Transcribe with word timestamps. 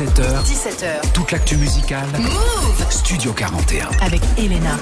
17h. 0.00 0.42
17h. 0.44 1.12
Toute 1.12 1.30
l'actu 1.30 1.58
musicale. 1.58 2.08
Move 2.18 2.86
Studio 2.88 3.34
41. 3.34 3.90
Avec 4.00 4.22
Elena. 4.38 4.78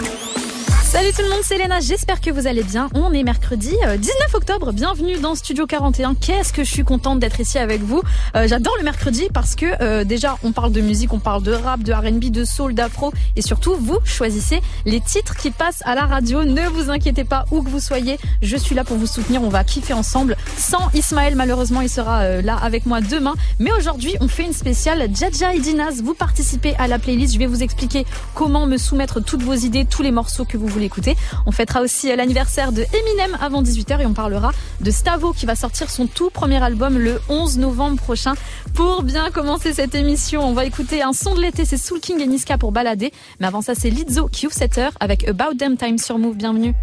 Salut 0.91 1.11
tout 1.15 1.21
le 1.21 1.29
monde, 1.29 1.41
c'est 1.43 1.59
Léna, 1.59 1.81
j'espère 1.81 2.19
que 2.19 2.31
vous 2.31 2.47
allez 2.47 2.63
bien. 2.63 2.89
On 2.95 3.13
est 3.13 3.23
mercredi 3.23 3.73
19 3.73 3.85
euh, 3.87 4.37
octobre, 4.39 4.73
bienvenue 4.73 5.19
dans 5.19 5.35
Studio 5.35 5.67
41. 5.67 6.15
Qu'est-ce 6.15 6.51
que 6.51 6.65
je 6.65 6.71
suis 6.71 6.83
contente 6.83 7.19
d'être 7.19 7.41
ici 7.41 7.59
avec 7.59 7.83
vous. 7.83 8.01
Euh, 8.35 8.49
j'adore 8.49 8.73
le 8.79 8.85
mercredi 8.85 9.29
parce 9.35 9.55
que 9.55 9.67
euh, 9.83 10.05
déjà 10.05 10.39
on 10.43 10.53
parle 10.53 10.73
de 10.73 10.81
musique, 10.81 11.13
on 11.13 11.19
parle 11.19 11.43
de 11.43 11.53
rap, 11.53 11.83
de 11.83 11.93
R&B, 11.93 12.31
de 12.31 12.43
soul, 12.43 12.73
d'afro 12.73 13.13
et 13.37 13.43
surtout 13.43 13.75
vous 13.75 13.99
choisissez 14.03 14.63
les 14.87 15.01
titres 15.01 15.37
qui 15.37 15.51
passent 15.51 15.83
à 15.85 15.95
la 15.95 16.07
radio. 16.07 16.45
Ne 16.45 16.67
vous 16.69 16.89
inquiétez 16.89 17.25
pas 17.25 17.45
où 17.51 17.61
que 17.61 17.69
vous 17.69 17.81
soyez, 17.81 18.17
je 18.41 18.57
suis 18.57 18.75
là 18.75 18.83
pour 18.83 18.97
vous 18.97 19.07
soutenir, 19.07 19.43
on 19.43 19.51
va 19.51 19.65
kiffer 19.65 19.93
ensemble. 19.93 20.39
Sans 20.57 20.89
Ismaël 20.95 21.35
malheureusement, 21.35 21.83
il 21.83 21.91
sera 21.91 22.41
là 22.41 22.57
avec 22.57 22.87
moi 22.87 23.03
demain, 23.03 23.35
mais 23.59 23.73
aujourd'hui 23.73 24.15
on 24.23 24.29
fait 24.29 24.45
une 24.45 24.55
spéciale 24.55 25.07
Djadja 25.15 25.55
et 25.55 25.61
Dinaz. 25.61 26.01
Vous 26.03 26.15
participez 26.15 26.75
à 26.79 26.89
la 26.89 26.99
playlist, 26.99 27.35
je 27.35 27.39
vais 27.39 27.47
vous 27.47 27.63
expliquer 27.63 28.07
comment 28.35 28.65
me 28.67 28.79
soumettre 28.79 29.23
toutes 29.23 29.43
vos 29.43 29.53
idées, 29.53 29.85
tous 29.85 30.01
les 30.01 30.13
morceaux 30.13 30.47
que 30.47 30.57
vous 30.57 30.67
voulez 30.67 30.78
écouter. 30.83 31.17
On 31.47 31.53
fêtera 31.53 31.81
aussi 31.81 32.15
l'anniversaire 32.15 32.73
de 32.73 32.83
Eminem 32.83 33.37
avant 33.41 33.63
18h 33.63 34.01
et 34.01 34.07
on 34.07 34.15
parlera 34.15 34.53
de 34.81 34.91
Stavo 34.91 35.33
qui 35.33 35.47
va 35.47 35.55
sortir 35.55 35.91
son 35.91 36.07
tout 36.07 36.31
premier 36.31 36.63
album 36.63 36.99
le 36.99 37.21
11 37.29 37.59
novembre 37.59 37.97
prochain. 38.01 38.35
Pour 38.75 39.03
bien 39.03 39.31
commencer 39.31 39.73
cette 39.73 39.95
émission, 39.95 40.43
on 40.47 40.53
va 40.53 40.65
écouter 40.65 41.03
un 41.03 41.13
son 41.13 41.35
de 41.35 41.41
l'été, 41.41 41.65
c'est 41.65 41.79
Soul 41.79 42.01
King 42.01 42.21
et 42.21 42.27
Niska 42.27 42.59
pour 42.59 42.73
balader. 42.73 43.13
Mais 43.41 43.47
avant 43.47 43.63
ça, 43.63 43.75
c'est 43.75 43.91
Lizzo 43.91 44.29
qui 44.29 44.47
ouvre 44.47 44.55
cette 44.55 44.79
heure 44.79 44.93
avec 45.01 45.27
About 45.29 45.55
Them 45.59 45.77
Time 45.77 45.99
sur 45.99 46.19
Move. 46.19 46.37
Bienvenue. 46.37 46.75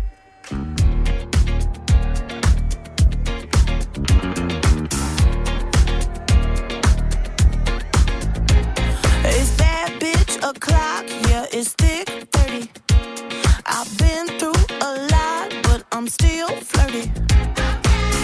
I'm 16.06 16.10
still 16.10 16.50
flirty. 16.50 17.12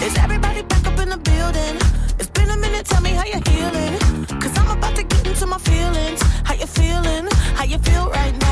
Is 0.06 0.16
everybody 0.20 0.62
back 0.62 0.86
up 0.86 1.00
in 1.00 1.10
the 1.10 1.18
building? 1.18 1.78
It's 2.20 2.30
been 2.30 2.52
a 2.52 2.58
minute, 2.58 2.86
tell 2.86 3.02
me 3.02 3.10
how 3.10 3.26
you're 3.26 3.42
healing. 3.50 3.98
Cause 4.40 4.56
I'm 4.56 4.78
about 4.78 4.96
to 4.98 5.04
get 5.04 5.26
into 5.26 5.48
my 5.48 5.58
feelings. 5.58 6.22
How 6.44 6.54
you 6.54 6.68
feeling? 6.68 7.28
How 7.56 7.64
you 7.64 7.80
feel 7.80 8.08
right 8.12 8.38
now? 8.40 8.52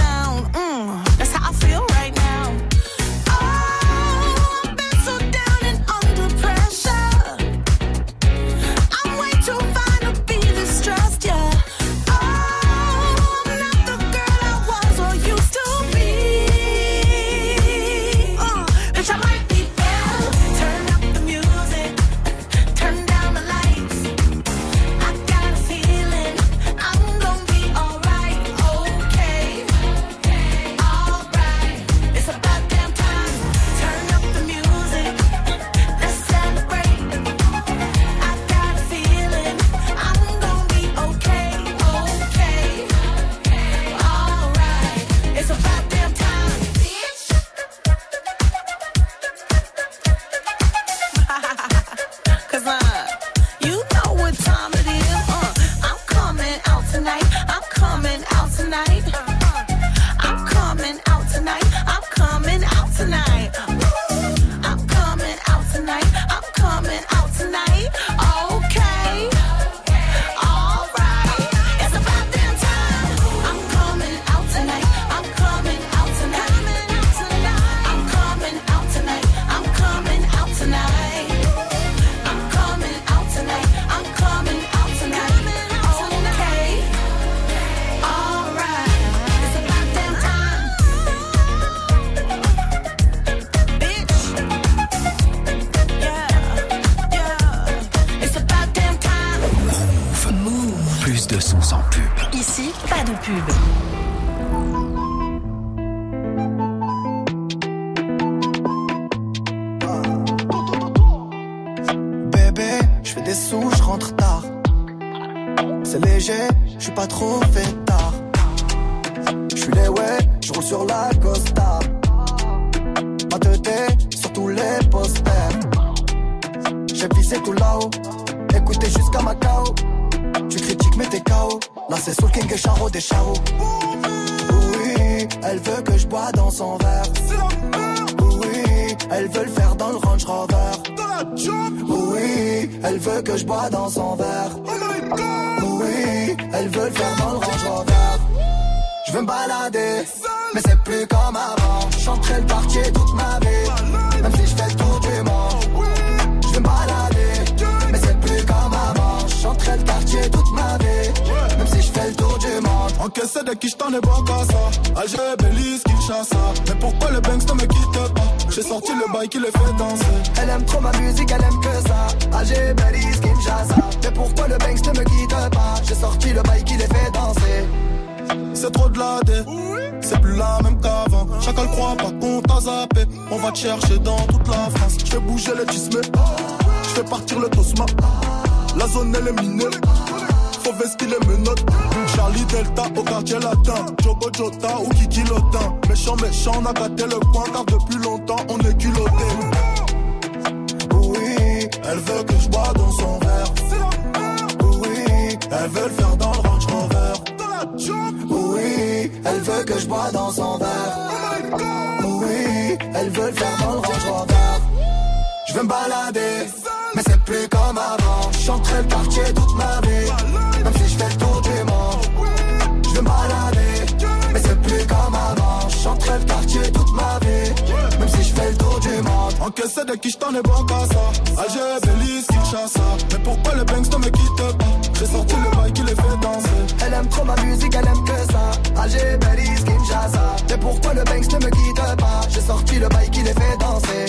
Sorti 242.51 242.79
le 242.79 242.89
bail 242.89 243.09
qui 243.09 243.21
les 243.21 243.33
fait 243.41 243.57
danser. 243.59 244.05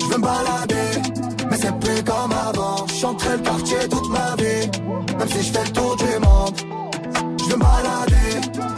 Je 0.00 0.06
veux 0.06 0.18
me 0.18 0.26
balader, 0.30 0.90
mais 1.50 1.58
c'est 1.62 1.76
plus 1.80 2.02
comme 2.02 2.32
avant. 2.48 2.86
J'entrais 3.00 3.36
le 3.36 3.42
quartier 3.42 3.82
toute 3.90 4.08
ma 4.08 4.28
vie, 4.40 4.64
même 5.18 5.28
si 5.28 5.42
je 5.46 5.52
fais 5.52 5.64
le 5.68 5.72
tour 5.78 5.96
du 5.96 6.12
monde. 6.26 6.56
Je 7.40 7.46
veux 7.50 7.58
me 7.62 7.66
balader, 7.72 8.32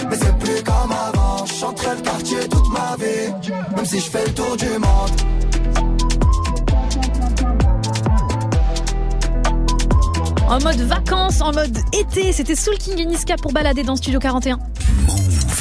mais 0.08 0.16
c'est 0.22 0.36
plus 0.38 0.60
comme 0.64 0.92
avant. 1.06 1.46
J'entrais 1.60 1.94
le 1.94 2.02
quartier 2.02 2.40
toute 2.54 2.68
ma 2.78 2.90
vie, 3.02 3.54
même 3.76 3.86
si 3.86 4.00
je 4.00 4.10
fais 4.10 4.24
le 4.26 4.34
tour 4.34 4.56
du 4.56 4.72
monde. 4.86 5.14
En 10.48 10.60
mode 10.60 10.80
vacances, 10.80 11.40
en 11.40 11.52
mode 11.52 11.78
été, 11.92 12.32
c'était 12.32 12.56
Soul 12.56 12.76
King 12.78 12.98
et 12.98 13.06
Niska 13.06 13.36
pour 13.36 13.52
balader 13.52 13.84
dans 13.84 13.96
Studio 13.96 14.18
41. 14.18 14.58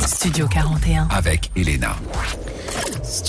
Studio 0.07 0.47
41. 0.47 1.07
Avec 1.11 1.51
Elena. 1.55 1.95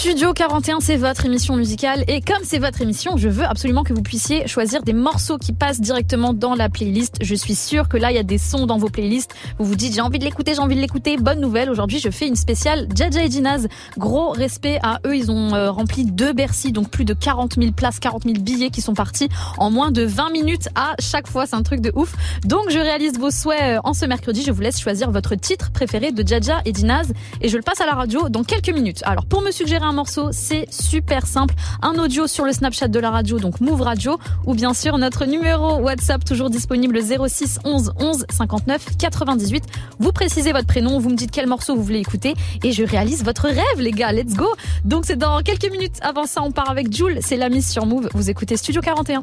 Studio 0.05 0.35
41, 0.35 0.81
c'est 0.81 0.99
votre 0.99 1.25
émission 1.25 1.57
musicale 1.57 2.05
et 2.09 2.21
comme 2.21 2.43
c'est 2.43 2.59
votre 2.59 2.83
émission, 2.83 3.17
je 3.17 3.31
veux 3.31 3.47
absolument 3.47 3.85
que 3.85 3.95
vous 3.95 4.03
puissiez 4.03 4.47
choisir 4.47 4.83
des 4.83 4.93
morceaux 4.93 5.39
qui 5.39 5.55
passent 5.55 5.81
directement 5.81 6.35
dans 6.35 6.55
la 6.55 6.69
playlist. 6.69 7.17
Je 7.23 7.35
suis 7.35 7.55
sûre 7.55 7.89
que 7.89 7.97
là, 7.97 8.11
il 8.11 8.17
y 8.17 8.19
a 8.19 8.23
des 8.23 8.37
sons 8.37 8.67
dans 8.67 8.77
vos 8.77 8.91
playlists. 8.91 9.35
Vous 9.59 9.65
vous 9.65 9.77
dites, 9.77 9.95
j'ai 9.95 10.03
envie 10.03 10.19
de 10.19 10.25
l'écouter, 10.25 10.53
j'ai 10.53 10.61
envie 10.61 10.77
de 10.77 10.81
l'écouter. 10.83 11.17
Bonne 11.17 11.41
nouvelle, 11.41 11.71
aujourd'hui, 11.71 12.01
je 12.01 12.11
fais 12.11 12.29
une 12.29 12.37
spéciale 12.37 12.87
Jaja 12.95 13.25
et 13.25 13.31
Dinaz. 13.31 13.67
Gros 13.97 14.29
respect 14.29 14.79
à 14.83 15.01
eux, 15.07 15.17
ils 15.17 15.31
ont 15.31 15.55
euh, 15.55 15.71
rempli 15.71 16.05
deux 16.05 16.35
Bercy, 16.35 16.71
donc 16.71 16.91
plus 16.91 17.07
de 17.07 17.15
40 17.15 17.55
000 17.55 17.73
places, 17.73 17.99
40 17.99 18.25
000 18.25 18.35
billets 18.41 18.69
qui 18.69 18.83
sont 18.83 18.93
partis 18.93 19.31
en 19.57 19.71
moins 19.71 19.91
de 19.91 20.03
20 20.03 20.29
minutes 20.29 20.69
à 20.75 20.97
chaque 21.01 21.29
fois. 21.29 21.47
C'est 21.47 21.57
un 21.57 21.63
truc 21.63 21.81
de 21.81 21.91
ouf. 21.95 22.15
Donc, 22.45 22.69
je 22.69 22.79
réalise 22.79 23.19
vos 23.19 23.31
souhaits 23.31 23.63
euh, 23.63 23.81
en 23.85 23.95
ce 23.95 24.05
mercredi. 24.05 24.43
Je 24.43 24.53
vous 24.53 24.61
laisse 24.61 24.79
choisir 24.79 25.11
votre 25.11 25.35
titre 25.35 25.73
préféré 25.73 26.13
de 26.13 26.29
Jaja 26.29 26.61
et 26.67 26.73
Dinaz 26.73 27.11
et 27.41 27.49
je 27.49 27.57
le 27.57 27.63
passe 27.63 27.81
à 27.81 27.87
la 27.87 27.95
radio 27.95 28.29
dans 28.29 28.45
quelques 28.45 28.69
minutes. 28.69 29.01
Alors, 29.07 29.25
pour 29.25 29.41
me 29.41 29.51
suggérer 29.51 29.87
un 29.87 29.94
morceau, 29.95 30.29
c'est 30.33 30.67
super 30.71 31.27
simple. 31.27 31.55
Un 31.83 31.95
audio 31.95 32.27
sur 32.27 32.45
le 32.45 32.53
Snapchat 32.53 32.89
de 32.89 32.99
la 32.99 33.11
radio, 33.11 33.39
donc 33.39 33.61
Move 33.61 33.81
Radio, 33.81 34.19
ou 34.47 34.55
bien 34.55 34.75
sûr 34.75 34.99
notre 34.99 35.25
numéro 35.25 35.77
WhatsApp 35.77 36.25
toujours 36.25 36.51
disponible 36.51 37.01
06 37.03 37.61
11 37.65 37.95
11 37.99 38.27
59 38.31 38.97
98. 38.99 39.65
Vous 39.99 40.13
précisez 40.13 40.53
votre 40.53 40.67
prénom, 40.67 40.99
vous 40.99 41.11
me 41.11 41.17
dites 41.17 41.31
quel 41.31 41.47
morceau 41.47 41.75
vous 41.75 41.83
voulez 41.83 42.01
écouter 42.01 42.35
et 42.63 42.73
je 42.73 42.85
réalise 42.85 43.25
votre 43.25 43.49
rêve, 43.49 43.79
les 43.79 43.93
gars. 43.93 44.13
Let's 44.13 44.35
go. 44.35 44.49
Donc 44.85 45.05
c'est 45.07 45.17
dans 45.17 45.41
quelques 45.43 45.71
minutes. 45.71 45.97
Avant 46.03 46.27
ça, 46.27 46.43
on 46.43 46.51
part 46.51 46.71
avec 46.71 46.93
Jules. 46.93 47.19
C'est 47.23 47.37
la 47.37 47.49
mise 47.49 47.69
sur 47.69 47.87
Move. 47.87 48.09
Vous 48.15 48.31
écoutez 48.31 48.57
Studio 48.57 48.81
41. 48.83 49.23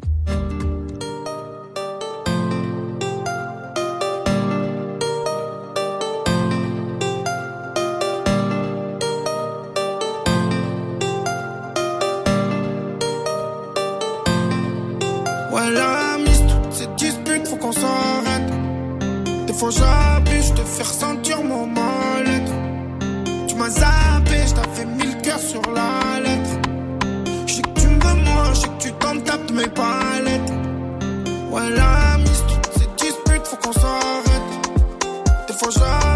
Ouais, 15.61 15.69
la 15.69 16.17
mise, 16.17 16.43
toutes 16.47 16.73
ces 16.73 16.87
disputes, 16.97 17.47
faut 17.47 17.55
qu'on 17.57 17.71
s'arrête. 17.71 18.49
Des 19.45 19.53
fois, 19.53 19.69
j'abuse, 19.69 20.47
je 20.47 20.53
te 20.53 20.61
fais 20.61 20.83
ressentir 20.83 21.43
mon 21.43 21.67
mal-être. 21.67 22.51
Tu 23.47 23.55
m'as 23.55 23.69
zappé, 23.69 24.37
je 24.47 24.53
t'avais 24.55 24.85
mis 24.85 25.13
le 25.13 25.21
cœur 25.21 25.39
sur 25.39 25.61
la 25.73 26.19
lettre. 26.19 26.49
Je 27.45 27.53
sais 27.53 27.61
que 27.61 27.79
tu 27.79 27.87
me 27.87 27.93
veux 27.93 28.23
moi, 28.23 28.43
je 28.53 28.59
sais 28.61 28.67
que 28.69 28.81
tu 28.81 28.91
t'en 28.93 29.19
tapes 29.19 29.51
mes 29.51 29.67
palettes. 29.67 30.51
Ouais, 31.51 31.69
la 31.69 32.17
mise, 32.17 32.43
toutes 32.47 32.73
ces 32.73 33.05
disputes, 33.05 33.45
faut 33.45 33.57
qu'on 33.57 33.73
s'arrête. 33.73 34.49
Des 35.47 35.53
fois, 35.53 35.69
j'abuse, 35.69 36.10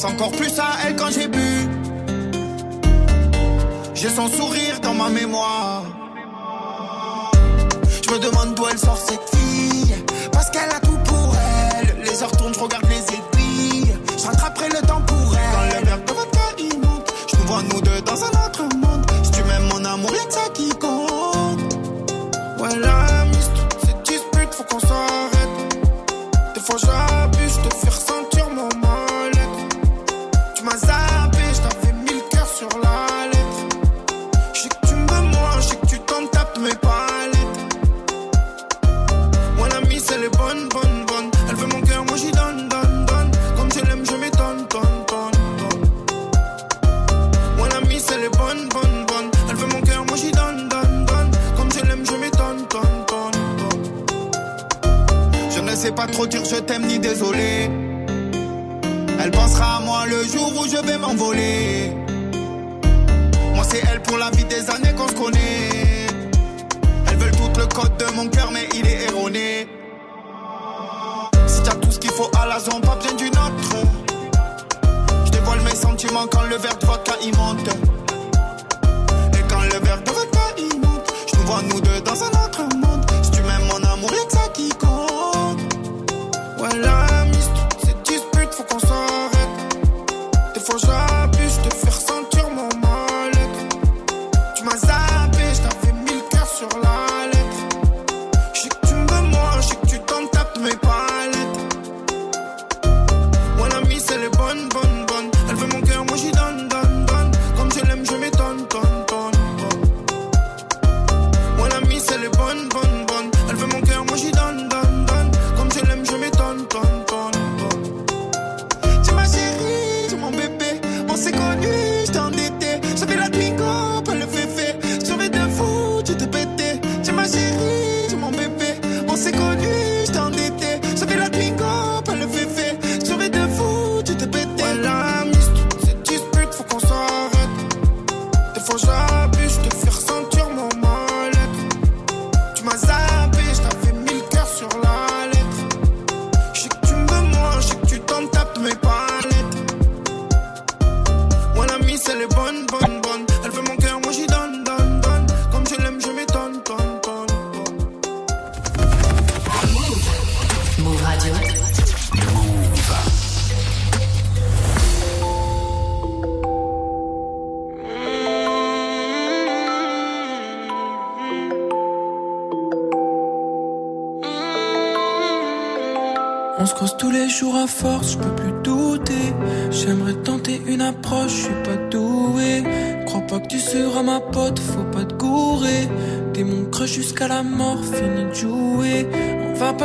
pense 0.00 0.12
encore 0.12 0.30
plus 0.32 0.58
à 0.58 0.86
elle 0.86 0.96
quand 0.96 1.10
j'ai 1.10 1.28
bu. 1.28 1.68
J'ai 3.94 4.10
son 4.10 4.28
sourire 4.28 4.80
dans 4.80 4.94
ma 4.94 5.08
mémoire. 5.08 5.82
Je 8.04 8.10
me 8.12 8.18
demande 8.18 8.54
d'où 8.54 8.64
elle 8.70 8.78
sort 8.78 8.98
cette 8.98 9.28
fille. 9.34 9.94
Parce 10.32 10.50
qu'elle 10.50 10.70
a 10.70 10.80
tout 10.80 10.98
pour 11.04 11.34
elle. 11.36 11.96
Les 12.04 12.22
heures 12.22 12.30
tournent, 12.32 12.54
je 12.54 12.60
regarde 12.60 12.86
les 12.88 13.02
aiguilles. 13.14 13.96
Je 14.16 14.26
rattraperai 14.26 14.68
le 14.68 14.86
temps 14.86 15.02
pour 15.06 15.34
elle. 15.34 15.52
Quand 15.52 15.78
le 15.78 15.86
verre 15.86 16.04
de 16.04 16.12
vodka 16.12 16.40
il 16.58 16.80
monte, 16.80 17.12
je 17.30 17.36
nous 17.36 17.44
vois 17.44 17.62
nous 17.62 17.80
deux 17.80 18.00
dans 18.02 18.24
un 18.24 18.46
autre 18.46 18.62
monde. 18.76 19.06
Si 19.24 19.30
tu 19.32 19.42
m'aimes 19.44 19.68
mon 19.72 19.84
amour, 19.84 20.12
y'a 20.14 20.24
que 20.24 20.32
ça 20.32 20.48
qui 20.54 20.68
compte. 20.70 21.74
Ouais, 22.60 22.76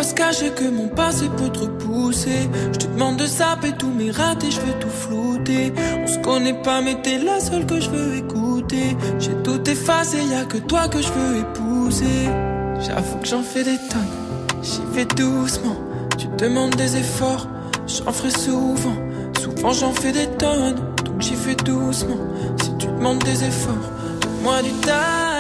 Que 0.04 0.70
mon 0.70 0.90
passé 0.90 1.30
peut 1.38 1.50
te 1.50 1.60
repousser. 1.60 2.50
Je 2.74 2.78
te 2.80 2.88
demande 2.88 3.16
de 3.16 3.26
zapper 3.26 3.72
tous 3.72 3.90
mes 3.90 4.12
ratés, 4.12 4.52
je 4.52 4.60
veux 4.60 4.74
tout 4.80 4.90
flouter. 4.90 5.74
On 6.04 6.08
se 6.08 6.20
connaît 6.20 6.62
pas, 6.62 6.82
mais 6.82 7.02
t'es 7.02 7.18
la 7.20 7.40
seule 7.40 7.66
que 7.66 7.80
je 7.80 7.90
veux 7.90 8.18
écouter. 8.18 8.98
J'ai 9.18 9.34
tout 9.44 9.64
effacé, 9.70 10.18
y 10.22 10.34
a 10.34 10.44
que 10.44 10.58
toi 10.58 10.90
que 10.90 11.02
je 11.02 11.08
veux 11.08 11.38
épouser. 11.38 12.28
J'avoue 12.82 13.18
que 13.20 13.28
j'en 13.28 13.44
fais 13.44 13.64
des 13.64 13.78
tonnes, 13.78 14.02
j'y 14.62 14.82
vais 14.94 15.06
doucement. 15.06 15.78
Tu 16.18 16.28
demandes 16.38 16.76
des 16.76 16.98
efforts, 16.98 17.48
j'en 17.88 18.12
ferai 18.12 18.32
souvent. 18.32 18.98
Souvent 19.40 19.72
j'en 19.72 19.94
fais 19.94 20.12
des 20.12 20.28
tonnes, 20.38 20.76
donc 21.06 21.22
j'y 21.22 21.36
fais 21.36 21.56
doucement. 21.56 22.20
Si 22.62 22.76
tu 22.78 22.88
demandes 22.88 23.24
des 23.24 23.46
efforts, 23.46 23.90
donne-moi 24.22 24.62
du 24.64 24.72
time, 24.82 25.33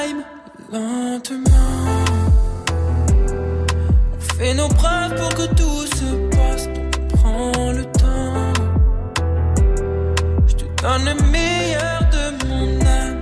donne 10.84 11.06
le 11.06 11.16
meilleur 11.32 12.00
de 12.12 12.46
mon 12.48 12.86
âme, 13.00 13.18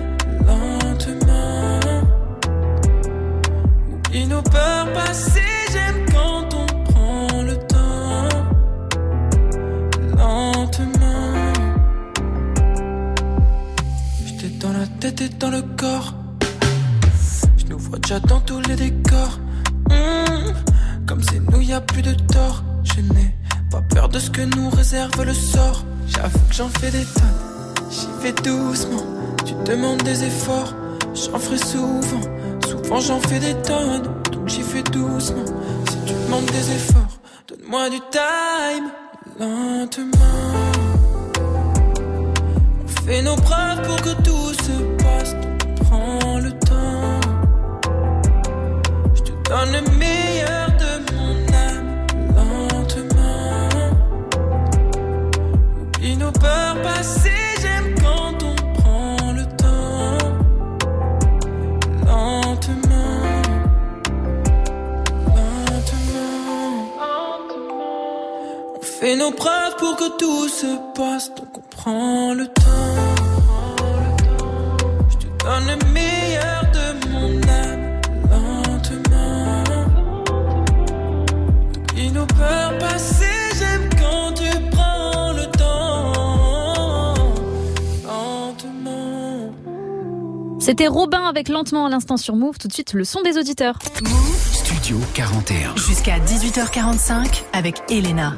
lentement. 0.48 1.80
Oublie 3.94 4.26
nos 4.26 4.42
peurs 4.42 4.92
passées, 4.94 5.42
j'aime 5.72 6.06
quand 6.12 6.50
on 6.56 6.66
prend 6.92 7.42
le 7.44 7.56
temps 7.68 8.30
lentement. 10.18 11.34
J'étais 14.26 14.50
dans 14.60 14.74
la 14.74 14.88
tête 15.00 15.22
et 15.22 15.30
dans 15.30 15.52
le 15.52 15.62
corps. 15.62 16.16
Je 17.58 17.66
nous 17.68 17.78
vois 17.78 18.00
déjà 18.00 18.20
dans 18.22 18.40
tous 18.40 18.62
les 18.62 18.76
décors. 18.76 19.38
Hmm, 19.88 20.52
Comme 21.06 21.22
c'est 21.22 21.40
nous, 21.52 21.62
y 21.62 21.74
a 21.74 21.82
plus 21.82 22.02
de 22.02 22.14
tort. 22.34 22.64
Je 22.84 23.02
n'ai 23.02 23.36
pas 23.70 23.82
peur 23.82 24.10
de 24.10 24.18
ce 24.18 24.32
que 24.32 24.42
nous 24.42 24.70
réserve 24.72 25.24
le 25.24 25.34
sort. 25.36 25.86
J'avoue 26.08 26.40
que 26.50 26.56
j'en 26.56 26.70
fais 26.70 26.90
des 26.92 27.06
vais 28.22 28.34
doucement. 28.34 29.04
Tu 29.46 29.54
demandes 29.66 30.04
des 30.04 30.24
efforts. 30.24 30.74
J'en 31.14 31.40
ferai 31.40 31.58
souvent. 31.58 32.22
Souvent 32.68 33.00
j'en 33.00 33.20
fais 33.20 33.40
des 33.40 33.56
tonnes. 33.64 34.08
Donc 34.32 34.48
j'y 34.48 34.62
fais 34.62 34.84
doucement. 34.84 35.46
Si 35.90 35.98
tu 36.06 36.14
demandes 36.14 36.46
des 36.46 36.72
efforts, 36.72 37.18
donne-moi 37.48 37.90
du 37.90 38.00
time. 38.12 38.88
Lentement. 39.40 40.18
On 42.84 43.06
fait 43.06 43.22
nos 43.24 43.36
preuves 43.36 43.82
pour 43.88 43.96
que 43.98 44.14
tout 44.22 44.54
se 44.66 45.04
passe. 45.04 45.36
Prends 45.84 46.40
le 46.40 46.52
temps. 46.52 46.72
Nos 69.22 69.32
preuves 69.32 69.76
pour 69.78 69.96
que 69.98 70.18
tout 70.18 70.48
se 70.48 70.78
passe, 70.96 71.30
donc 71.36 71.56
on 71.56 71.62
prend 71.70 72.34
le 72.34 72.48
temps. 72.48 72.64
Je 75.10 75.18
te 75.18 75.28
donne 75.44 75.68
le 75.68 75.78
meilleur 75.94 76.62
de 76.78 76.86
mon 77.10 77.30
âme, 77.48 78.02
lentement. 78.32 79.64
Oublie 81.78 82.12
nos 82.12 82.26
peurs 82.26 82.78
passées, 82.80 83.26
j'aime 83.60 83.90
quand 84.00 84.34
tu 84.34 84.50
prends 84.72 85.34
le 85.34 85.46
temps, 85.56 87.14
lentement. 88.08 89.52
C'était 90.60 90.88
Robin 90.88 91.26
avec 91.26 91.48
Lentement 91.48 91.86
à 91.86 91.90
l'instant 91.90 92.18
sur 92.18 92.36
Move. 92.36 92.58
Tout 92.58 92.68
de 92.68 92.74
suite, 92.74 92.94
le 92.94 93.04
son 93.04 93.22
des 93.22 93.38
auditeurs. 93.38 93.78
Studio 94.52 94.98
41. 95.14 95.76
Jusqu'à 95.76 96.18
18h45 96.18 97.44
avec 97.54 97.84
Elena. 97.90 98.34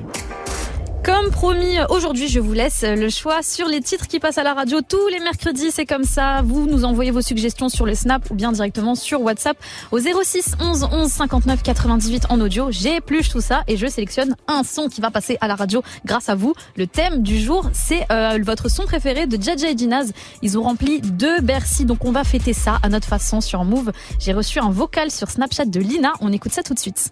Comme 1.03 1.31
promis, 1.31 1.79
aujourd'hui, 1.89 2.29
je 2.29 2.39
vous 2.39 2.53
laisse 2.53 2.83
le 2.83 3.09
choix 3.09 3.43
sur 3.43 3.67
les 3.67 3.81
titres 3.81 4.07
qui 4.07 4.21
passent 4.21 4.37
à 4.37 4.43
la 4.43 4.53
radio 4.53 4.79
tous 4.81 5.09
les 5.09 5.19
mercredis. 5.19 5.69
C'est 5.69 5.85
comme 5.85 6.05
ça. 6.05 6.41
Vous 6.43 6.65
nous 6.65 6.85
envoyez 6.85 7.11
vos 7.11 7.21
suggestions 7.21 7.67
sur 7.67 7.85
le 7.85 7.93
Snap 7.93 8.31
ou 8.31 8.35
bien 8.35 8.53
directement 8.53 8.95
sur 8.95 9.21
WhatsApp 9.21 9.57
au 9.91 9.99
06 9.99 10.55
11 10.61 10.87
11 10.93 11.11
59 11.11 11.61
98 11.61 12.27
en 12.29 12.39
audio. 12.39 12.71
J'épluche 12.71 13.27
tout 13.27 13.41
ça 13.41 13.63
et 13.67 13.75
je 13.75 13.85
sélectionne 13.85 14.37
un 14.47 14.63
son 14.63 14.87
qui 14.87 15.01
va 15.01 15.11
passer 15.11 15.37
à 15.41 15.49
la 15.49 15.55
radio 15.55 15.83
grâce 16.05 16.29
à 16.29 16.35
vous. 16.35 16.53
Le 16.77 16.87
thème 16.87 17.21
du 17.21 17.37
jour, 17.37 17.69
c'est 17.73 18.09
euh, 18.09 18.39
votre 18.41 18.69
son 18.69 18.85
préféré 18.85 19.27
de 19.27 19.41
Jaja 19.41 19.71
et 19.71 19.75
Dinaz. 19.75 20.13
Ils 20.41 20.57
ont 20.57 20.63
rempli 20.63 21.01
deux 21.01 21.41
Bercy, 21.41 21.83
donc 21.83 22.05
on 22.05 22.13
va 22.13 22.23
fêter 22.23 22.53
ça 22.53 22.79
à 22.81 22.87
notre 22.87 23.09
façon 23.09 23.41
sur 23.41 23.65
Move. 23.65 23.91
J'ai 24.19 24.31
reçu 24.31 24.59
un 24.59 24.69
vocal 24.69 25.11
sur 25.11 25.29
Snapchat 25.29 25.65
de 25.65 25.81
Lina. 25.81 26.13
On 26.21 26.31
écoute 26.31 26.53
ça 26.53 26.63
tout 26.63 26.73
de 26.73 26.79
suite. 26.79 27.11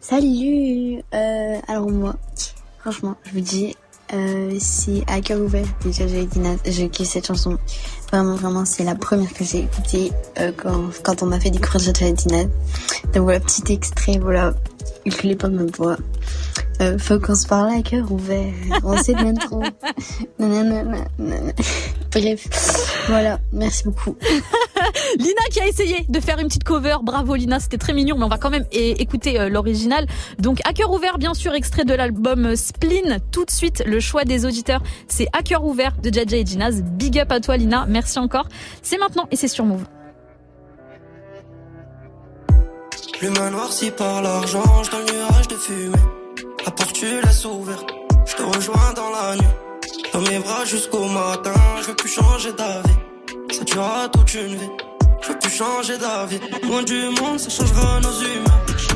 Salut 0.00 1.02
euh, 1.12 1.58
Alors 1.68 1.90
moi, 1.90 2.16
franchement, 2.86 3.16
je 3.24 3.32
vous 3.32 3.40
dis, 3.40 3.74
euh, 4.14 4.56
c'est 4.60 5.02
à 5.08 5.20
cœur 5.20 5.40
ouvert 5.40 5.66
de 5.84 5.90
Jaja 5.90 6.22
Dina. 6.24 6.50
Je 6.64 6.84
kiffe 6.84 7.08
cette 7.08 7.26
chanson. 7.26 7.58
Vraiment, 8.12 8.36
vraiment, 8.36 8.64
c'est 8.64 8.84
la 8.84 8.94
première 8.94 9.32
que 9.32 9.42
j'ai 9.42 9.64
écoutée 9.64 10.12
euh, 10.38 10.52
quand, 11.02 11.20
on 11.24 11.26
m'a 11.26 11.40
fait 11.40 11.50
découvrir 11.50 11.92
Dina. 12.12 12.44
Donc 13.12 13.24
voilà, 13.24 13.40
petit 13.40 13.72
extrait, 13.72 14.20
voilà, 14.20 14.54
je 15.06 15.22
l'ai 15.26 15.36
pas 15.36 15.48
voix. 15.76 15.96
Euh, 16.80 16.98
faut 16.98 17.18
qu'on 17.18 17.34
se 17.34 17.46
parle 17.46 17.70
à 17.70 17.82
cœur 17.82 18.10
ouvert. 18.12 18.52
On 18.84 18.96
sait 18.98 19.14
de 19.14 19.38
trop. 19.40 19.62
Bref, 22.12 22.48
voilà, 23.08 23.40
merci 23.52 23.84
beaucoup. 23.84 24.16
Lina 25.18 25.42
qui 25.50 25.60
a 25.60 25.66
essayé 25.66 26.04
de 26.08 26.20
faire 26.20 26.38
une 26.38 26.48
petite 26.48 26.64
cover. 26.64 26.96
Bravo 27.02 27.34
Lina, 27.34 27.60
c'était 27.60 27.78
très 27.78 27.94
mignon, 27.94 28.16
mais 28.18 28.24
on 28.24 28.28
va 28.28 28.38
quand 28.38 28.50
même 28.50 28.66
écouter 28.72 29.40
euh, 29.40 29.48
l'original. 29.48 30.06
Donc 30.38 30.60
à 30.64 30.72
cœur 30.72 30.92
ouvert, 30.92 31.18
bien 31.18 31.34
sûr, 31.34 31.54
extrait 31.54 31.84
de 31.84 31.94
l'album 31.94 32.54
Spleen. 32.56 33.18
Tout 33.30 33.44
de 33.44 33.50
suite, 33.50 33.82
le 33.86 34.00
choix 34.00 34.24
des 34.24 34.44
auditeurs, 34.44 34.82
c'est 35.08 35.28
à 35.32 35.42
cœur 35.42 35.64
ouvert 35.64 35.96
de 36.02 36.10
JJ 36.10 36.34
et 36.34 36.46
Ginaz. 36.46 36.82
Big 36.82 37.18
up 37.18 37.32
à 37.32 37.40
toi 37.40 37.56
Lina, 37.56 37.86
merci 37.88 38.18
encore. 38.18 38.48
C'est 38.82 38.98
maintenant 38.98 39.26
et 39.30 39.36
c'est 39.36 39.48
sur 39.48 39.64
Move. 39.64 39.84
L'humain 43.22 43.50
noirci 43.50 43.90
par 43.90 44.20
l'argent, 44.20 44.82
dans 44.92 44.98
le 44.98 45.04
nuage 45.04 45.48
de 45.48 45.56
fumée. 45.56 45.96
La 46.64 46.70
porte 46.70 46.92
tu 46.92 47.06
laisses 47.22 47.44
ouverte, 47.46 47.86
je 48.26 48.34
te 48.34 48.42
rejoins 48.42 48.92
dans 48.94 49.10
la 49.10 49.36
nuit. 49.36 49.54
Dans 50.12 50.20
mes 50.20 50.38
bras 50.38 50.64
jusqu'au 50.66 51.06
matin, 51.08 51.54
je 51.80 51.86
veux 51.86 51.96
plus 51.96 52.08
changer 52.10 52.52
d'avis. 52.52 52.96
Ça 53.52 53.64
durera 53.64 54.08
toute 54.08 54.34
une 54.34 54.56
vie. 54.56 54.70
Je 55.22 55.28
veux 55.28 55.38
plus 55.38 55.50
changer 55.50 55.96
d'avis. 55.98 56.40
Loin 56.62 56.82
du 56.82 57.08
monde, 57.20 57.38
ça 57.38 57.50
changera 57.50 58.00
nos 58.00 58.20
humains. 58.20 58.95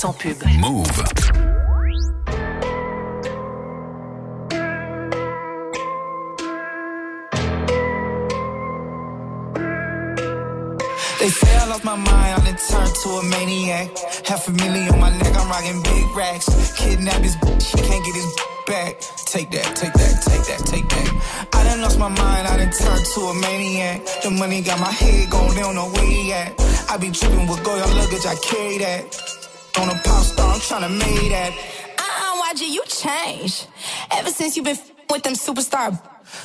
Sans 0.00 0.14
pub. 0.14 0.42
Move. 0.58 0.86
They 11.18 11.28
say 11.28 11.54
I 11.54 11.66
lost 11.68 11.84
my 11.84 11.96
mind, 11.96 12.08
I 12.08 12.38
done 12.46 12.56
turned 12.56 12.94
to 13.02 13.08
a 13.10 13.24
maniac. 13.24 13.90
Half 14.24 14.48
a 14.48 14.52
million 14.52 14.88
on 14.88 15.00
my 15.00 15.10
neck, 15.18 15.36
I'm 15.36 15.50
rocking 15.50 15.82
big 15.82 16.16
racks. 16.16 16.48
Kidnap 16.78 17.20
his 17.20 17.36
bitch, 17.36 17.60
she 17.60 17.76
can't 17.76 18.02
get 18.06 18.14
his 18.14 18.34
back. 18.66 19.00
Take 19.26 19.50
that, 19.50 19.76
take 19.76 19.92
that, 19.92 20.22
take 20.24 20.44
that, 20.48 20.60
take 20.64 20.88
that. 20.88 21.48
I 21.52 21.64
done 21.64 21.82
lost 21.82 21.98
my 21.98 22.08
mind, 22.08 22.48
I 22.48 22.56
done 22.56 22.72
turned 22.72 23.04
to 23.04 23.20
a 23.20 23.34
maniac. 23.34 24.06
The 24.22 24.30
money 24.30 24.62
got 24.62 24.80
my 24.80 24.92
head 24.92 25.28
going, 25.28 25.54
they 25.54 25.60
don't 25.60 25.74
know 25.74 25.90
where 25.90 26.06
he 26.06 26.32
at. 26.32 26.58
I 26.88 26.96
be 26.96 27.10
tripping 27.10 27.46
with 27.46 27.62
go 27.62 27.76
your 27.76 27.86
luggage, 27.86 28.24
I 28.24 28.34
carry 28.36 28.78
that. 28.78 29.19
On 29.80 29.88
a 29.88 29.94
pop 29.94 30.22
star, 30.22 30.52
I'm 30.52 30.60
tryna 30.60 30.90
make 30.92 31.30
that. 31.30 31.52
Uh-uh, 31.96 32.52
YG, 32.52 32.68
you 32.68 32.84
changed. 32.84 33.66
Ever 34.10 34.28
since 34.28 34.54
you 34.54 34.62
been 34.62 34.76
with 35.08 35.22
them 35.22 35.32
superstar 35.32 35.98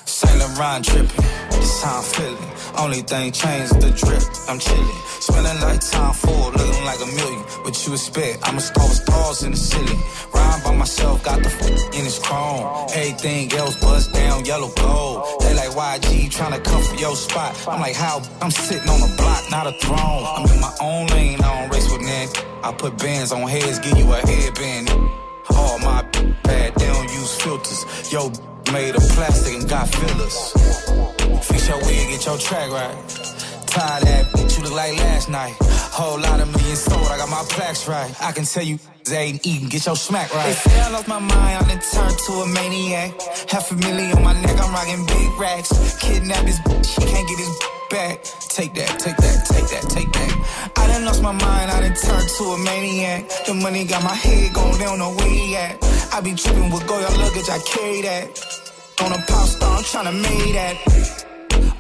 Saint 0.06 0.40
Laurent 0.40 0.86
dripping, 0.86 1.26
this 1.52 1.84
how 1.84 1.98
I'm 1.98 2.04
feeling. 2.04 2.52
Only 2.78 3.02
thing 3.02 3.34
changed 3.34 3.76
the 3.82 3.92
drip. 3.92 4.24
I'm 4.48 4.58
chilling, 4.58 5.00
smelling 5.20 5.60
like 5.60 5.82
Tom 5.82 6.14
Ford, 6.14 6.56
looking 6.56 6.86
like 6.86 7.02
a 7.04 7.08
million. 7.08 7.42
What 7.64 7.76
you 7.86 7.92
expect? 7.92 8.48
I'm 8.48 8.56
a 8.56 8.62
star 8.62 8.88
with 8.88 9.04
stars 9.04 9.44
in 9.44 9.52
the 9.52 9.58
ceiling. 9.58 10.00
Rhyme 10.34 10.64
by 10.64 10.74
myself, 10.74 11.22
got 11.26 11.44
the 11.44 11.50
f 11.50 11.94
in 11.94 12.06
his 12.06 12.20
chrome. 12.20 12.88
Everything 12.94 13.52
else 13.52 13.76
bust 13.82 14.14
down, 14.14 14.46
yellow 14.46 14.72
gold. 14.76 15.42
They 15.42 15.54
like 15.54 15.72
YG 15.76 16.32
trying 16.32 16.54
to 16.54 16.62
come 16.62 16.82
for 16.82 16.96
your 16.96 17.18
spot. 17.18 17.52
I'm 17.68 17.82
like, 17.82 17.96
how? 17.96 18.22
I'm 18.42 18.52
sitting 18.52 18.88
on 18.88 19.02
a 19.04 19.12
block, 19.18 19.44
not 19.52 19.68
a 19.68 19.74
throne. 19.84 20.24
I'm 20.24 20.50
in 20.50 20.62
my 20.62 20.74
own 20.80 21.08
lane, 21.08 21.42
I 21.42 21.60
don't 21.60 21.70
race 21.70 21.92
with 21.92 22.02
none. 22.02 22.55
I 22.66 22.74
put 22.74 22.98
bands 22.98 23.32
on 23.32 23.48
heads, 23.48 23.78
give 23.78 23.96
you 23.96 24.12
a 24.12 24.18
headband. 24.18 24.90
All 25.52 25.78
my 25.78 26.02
bad, 26.42 26.74
they 26.74 26.88
don't 26.88 27.14
use 27.14 27.40
filters. 27.40 28.12
Yo, 28.12 28.32
made 28.74 28.96
of 28.96 29.04
plastic 29.10 29.54
and 29.54 29.70
got 29.70 29.88
fillers. 29.88 30.52
Fix 31.46 31.68
your 31.70 31.78
wig, 31.86 32.10
get 32.10 32.26
your 32.26 32.40
track 32.40 32.72
right. 32.72 32.98
Tie 33.68 34.00
that 34.00 34.56
you 34.58 34.64
look 34.64 34.74
like 34.74 34.98
last 34.98 35.30
night. 35.30 35.75
Whole 35.96 36.20
lot 36.20 36.42
of 36.42 36.52
millions 36.52 36.80
sold, 36.80 37.08
I 37.08 37.16
got 37.16 37.30
my 37.30 37.42
plaques 37.48 37.88
right. 37.88 38.12
I 38.22 38.34
can 38.34 38.44
tell 38.44 38.64
you, 38.64 38.78
they 39.06 39.32
ain't 39.32 39.48
eating, 39.48 39.70
get 39.70 39.86
your 39.86 39.96
smack 39.96 40.34
right. 40.36 40.48
They 40.48 40.52
say 40.52 40.82
I 40.82 40.90
lost 40.90 41.08
my 41.08 41.20
mind, 41.20 41.32
I 41.32 41.64
done 41.70 41.80
turned 41.80 42.20
to 42.20 42.34
a 42.44 42.48
maniac. 42.48 43.16
Half 43.48 43.72
a 43.72 43.76
million 43.76 44.12
on 44.18 44.24
my 44.24 44.34
neck, 44.42 44.60
I'm 44.60 44.74
rocking 44.74 45.06
big 45.06 45.40
racks. 45.40 45.72
Kidnap 46.04 46.44
his 46.44 46.60
bitch, 46.68 46.84
she 46.96 47.02
can't 47.08 47.28
get 47.30 47.40
his 47.40 47.56
back. 47.90 48.24
Take 48.52 48.74
that, 48.74 49.00
take 49.00 49.16
that, 49.16 49.46
take 49.48 49.68
that, 49.72 49.84
take 49.88 50.12
that. 50.12 50.74
I 50.76 50.88
done 50.88 51.06
lost 51.06 51.24
my 51.24 51.32
mind, 51.32 51.72
I 51.72 51.80
done 51.80 51.96
turned 51.96 52.28
to 52.28 52.44
a 52.44 52.58
maniac. 52.60 53.30
The 53.48 53.54
money 53.54 53.86
got 53.86 54.04
my 54.04 54.16
head 54.16 54.54
going, 54.54 54.78
they 54.78 54.84
don't 54.84 55.00
know 55.00 55.16
where 55.16 55.30
he 55.32 55.56
at. 55.56 55.80
I 56.12 56.20
be 56.20 56.36
tripping 56.36 56.72
with 56.72 56.86
go 56.88 57.00
your 57.00 57.16
luggage, 57.24 57.48
I 57.48 57.60
carry 57.72 58.02
that. 58.02 58.28
On 59.00 59.14
a 59.14 59.18
pop 59.32 59.48
star, 59.48 59.78
I'm 59.78 59.84
tryna 59.86 60.16
make 60.22 60.54
that. 60.60 60.76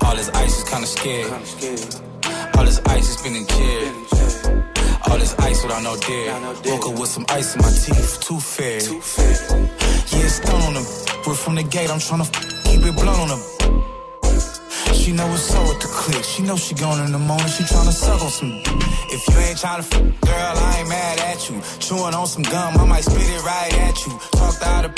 All 0.07 0.15
this 0.15 0.29
ice 0.29 0.57
is 0.57 0.63
kinda 0.69 0.87
scared. 0.87 2.04
All 2.57 2.65
this 2.65 2.81
ice 2.85 3.09
is 3.09 3.21
been 3.21 3.35
in 3.35 3.45
jail. 3.47 3.93
All 5.07 5.17
this 5.17 5.35
ice 5.39 5.63
without 5.63 5.83
no 5.83 5.95
dare. 5.97 6.33
Woke 6.71 6.87
up 6.87 6.99
with 6.99 7.09
some 7.09 7.25
ice 7.29 7.55
in 7.55 7.61
my 7.61 7.69
teeth, 7.69 8.19
too 8.21 8.39
fair. 8.39 8.81
Yeah, 10.11 10.27
stone 10.27 10.61
on 10.61 10.73
them. 10.75 10.85
We're 11.25 11.35
from 11.35 11.55
the 11.55 11.63
gate, 11.63 11.89
I'm 11.89 11.99
trying 11.99 12.21
tryna 12.21 12.63
keep 12.63 12.81
it 12.85 12.95
blunt 12.95 13.19
on 13.19 13.29
them. 13.29 13.94
She 15.05 15.11
know 15.11 15.27
what's 15.27 15.53
up 15.53 15.61
with 15.67 15.79
the 15.81 15.87
click. 15.87 16.23
She 16.23 16.41
know 16.41 16.55
she 16.55 16.73
going 16.73 16.99
in 17.05 17.11
the 17.11 17.19
morning. 17.19 17.45
She 17.45 17.61
tryna 17.61 17.93
suck 17.93 18.19
on 18.23 18.31
some. 18.31 18.57
If 19.13 19.21
you 19.29 19.37
ain't 19.37 19.55
tryna 19.55 19.85
f, 19.85 19.91
girl, 19.93 20.53
I 20.57 20.79
ain't 20.79 20.89
mad 20.89 21.19
at 21.19 21.47
you. 21.47 21.61
Chewing 21.77 22.15
on 22.15 22.25
some 22.25 22.41
gum, 22.41 22.75
I 22.75 22.85
might 22.87 23.03
spit 23.03 23.21
it 23.21 23.43
right 23.45 23.71
at 23.85 24.03
you. 24.03 24.17
Talked 24.31 24.63
out 24.63 24.85
of 24.85 24.95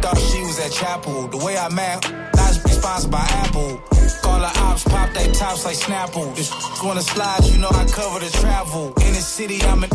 thought 0.00 0.16
she 0.16 0.38
was 0.42 0.60
at 0.60 0.70
chapel. 0.70 1.26
The 1.26 1.38
way 1.38 1.58
I 1.58 1.68
mad, 1.70 2.06
not 2.36 2.54
sponsored 2.54 3.10
by 3.10 3.26
Apple. 3.42 3.82
Call 4.22 4.38
the 4.38 4.52
ops, 4.62 4.84
pop 4.84 5.12
they 5.12 5.26
tops 5.32 5.64
like 5.64 5.76
Snapple. 5.76 6.36
This 6.36 6.54
wanna 6.84 7.02
slide, 7.02 7.44
you 7.50 7.58
know 7.58 7.70
I 7.72 7.84
cover 7.86 8.20
the 8.20 8.30
travel. 8.38 8.94
In 9.02 9.12
the 9.12 9.24
city, 9.26 9.60
I'm 9.62 9.82
in 9.82 9.90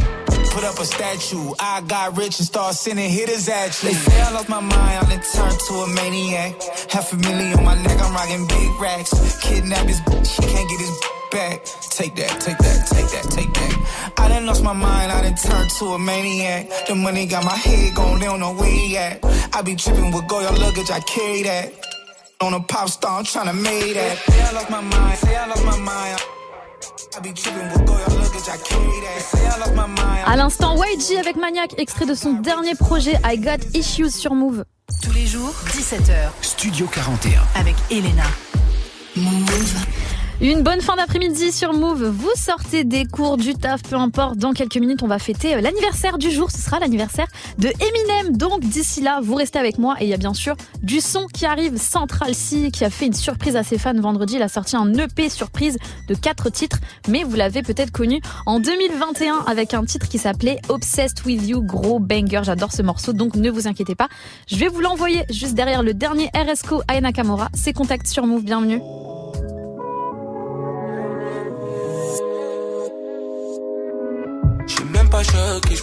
put 0.54 0.64
up 0.64 0.78
a 0.80 0.86
statue. 0.86 1.52
I 1.60 1.82
got 1.82 2.16
rich 2.16 2.38
and 2.38 2.48
start 2.48 2.76
sending 2.76 3.10
hitters 3.10 3.50
at 3.50 3.74
you. 3.82 3.90
They 3.90 3.96
say 3.96 4.22
I 4.22 4.32
lost 4.32 4.50
my 4.50 4.62
mind, 4.62 5.08
I 5.08 5.18
turned 5.18 5.60
to 5.68 5.74
a 5.74 5.88
maniac. 5.96 6.62
Half 6.92 7.14
a 7.14 7.18
million 7.18 7.58
on 7.58 7.66
my 7.66 7.76
neck, 7.82 7.98
I'm 8.00 8.14
rocking 8.14 8.48
big 8.48 8.72
racks. 8.80 9.12
Kidnap 9.42 9.88
his 9.88 10.00
bitch, 10.02 10.28
she 10.36 10.42
can't 10.54 10.70
get 10.70 10.80
his 10.80 10.94
back. 11.32 11.66
Take 11.98 12.16
that, 12.16 12.40
take 12.40 12.58
that, 12.60 12.88
take 12.88 13.10
that, 13.10 13.26
take 13.34 13.54
that. 13.54 14.14
I 14.18 14.30
done 14.30 14.46
lost 14.46 14.64
my 14.64 14.74
mind, 14.74 15.12
I 15.12 15.24
done 15.24 15.36
turned 15.36 15.70
to 15.72 15.86
a 15.98 16.00
maniac. 16.00 16.70
The 16.88 16.96
money 16.96 17.26
got 17.26 17.44
my 17.44 17.58
head 17.58 17.96
going, 17.96 18.20
they 18.20 18.26
don't 18.26 18.40
know 18.40 18.54
where 18.54 18.72
he 18.72 18.96
at. 18.98 19.26
I 19.54 19.62
be 19.64 19.76
tripping 19.76 20.12
with 20.12 20.28
Goya 20.28 20.52
luggage, 20.52 20.92
I 20.92 21.00
carry 21.02 21.44
that. 21.44 21.74
On 22.42 22.54
a 22.54 22.60
pop 22.60 22.90
star, 22.90 23.20
I'm 23.20 23.26
trying 23.26 23.48
to 23.48 23.54
make 23.54 23.96
that. 23.96 24.18
Say 24.18 24.42
I 24.42 24.52
lost 24.52 24.70
my 24.70 24.82
mind, 24.82 25.18
say 25.18 25.36
I 25.36 25.48
lost 25.48 25.66
my 25.66 25.80
mind. 25.80 26.22
À 30.26 30.36
l'instant, 30.36 30.76
YG 30.76 31.18
avec 31.18 31.36
Maniac, 31.36 31.74
extrait 31.78 32.06
de 32.06 32.14
son 32.14 32.34
dernier 32.34 32.76
projet 32.76 33.14
I 33.26 33.38
Got 33.38 33.66
Issues 33.74 34.12
sur 34.12 34.34
Move. 34.34 34.66
Tous 35.02 35.12
les 35.12 35.26
jours, 35.26 35.54
17h. 35.68 36.30
Studio 36.42 36.88
41. 36.88 37.42
Avec 37.56 37.76
Elena. 37.92 38.24
Move. 39.16 40.03
Une 40.42 40.64
bonne 40.64 40.82
fin 40.82 40.96
d'après-midi 40.96 41.52
sur 41.52 41.74
Move. 41.74 42.06
Vous 42.06 42.32
sortez 42.36 42.84
des 42.84 43.06
cours, 43.06 43.38
du 43.38 43.54
taf, 43.54 43.84
peu 43.84 43.96
importe. 43.96 44.38
Dans 44.38 44.52
quelques 44.52 44.78
minutes, 44.78 45.04
on 45.04 45.08
va 45.08 45.20
fêter 45.20 45.56
euh, 45.56 45.62
l'anniversaire 45.62 46.18
du 46.18 46.32
jour. 46.32 46.50
Ce 46.52 46.58
sera 46.58 46.80
l'anniversaire 46.80 47.28
de 47.60 47.68
Eminem. 47.68 48.36
Donc 48.36 48.62
d'ici 48.62 49.02
là, 49.02 49.20
vous 49.22 49.36
restez 49.36 49.60
avec 49.60 49.78
moi. 49.78 49.96
Et 50.00 50.06
il 50.06 50.10
y 50.10 50.14
a 50.14 50.18
bien 50.18 50.34
sûr 50.34 50.56
du 50.82 51.02
son 51.02 51.28
qui 51.28 51.46
arrive. 51.46 51.78
Central 51.78 52.34
C 52.34 52.72
qui 52.72 52.84
a 52.84 52.90
fait 52.90 53.06
une 53.06 53.14
surprise 53.14 53.56
à 53.56 53.64
ses 53.64 53.78
fans 53.78 53.94
vendredi. 53.94 54.36
Il 54.36 54.42
a 54.42 54.48
sorti 54.48 54.76
un 54.76 54.92
EP 54.96 55.30
surprise 55.30 55.78
de 56.08 56.16
quatre 56.16 56.50
titres. 56.50 56.80
Mais 57.08 57.24
vous 57.24 57.36
l'avez 57.36 57.62
peut-être 57.62 57.92
connu 57.92 58.20
en 58.46 58.60
2021 58.60 59.46
avec 59.48 59.74
un 59.74 59.86
titre 59.86 60.10
qui 60.10 60.18
s'appelait 60.18 60.60
Obsessed 60.68 61.26
with 61.26 61.48
You. 61.48 61.62
Gros 61.62 62.00
banger. 62.00 62.42
J'adore 62.44 62.74
ce 62.74 62.82
morceau. 62.82 63.14
Donc 63.14 63.36
ne 63.36 63.52
vous 63.52 63.68
inquiétez 63.68 63.96
pas. 63.96 64.10
Je 64.48 64.56
vais 64.56 64.68
vous 64.68 64.82
l'envoyer 64.82 65.24
juste 65.30 65.54
derrière 65.54 65.84
le 65.84 65.94
dernier 65.94 66.30
RSCO 66.36 66.82
Aya 66.88 67.02
Nakamura. 67.02 67.50
C'est 67.54 67.74
Contact 67.74 68.08
sur 68.08 68.26
Move. 68.26 68.44
Bienvenue. 68.44 68.82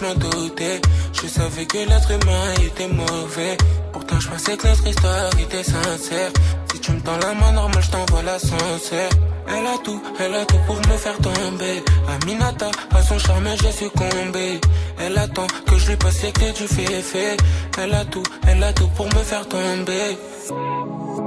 Je 0.00 0.06
m'en 0.06 0.14
doutais. 0.14 0.80
Je 1.12 1.26
savais 1.26 1.66
que 1.66 1.78
l'être 1.78 2.10
humain 2.10 2.54
était 2.64 2.88
mauvais. 2.88 3.56
Pourtant, 3.92 4.20
je 4.20 4.28
pensais 4.28 4.56
que 4.56 4.66
notre 4.66 4.86
histoire 4.86 5.30
était 5.38 5.62
sincère. 5.62 6.30
Si 6.72 6.80
tu 6.80 6.92
me 6.92 7.00
tends 7.00 7.18
la 7.18 7.34
main 7.34 7.52
normale, 7.52 7.82
je 7.82 7.90
t'envoie 7.90 8.22
l'ascenseur. 8.22 9.10
Elle 9.48 9.66
a 9.66 9.78
tout, 9.84 10.00
elle 10.20 10.34
a 10.34 10.44
tout 10.44 10.58
pour 10.66 10.76
me 10.76 10.96
faire 10.96 11.18
tomber. 11.18 11.82
Aminata, 12.08 12.70
à 12.92 13.02
son 13.02 13.18
charme, 13.18 13.48
j'ai 13.60 13.72
succombé. 13.72 14.60
Elle 14.98 15.18
attend 15.18 15.46
que 15.66 15.76
je 15.76 15.88
lui 15.88 15.96
passe 15.96 16.22
les 16.22 16.32
clés 16.32 16.52
du 16.52 16.68
fait. 16.68 17.36
Elle 17.78 17.94
a 17.94 18.04
tout, 18.04 18.22
elle 18.46 18.62
a 18.62 18.72
tout 18.72 18.88
pour 18.88 19.06
me 19.06 19.22
faire 19.22 19.46
tomber. 19.48 20.16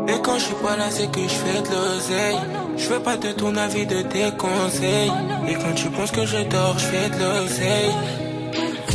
Et 0.08 0.22
quand 0.22 0.38
je 0.38 0.46
suis 0.46 0.56
pas 0.56 0.78
là, 0.78 0.86
c'est 0.90 1.12
que 1.12 1.22
je 1.22 1.28
fais 1.28 1.62
de 1.62 1.76
l'oseille. 1.76 2.40
Je 2.78 2.90
veux 2.90 3.00
pas 3.00 3.18
de 3.18 3.32
ton 3.34 3.56
avis, 3.56 3.86
de 3.86 4.02
tes 4.02 4.32
conseils. 4.38 5.12
Et 5.48 5.54
quand 5.56 5.74
tu 5.76 5.90
penses 5.90 6.12
que 6.12 6.26
je 6.26 6.38
dors, 6.44 6.78
je 6.80 6.86
fais 6.86 7.10
de 7.10 7.20
l'oseille. 7.20 8.33
Mais 8.54 8.60
mon 8.60 8.93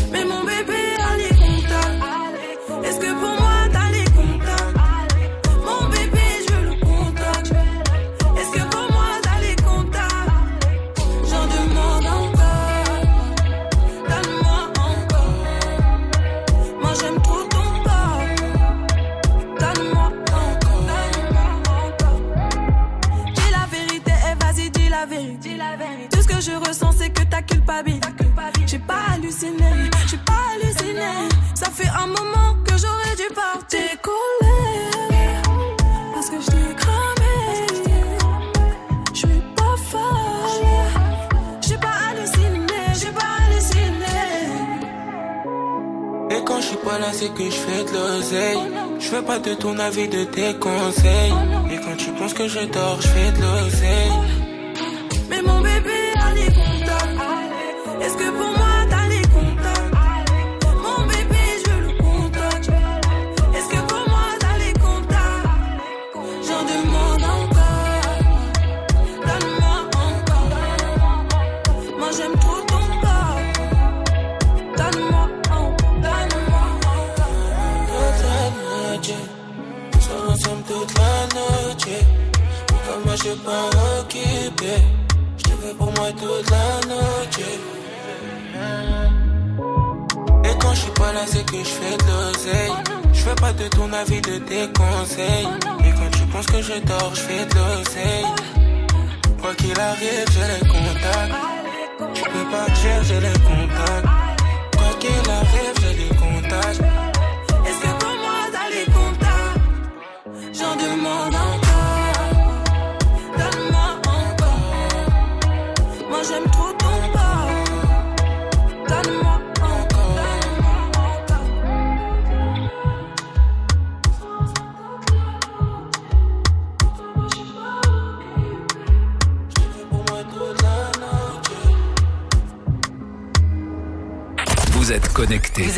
ton 49.54 49.78
avis, 49.78 50.08
de 50.08 50.24
tes 50.24 50.54
conseils. 50.54 51.32
Et 51.70 51.76
quand 51.76 51.96
tu 51.96 52.11
penses 52.12 52.34
que 52.34 52.48
je 52.48 52.61
dors, 52.72 53.00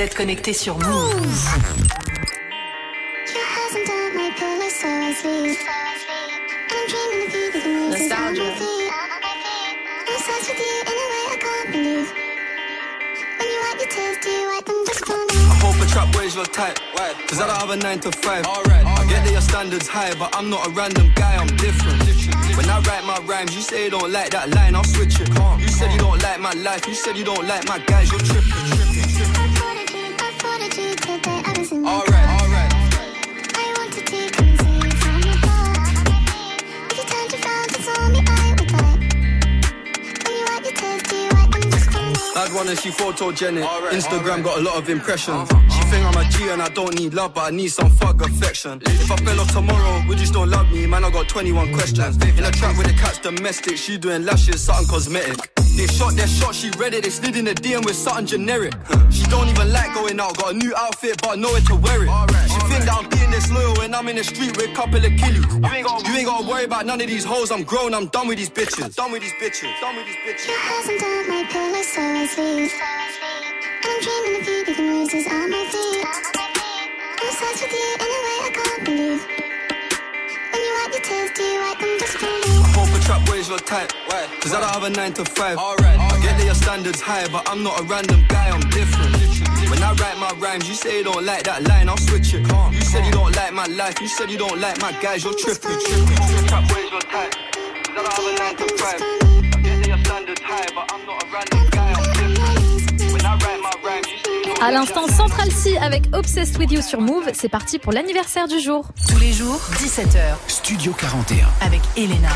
Vous 0.00 0.06
êtes 0.06 0.14
connectés 0.14 0.54
sur 0.54 0.78
Move. 0.78 0.86
Nostalgia. 7.90 8.42
I 15.22 15.58
hope 15.60 15.76
a 15.76 15.86
trap 15.86 16.10
boys 16.12 16.34
your 16.34 16.46
type. 16.46 16.78
Cause 17.28 17.38
I 17.38 17.46
don't 17.46 17.56
have 17.58 17.68
a 17.68 17.76
9 17.76 18.00
to 18.00 18.10
5. 18.10 18.46
I 18.46 19.06
get 19.06 19.22
that 19.24 19.32
your 19.32 19.42
standards 19.42 19.86
high, 19.86 20.14
but 20.18 20.34
I'm 20.34 20.48
not 20.48 20.66
a 20.66 20.70
random 20.70 21.12
guy, 21.14 21.36
I'm 21.36 21.54
different. 21.56 22.02
When 22.56 22.70
I 22.70 22.80
write 22.80 23.04
my 23.04 23.18
rhymes, 23.26 23.54
you 23.54 23.60
say 23.60 23.84
you 23.84 23.90
don't 23.90 24.10
like 24.10 24.30
that 24.30 24.48
line, 24.54 24.74
I'll 24.76 24.84
switch 24.84 25.20
it. 25.20 25.28
You 25.60 25.68
said 25.68 25.92
you 25.92 25.98
don't 25.98 26.22
like 26.22 26.40
my 26.40 26.52
life, 26.52 26.86
you 26.86 26.94
said 26.94 27.18
you 27.18 27.24
don't 27.24 27.46
like 27.46 27.68
my 27.68 27.78
guys, 27.80 28.10
you're 28.10 28.20
tripping. 28.20 28.89
And 42.70 42.78
she 42.78 42.90
photogenic. 42.90 43.66
Instagram 43.90 44.44
got 44.44 44.58
a 44.58 44.60
lot 44.60 44.76
of 44.76 44.88
impressions. 44.88 45.50
Uh-huh, 45.50 45.56
uh-huh. 45.56 45.70
She 45.70 45.90
think 45.90 46.06
I'm 46.06 46.16
a 46.16 46.28
G 46.30 46.48
and 46.50 46.62
I 46.62 46.68
don't 46.68 46.94
need 46.98 47.14
love, 47.14 47.34
but 47.34 47.52
I 47.52 47.56
need 47.56 47.68
some 47.68 47.90
fuck 47.90 48.20
affection. 48.22 48.80
If 48.86 49.10
I 49.10 49.16
fell 49.16 49.40
off 49.40 49.52
tomorrow, 49.52 50.02
would 50.06 50.20
you 50.20 50.26
still 50.26 50.46
love 50.46 50.70
me? 50.70 50.86
Man, 50.86 51.04
I 51.04 51.10
got 51.10 51.28
21 51.28 51.74
questions. 51.74 52.16
In 52.16 52.44
a 52.44 52.50
trap 52.50 52.78
with 52.78 52.86
the 52.86 52.94
cat's 52.94 53.18
domestic, 53.18 53.76
she 53.76 53.98
doing 53.98 54.24
lashes, 54.24 54.62
something 54.62 54.86
cosmetic. 54.86 55.59
They 55.80 55.86
shot 55.86 56.12
their 56.12 56.26
shot, 56.26 56.54
she 56.54 56.68
read 56.76 56.92
it, 56.92 57.04
they 57.04 57.08
slid 57.08 57.36
in 57.36 57.46
the 57.46 57.54
DM 57.54 57.82
with 57.86 57.96
something 57.96 58.26
generic. 58.26 58.74
She 59.08 59.24
don't 59.32 59.48
even 59.48 59.72
like 59.72 59.94
going 59.94 60.20
out, 60.20 60.36
got 60.36 60.52
a 60.52 60.54
new 60.54 60.74
outfit, 60.76 61.16
but 61.22 61.38
nowhere 61.38 61.62
to 61.72 61.74
wear 61.74 62.04
it. 62.04 62.10
She 62.52 62.60
think 62.68 62.84
that 62.84 63.00
I'm 63.00 63.08
being 63.08 63.30
this 63.30 63.50
loyal 63.50 63.72
when 63.76 63.94
I'm 63.94 64.06
in 64.08 64.16
the 64.16 64.24
street 64.24 64.54
with 64.58 64.68
a 64.68 64.74
couple 64.74 64.98
of 64.98 65.10
killies. 65.16 65.40
You 65.40 65.72
ain't, 65.72 65.86
gotta, 65.86 66.04
you 66.04 66.18
ain't 66.18 66.26
gotta 66.26 66.46
worry 66.46 66.64
about 66.64 66.84
none 66.84 67.00
of 67.00 67.06
these 67.06 67.24
hoes, 67.24 67.50
I'm 67.50 67.62
grown, 67.62 67.94
I'm 67.94 68.08
done 68.08 68.28
with 68.28 68.36
these 68.36 68.50
bitches. 68.50 68.94
Done 68.94 69.10
with 69.10 69.22
these 69.22 69.32
bitches, 69.40 69.72
done 69.80 69.96
with 69.96 70.04
these 70.04 70.20
bitches. 70.20 70.48
Your 70.48 70.58
hasn't 70.60 71.00
done 71.00 71.28
my 71.32 71.44
pillow, 71.48 71.80
so 71.80 72.02
I 72.02 72.26
sleep. 72.26 72.72
And 73.80 73.88
I'm 73.88 74.00
dreaming 74.04 74.36
of 74.36 74.48
you, 74.52 74.64
the 74.68 74.74
roses 74.84 75.26
on 75.32 75.48
my 75.48 75.64
feet. 75.64 76.04
I'm 76.04 77.24
obsessed 77.24 77.62
with 77.64 77.72
you 77.72 77.88
in 77.96 78.10
a 78.12 78.20
way 78.20 78.36
I 78.36 78.50
can't 78.52 78.84
believe. 78.84 79.22
When 80.52 80.60
you 80.60 80.72
wipe 80.76 80.92
your 80.92 81.04
tears, 81.08 81.30
do 81.32 81.42
you 81.42 81.58
wipe 81.58 81.78
them 81.78 81.96
just 81.98 82.18
for 82.18 82.39
a 83.10 83.12
trap 83.12 83.26
boys 83.26 83.48
your 83.48 83.58
type. 83.58 83.92
Cause 84.40 84.54
I 84.54 84.60
don't 84.60 84.70
have 84.70 84.84
a 84.84 84.90
9 84.90 85.12
to 85.14 85.24
5. 85.24 85.58
I 85.58 86.20
get 86.22 86.38
that 86.38 86.44
your 86.44 86.54
standards 86.54 87.00
high, 87.00 87.26
but 87.28 87.48
I'm 87.48 87.62
not 87.62 87.80
a 87.80 87.82
random 87.84 88.24
guy, 88.28 88.48
I'm 88.48 88.60
different. 88.70 89.14
When 89.68 89.82
I 89.82 89.92
write 89.94 90.18
my 90.18 90.32
rhymes, 90.38 90.68
you 90.68 90.74
say 90.74 90.98
you 90.98 91.04
don't 91.04 91.24
like 91.24 91.44
that 91.44 91.66
line, 91.66 91.88
I'll 91.88 91.96
switch 91.96 92.34
it. 92.34 92.46
You 92.72 92.80
said 92.80 93.04
you 93.04 93.12
don't 93.12 93.34
like 93.34 93.52
my 93.52 93.66
life, 93.66 94.00
you 94.00 94.08
said 94.08 94.30
you 94.30 94.38
don't 94.38 94.60
like 94.60 94.80
my 94.80 94.92
guys, 95.02 95.24
you're 95.24 95.34
tripping. 95.34 95.78
Trap 96.46 96.68
boys 96.68 96.90
your 96.90 97.00
type. 97.00 97.34
Cause 97.90 97.96
I 97.96 98.02
don't 98.02 98.12
have 98.14 98.26
a 98.26 98.38
9 98.38 98.68
to 98.68 98.76
5. 98.78 99.02
I 99.02 99.60
get 99.62 99.76
that 99.80 99.86
your 99.88 99.98
standards 100.04 100.40
high, 100.42 100.68
but 100.74 100.86
I'm 100.92 101.06
not 101.06 101.22
a 101.22 101.26
random 101.34 101.68
guy, 101.70 101.90
I'm 101.92 102.06
different. 102.14 103.12
When 103.12 103.26
I 103.26 103.34
write 103.42 103.60
my 103.60 103.74
rhymes, 103.82 104.06
you 104.06 104.18
say 104.18 104.38
you 104.38 104.44
don't 104.44 104.62
À 104.62 104.70
l'instant, 104.70 105.08
Central 105.08 105.50
C 105.50 105.76
avec 105.78 106.04
Obsessed 106.12 106.58
with 106.58 106.70
You 106.70 106.82
sur 106.82 107.00
Move. 107.00 107.30
C'est 107.34 107.48
parti 107.48 107.78
pour 107.78 107.92
l'anniversaire 107.92 108.46
du 108.46 108.60
jour. 108.60 108.86
Tous 109.08 109.18
les 109.18 109.32
jours, 109.32 109.60
17h. 109.78 110.36
Studio 110.46 110.92
41. 110.92 111.48
Avec 111.60 111.80
Elena. 111.96 112.30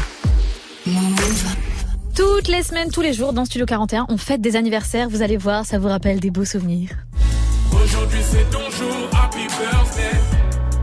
Toutes 2.15 2.49
les 2.49 2.63
semaines, 2.63 2.91
tous 2.91 3.01
les 3.01 3.15
jours, 3.15 3.33
dans 3.33 3.47
Studio 3.47 3.65
41, 3.65 4.07
on 4.11 4.19
fête 4.19 4.43
des 4.43 4.55
anniversaires. 4.55 5.09
Vous 5.09 5.23
allez 5.23 5.39
voir, 5.39 5.65
ça 5.65 5.79
vous 5.79 5.89
rappelle 5.89 6.21
des 6.21 6.31
beaux 6.31 6.45
souvenirs. 6.45 6.91
Aujourd'hui 7.73 8.21
c'est 8.23 8.51
ton 8.51 8.71
jour, 8.71 9.09
happy 9.13 9.47
birthday. 9.47 10.19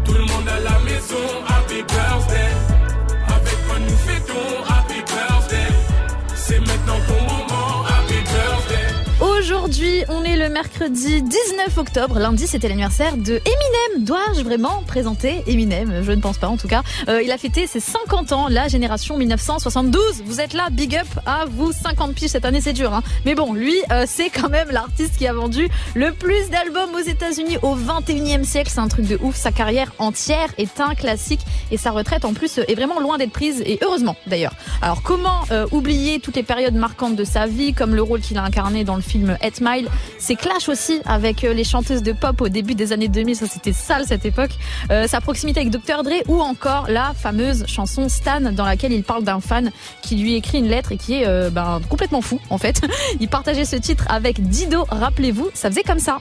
Tout 0.04 0.14
le 0.14 0.22
monde 0.22 0.48
à 0.48 0.60
la 0.60 0.80
maison, 0.80 1.16
happy 1.48 1.84
birthday. 1.84 2.71
Aujourd'hui, 9.72 10.04
on 10.10 10.26
est 10.26 10.36
le 10.36 10.50
mercredi 10.50 11.22
19 11.22 11.78
octobre. 11.78 12.20
Lundi, 12.20 12.46
c'était 12.46 12.68
l'anniversaire 12.68 13.16
de 13.16 13.36
Eminem. 13.36 14.06
Dois-je 14.06 14.42
vraiment 14.42 14.84
présenter 14.86 15.44
Eminem? 15.48 16.04
Je 16.04 16.12
ne 16.12 16.20
pense 16.20 16.38
pas, 16.38 16.50
en 16.50 16.58
tout 16.58 16.68
cas. 16.68 16.84
Euh, 17.08 17.22
il 17.24 17.32
a 17.32 17.38
fêté 17.38 17.68
ses 17.68 17.80
50 17.80 18.34
ans, 18.34 18.48
la 18.50 18.68
génération 18.68 19.18
1972. 19.18 20.24
Vous 20.26 20.42
êtes 20.42 20.52
là, 20.52 20.68
big 20.70 20.98
up 20.98 21.08
à 21.26 21.46
vous. 21.46 21.72
50 21.72 22.14
piges 22.14 22.32
cette 22.32 22.44
année, 22.44 22.60
c'est 22.60 22.74
dur. 22.74 22.94
Hein. 22.94 23.02
Mais 23.24 23.34
bon, 23.34 23.54
lui, 23.54 23.78
euh, 23.94 24.04
c'est 24.06 24.30
quand 24.30 24.50
même 24.50 24.68
l'artiste 24.72 25.16
qui 25.16 25.26
a 25.26 25.32
vendu 25.32 25.70
le 25.96 26.12
plus 26.12 26.50
d'albums 26.50 26.94
aux 26.94 27.08
États-Unis 27.08 27.58
au 27.62 27.78
21e 27.78 28.44
siècle. 28.44 28.72
C'est 28.74 28.82
un 28.82 28.90
truc 28.90 29.08
de 29.08 29.18
ouf. 29.22 29.38
Sa 29.38 29.54
carrière 29.54 29.94
entière 30.00 30.50
est 30.58 30.82
un 30.82 30.96
classique 30.96 31.46
et 31.72 31.78
sa 31.78 31.92
retraite 31.92 32.26
en 32.26 32.34
plus 32.34 32.58
est 32.58 32.76
vraiment 32.76 33.00
loin 33.00 33.18
d'être 33.18 33.32
prise. 33.32 33.64
Et 33.66 33.80
heureusement, 33.82 34.18
d'ailleurs. 34.28 34.54
Alors, 34.82 35.02
comment 35.02 35.44
euh, 35.52 35.66
oublier 35.72 36.20
toutes 36.20 36.36
les 36.36 36.44
périodes 36.44 36.76
marquantes 36.76 37.16
de 37.16 37.24
sa 37.24 37.48
vie, 37.48 37.74
comme 37.74 37.96
le 37.96 38.02
rôle 38.02 38.20
qu'il 38.20 38.38
a 38.38 38.44
incarné 38.44 38.84
dans 38.84 38.98
le 38.98 39.02
film 39.02 39.38
8 39.42 39.61
Mile. 39.62 39.88
C'est 40.18 40.36
clash 40.36 40.68
aussi 40.70 41.00
avec 41.06 41.44
euh, 41.44 41.54
les 41.54 41.64
chanteuses 41.64 42.04
de 42.04 42.12
pop 42.12 42.42
au 42.42 42.50
début 42.50 42.76
des 42.76 42.92
années 42.92 43.08
2000. 43.08 43.36
Ça, 43.36 43.48
c'était 43.48 43.74
sale 43.74 44.06
cette 44.08 44.26
époque. 44.26 44.52
Euh, 44.92 45.08
sa 45.08 45.22
proximité 45.22 45.62
avec 45.62 45.72
Dr. 45.72 46.04
Dre 46.04 46.22
ou 46.28 46.42
encore 46.42 46.88
la 46.90 47.14
fameuse 47.14 47.66
chanson 47.68 48.10
Stan 48.10 48.42
dans 48.42 48.66
laquelle 48.66 48.92
il 48.92 49.04
parle 49.04 49.24
d'un 49.24 49.40
fan 49.40 49.72
qui 50.02 50.16
lui 50.16 50.36
écrit 50.36 50.60
une 50.60 50.68
lettre 50.68 50.92
et 50.92 50.98
qui 50.98 51.22
est 51.22 51.28
euh, 51.28 51.50
ben, 51.50 51.80
complètement 51.90 52.22
fou 52.22 52.40
en 52.50 52.58
fait. 52.58 52.82
Il 53.20 53.28
partageait 53.28 53.66
ce 53.66 53.76
titre 53.76 54.06
avec 54.10 54.42
Dido, 54.50 54.86
rappelez-vous, 54.90 55.50
ça 55.54 55.70
faisait 55.70 55.84
comme 55.84 56.00
ça. 56.00 56.20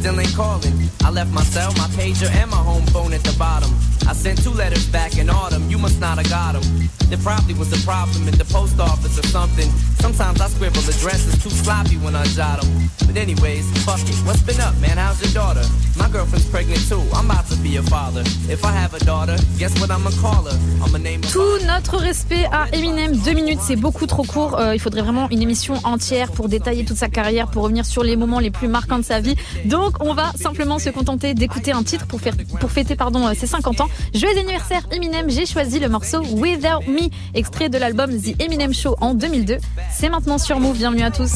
Still 0.00 0.18
ain't 0.18 0.34
calling. 0.34 0.72
I 1.04 1.10
left 1.10 1.30
my 1.32 1.42
cell, 1.42 1.72
my 1.76 1.88
pager, 1.92 2.30
and 2.30 2.50
my 2.50 2.56
home 2.56 2.86
phone 2.86 3.12
at 3.12 3.22
the 3.22 3.36
bottom. 3.38 3.70
I 4.08 4.14
sent 4.14 4.42
two 4.42 4.50
letters 4.50 4.86
back 4.86 5.18
in 5.18 5.28
autumn, 5.28 5.68
you 5.68 5.78
must 5.78 6.00
not 6.00 6.16
have 6.16 6.28
got 6.30 6.52
them. 6.56 6.64
There 7.10 7.18
probably 7.18 7.54
was 7.54 7.70
a 7.72 7.80
problem 7.84 8.26
in 8.26 8.36
the 8.38 8.46
post 8.46 8.80
office 8.80 9.18
or 9.18 9.26
something. 9.28 9.68
Sometimes 10.00 10.40
I 10.40 10.48
scribble 10.48 10.80
addresses 10.80 11.42
too 11.42 11.50
sloppy 11.50 11.96
when 11.98 12.16
I 12.16 12.24
jot 12.32 12.62
them. 12.62 12.70
But 13.10 13.22
anyways, 13.22 13.68
fuck 13.84 13.98
it. 14.02 14.14
What's 14.24 14.40
been 14.42 14.60
up, 14.60 14.78
man? 14.80 14.96
How's 14.96 15.20
your 15.20 15.32
daughter? 15.34 15.66
My 15.96 16.08
girlfriend's 16.08 16.46
pregnant 16.48 16.78
too. 16.88 17.02
I'm 17.12 17.28
about 17.28 17.44
to 17.48 17.56
be 17.56 17.76
a 17.76 17.82
father. 17.82 18.20
If 18.48 18.64
I 18.64 18.70
have 18.70 18.94
a 18.94 19.04
daughter, 19.04 19.36
guess 19.58 19.76
what 19.80 19.90
I'ma 19.90 20.10
call 20.22 20.44
her? 20.44 20.56
I'ma 20.80 20.98
name 20.98 21.20
her. 21.24 21.28
Tout 21.32 21.58
notre 21.66 21.96
respect 21.96 22.46
à 22.52 22.68
Eminem. 22.72 23.16
Deux 23.16 23.32
minutes, 23.32 23.58
c'est 23.62 23.74
beaucoup 23.74 24.06
trop 24.06 24.22
court. 24.22 24.60
Euh, 24.60 24.76
il 24.76 24.78
faudrait 24.78 25.02
vraiment 25.02 25.28
une 25.30 25.42
émission 25.42 25.74
entière 25.82 26.30
pour 26.30 26.48
détailler 26.48 26.84
toute 26.84 26.98
sa 26.98 27.08
carrière, 27.08 27.48
pour 27.48 27.64
revenir 27.64 27.84
sur 27.84 28.04
les 28.04 28.14
moments 28.14 28.38
les 28.38 28.52
plus 28.52 28.68
marquants 28.68 29.00
de 29.00 29.04
sa 29.04 29.18
vie. 29.18 29.34
Donc, 29.64 29.96
on 29.98 30.14
va 30.14 30.30
simplement 30.36 30.78
se 30.78 30.90
contenter 30.90 31.34
d'écouter 31.34 31.72
un 31.72 31.82
titre 31.82 32.06
pour, 32.06 32.20
faire, 32.20 32.34
pour 32.60 32.70
fêter 32.70 32.94
pardon, 32.94 33.26
euh, 33.26 33.32
ses 33.34 33.48
50 33.48 33.80
ans. 33.80 33.88
Joyeux 34.14 34.38
anniversaire 34.38 34.82
Eminem, 34.92 35.28
j'ai 35.28 35.46
choisi 35.46 35.80
le 35.80 35.88
morceau 35.88 36.22
Without 36.22 36.88
Me, 36.88 37.10
extrait 37.34 37.70
de 37.70 37.78
l'album 37.78 38.16
The 38.16 38.40
Eminem 38.40 38.72
Show 38.72 38.94
en 39.00 39.14
2002. 39.14 39.58
C'est 39.92 40.10
maintenant 40.10 40.38
sur 40.38 40.60
Move, 40.60 40.76
bienvenue 40.76 41.02
à 41.02 41.10
tous. 41.10 41.32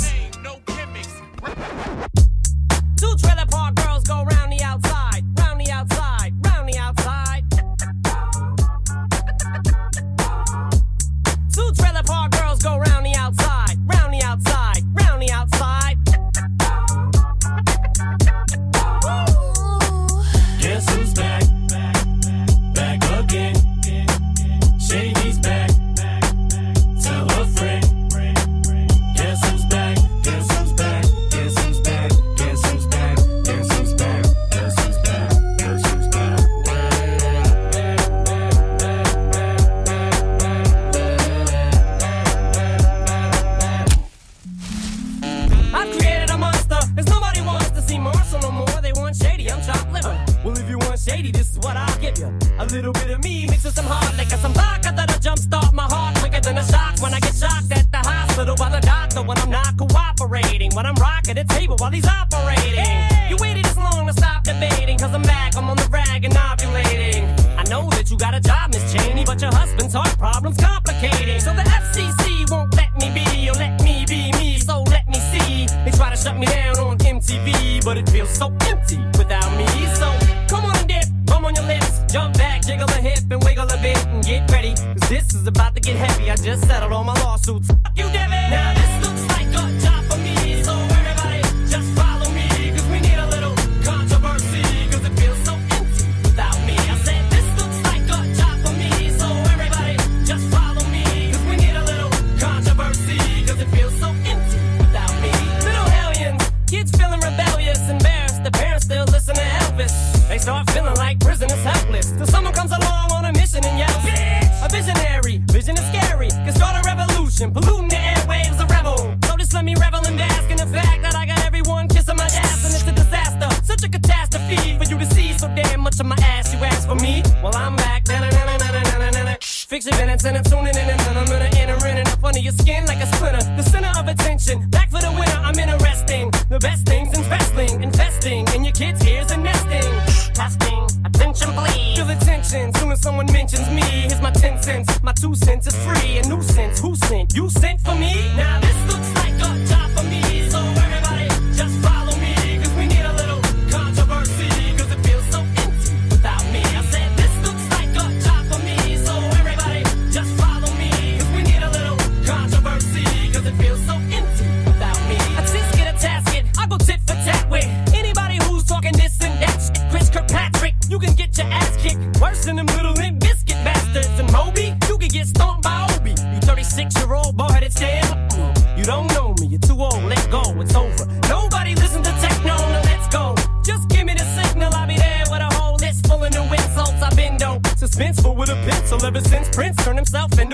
Vince 187.96 188.20
with 188.24 188.50
a 188.50 188.54
pencil 188.68 189.04
ever 189.04 189.20
since 189.20 189.48
Prince 189.54 189.76
turned 189.84 189.98
himself 189.98 190.36
into 190.40 190.53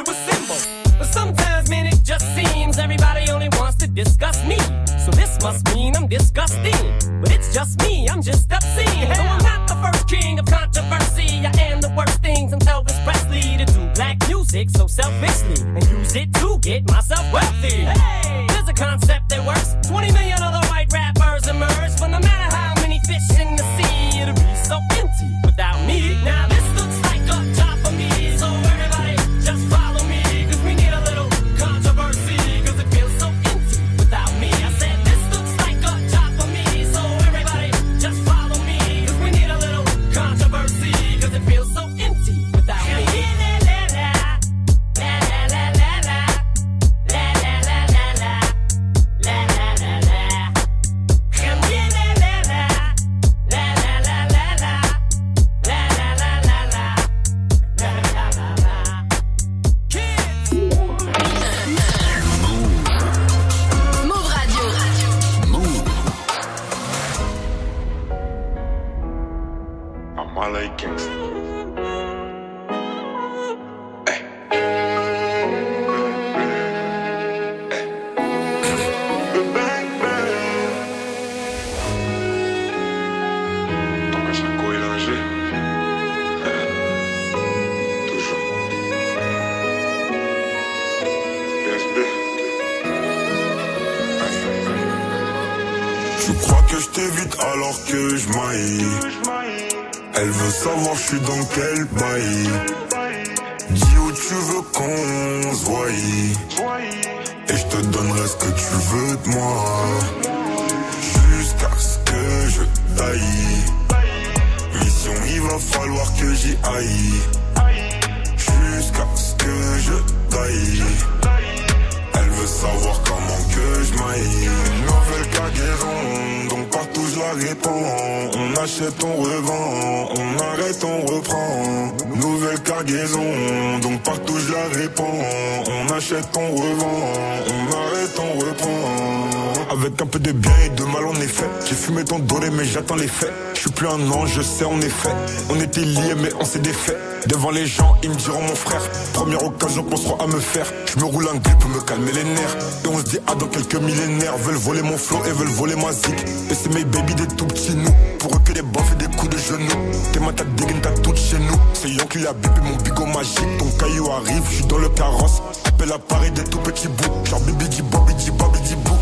faire. 150.52 150.72
Je 150.86 150.98
me 151.00 151.04
roule 151.04 151.28
un 151.28 151.38
glu 151.38 151.54
pour 151.60 151.70
me 151.70 151.80
calmer 151.80 152.12
les 152.12 152.24
nerfs. 152.24 152.56
Et 152.84 152.88
on 152.88 152.98
se 152.98 153.04
dit, 153.04 153.18
ah, 153.26 153.34
dans 153.34 153.46
quelques 153.46 153.76
millénaires, 153.76 154.36
veulent 154.38 154.56
voler 154.56 154.82
mon 154.82 154.96
flow 154.96 155.18
et 155.26 155.32
veulent 155.32 155.48
voler 155.48 155.76
ma 155.76 155.92
zik. 155.92 156.18
Et 156.50 156.54
c'est 156.54 156.72
mes 156.74 156.84
baby 156.84 157.14
des 157.14 157.26
tout 157.26 157.46
petits 157.46 157.74
nous. 157.74 157.94
Pour 158.18 158.34
eux 158.34 158.40
que 158.44 158.52
des 158.52 158.62
baffes 158.62 158.92
et 158.92 158.96
des 158.96 159.16
coups 159.16 159.30
de 159.30 159.38
genoux. 159.38 159.82
T'es 160.12 160.20
ma 160.20 160.32
tête 160.32 160.54
dégaine, 160.56 160.80
t'as 160.82 160.90
toute 160.90 161.18
chez 161.18 161.38
nous. 161.38 161.58
C'est 161.74 161.90
Yon 161.90 162.06
qui 162.10 162.18
l'a 162.18 162.32
bip 162.32 162.52
mon 162.62 162.76
bigot 162.76 163.06
magique. 163.06 163.58
Ton 163.58 163.70
caillou 163.78 164.10
arrive, 164.10 164.42
je 164.50 164.56
suis 164.56 164.66
dans 164.66 164.78
le 164.78 164.88
carrosse. 164.90 165.42
Appelle 165.64 165.92
à 165.92 165.98
Paris 165.98 166.30
des 166.32 166.44
tout 166.44 166.58
petits 166.58 166.88
bouts. 166.88 167.24
Genre 167.24 167.40
bibi 167.40 167.68
di 167.68 167.82
babi 167.82 168.14
di 168.14 168.30
babi 168.30 168.60
di 168.60 168.74
bou. 168.76 168.96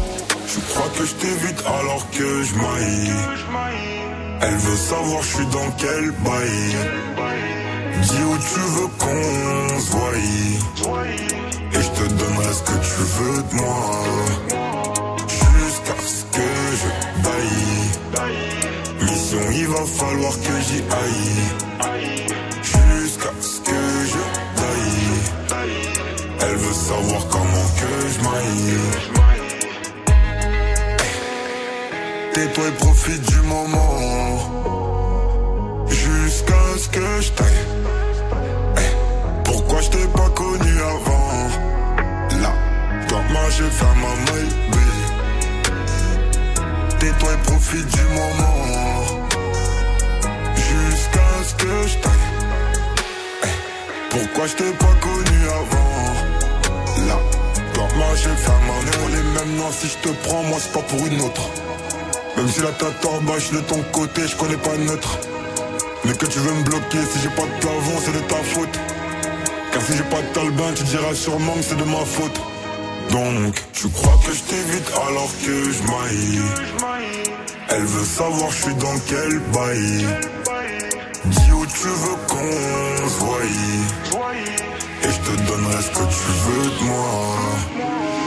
Je 0.47 0.61
crois 0.73 0.89
que 0.97 1.05
je 1.05 1.15
t'évite 1.15 1.63
alors 1.67 2.05
que 2.11 2.43
je 2.43 2.55
maille. 2.55 3.13
Elle 4.41 4.57
veut 4.57 4.77
savoir 4.77 5.23
je 5.23 5.37
suis 5.37 5.47
dans 5.47 5.71
quel 5.79 6.11
bail. 6.25 6.77
Dis 8.03 8.23
où 8.23 8.37
tu 8.39 8.61
veux 8.61 8.89
qu'on 8.99 9.81
se 9.81 9.91
voie. 9.91 10.09
Jusqu'à 15.29 15.99
ce 16.07 16.23
que 16.37 16.49
je 16.81 16.89
baille. 17.25 18.31
Mission, 19.03 19.41
il 19.53 19.67
va 19.67 19.85
falloir 19.85 20.33
que 20.35 20.55
j'y 20.67 20.83
aille. 21.03 21.43
Jusqu'à 22.63 23.33
ce 23.41 23.61
que 23.61 23.81
je 24.07 24.23
taille. 24.57 25.67
Elle 26.43 26.57
veut 26.57 26.73
savoir 26.73 27.27
comment 27.29 27.69
que 27.81 27.93
je 28.13 28.19
maille. 28.29 28.79
Tais-toi 32.35 32.71
profite 32.79 33.23
du 33.33 33.41
moment. 33.41 34.39
Jusqu'à 35.89 36.65
ce 36.77 36.89
que 36.89 37.21
je 37.21 37.31
taille. 37.33 37.67
Eh, 38.77 39.43
Pourquoi 39.45 39.81
je 39.81 39.89
t'ai 39.89 40.07
pas 40.07 40.29
connu? 40.37 40.48
Je 43.59 43.65
fais 43.65 43.95
ma 43.97 44.15
maille, 44.31 44.55
Tais-toi 47.01 47.31
et 47.33 47.43
profite 47.45 47.87
du 47.87 48.05
moment. 48.19 49.27
Jusqu'à 50.55 51.31
ce 51.49 51.55
que 51.55 51.89
je 51.89 51.97
taille. 51.99 52.29
Eh, 53.45 54.11
Pourquoi 54.11 54.47
je 54.47 54.55
t'ai 54.55 54.73
pas 54.85 54.95
connu 55.01 55.39
avant? 55.63 57.07
Là, 57.09 57.19
quand 57.75 57.97
moi 57.97 58.13
je 58.15 58.29
fais 58.29 58.61
ma 58.69 58.77
on 59.05 59.09
est 59.09 59.39
même 59.39 59.57
noirs 59.57 59.73
si 59.73 59.89
je 59.89 60.09
te 60.09 60.15
prends, 60.29 60.43
moi 60.45 60.59
c'est 60.61 60.73
pas 60.73 60.87
pour 60.91 61.05
une 61.07 61.21
autre. 61.21 61.49
Même 62.37 62.49
si 62.49 62.61
la 62.61 62.71
tête 62.73 63.05
en 63.07 63.21
de 63.21 63.61
ton 63.63 63.83
côté, 63.91 64.23
je 64.29 64.37
connais 64.37 64.57
pas 64.57 64.77
neutre. 64.77 65.19
Mais 66.05 66.13
que 66.13 66.27
tu 66.27 66.39
veux 66.39 66.53
me 66.53 66.63
bloquer, 66.63 67.03
si 67.13 67.19
j'ai 67.23 67.31
pas 67.31 67.43
de 67.43 67.61
plafond, 67.61 67.99
c'est 68.05 68.13
de 68.13 68.21
ta 68.21 68.37
faute. 68.37 68.79
Car 69.73 69.83
si 69.83 69.97
j'ai 69.97 70.05
pas 70.05 70.23
de 70.23 70.33
talbin, 70.33 70.73
tu 70.77 70.85
diras 70.85 71.15
sûrement 71.15 71.55
que 71.55 71.63
c'est 71.63 71.77
de 71.77 71.85
ma 71.85 72.05
faute. 72.05 72.41
Donc, 73.11 73.55
tu 73.73 73.89
crois 73.89 74.19
que 74.25 74.33
je 74.33 74.43
t'évite 74.43 74.91
alors 75.09 75.31
que 75.45 75.73
je 75.73 75.83
maille. 75.83 76.43
Elle 77.71 77.85
veut 77.85 78.05
savoir 78.05 78.51
je 78.51 78.63
suis 78.63 78.75
dans 78.75 78.99
quel 79.09 79.39
bail. 79.53 80.07
Dis 81.25 81.53
où 81.53 81.67
tu 81.67 81.89
veux 81.89 82.17
qu'on 82.29 83.09
se 83.09 83.19
voie. 83.21 83.39
Et 85.03 85.11
je 85.11 85.19
te 85.19 85.43
donnerai 85.47 85.83
ce 85.83 85.91
que 85.91 86.05
tu 86.17 86.29
veux 86.45 86.71
de 86.71 86.85
moi. 86.85 88.18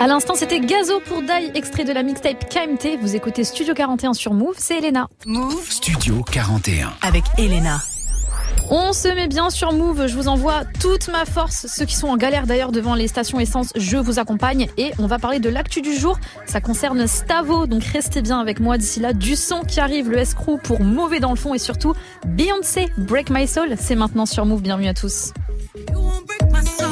À 0.00 0.06
l'instant, 0.06 0.34
c'était 0.36 0.60
Gazo 0.60 1.00
pour 1.00 1.22
Die, 1.22 1.50
extrait 1.54 1.82
de 1.82 1.92
la 1.92 2.04
mixtape 2.04 2.48
KMT. 2.48 2.98
Vous 3.00 3.16
écoutez 3.16 3.42
Studio 3.42 3.74
41 3.74 4.14
sur 4.14 4.32
Move, 4.32 4.54
c'est 4.56 4.78
Elena. 4.78 5.08
Move 5.26 5.68
Studio 5.68 6.22
41. 6.22 6.92
avec 7.02 7.24
Elena. 7.36 7.78
On 8.70 8.92
se 8.92 9.08
met 9.08 9.26
bien 9.26 9.50
sur 9.50 9.72
Move, 9.72 10.06
je 10.06 10.14
vous 10.14 10.28
envoie 10.28 10.62
toute 10.80 11.08
ma 11.08 11.24
force. 11.24 11.66
Ceux 11.66 11.84
qui 11.84 11.96
sont 11.96 12.06
en 12.06 12.16
galère 12.16 12.46
d'ailleurs 12.46 12.70
devant 12.70 12.94
les 12.94 13.08
stations 13.08 13.40
essence, 13.40 13.72
je 13.74 13.96
vous 13.96 14.20
accompagne. 14.20 14.68
Et 14.76 14.92
on 15.00 15.06
va 15.08 15.18
parler 15.18 15.40
de 15.40 15.48
l'actu 15.48 15.82
du 15.82 15.96
jour. 15.96 16.16
Ça 16.46 16.60
concerne 16.60 17.08
Stavo, 17.08 17.66
donc 17.66 17.82
restez 17.82 18.22
bien 18.22 18.38
avec 18.38 18.60
moi 18.60 18.78
d'ici 18.78 19.00
là. 19.00 19.12
Du 19.12 19.34
son 19.34 19.62
qui 19.62 19.80
arrive, 19.80 20.10
le 20.10 20.18
escroc 20.18 20.58
pour 20.62 20.80
Mauvais 20.80 21.18
dans 21.18 21.30
le 21.30 21.36
fond 21.36 21.54
et 21.54 21.58
surtout 21.58 21.94
Beyoncé, 22.24 22.86
Break 22.98 23.30
My 23.30 23.48
Soul. 23.48 23.74
C'est 23.76 23.96
maintenant 23.96 24.26
sur 24.26 24.46
Move, 24.46 24.62
bienvenue 24.62 24.88
à 24.88 24.94
tous. 24.94 25.32
my 26.52 26.64
soul. 26.64 26.87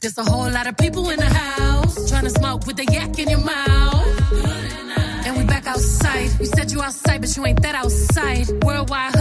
There's 0.00 0.18
a 0.18 0.24
whole 0.24 0.50
lot 0.50 0.66
of 0.66 0.76
people 0.76 1.10
in 1.10 1.18
the 1.18 1.26
house 1.26 2.10
trying 2.10 2.24
to 2.24 2.30
smoke 2.30 2.66
with 2.66 2.76
the 2.76 2.84
yak 2.92 3.18
in 3.18 3.28
your 3.28 3.40
mouth. 3.40 4.32
And 5.24 5.36
we 5.36 5.44
back 5.44 5.66
outside. 5.66 6.30
You 6.40 6.46
said 6.46 6.72
you 6.72 6.82
outside, 6.82 7.20
but 7.20 7.36
you 7.36 7.46
ain't 7.46 7.62
that 7.62 7.74
outside. 7.74 8.48
Worldwide 8.64 9.11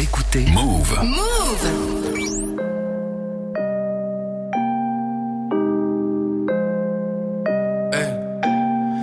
Vous 0.00 0.06
écoutez 0.06 0.46
Move. 0.46 0.98
Move. 1.04 1.66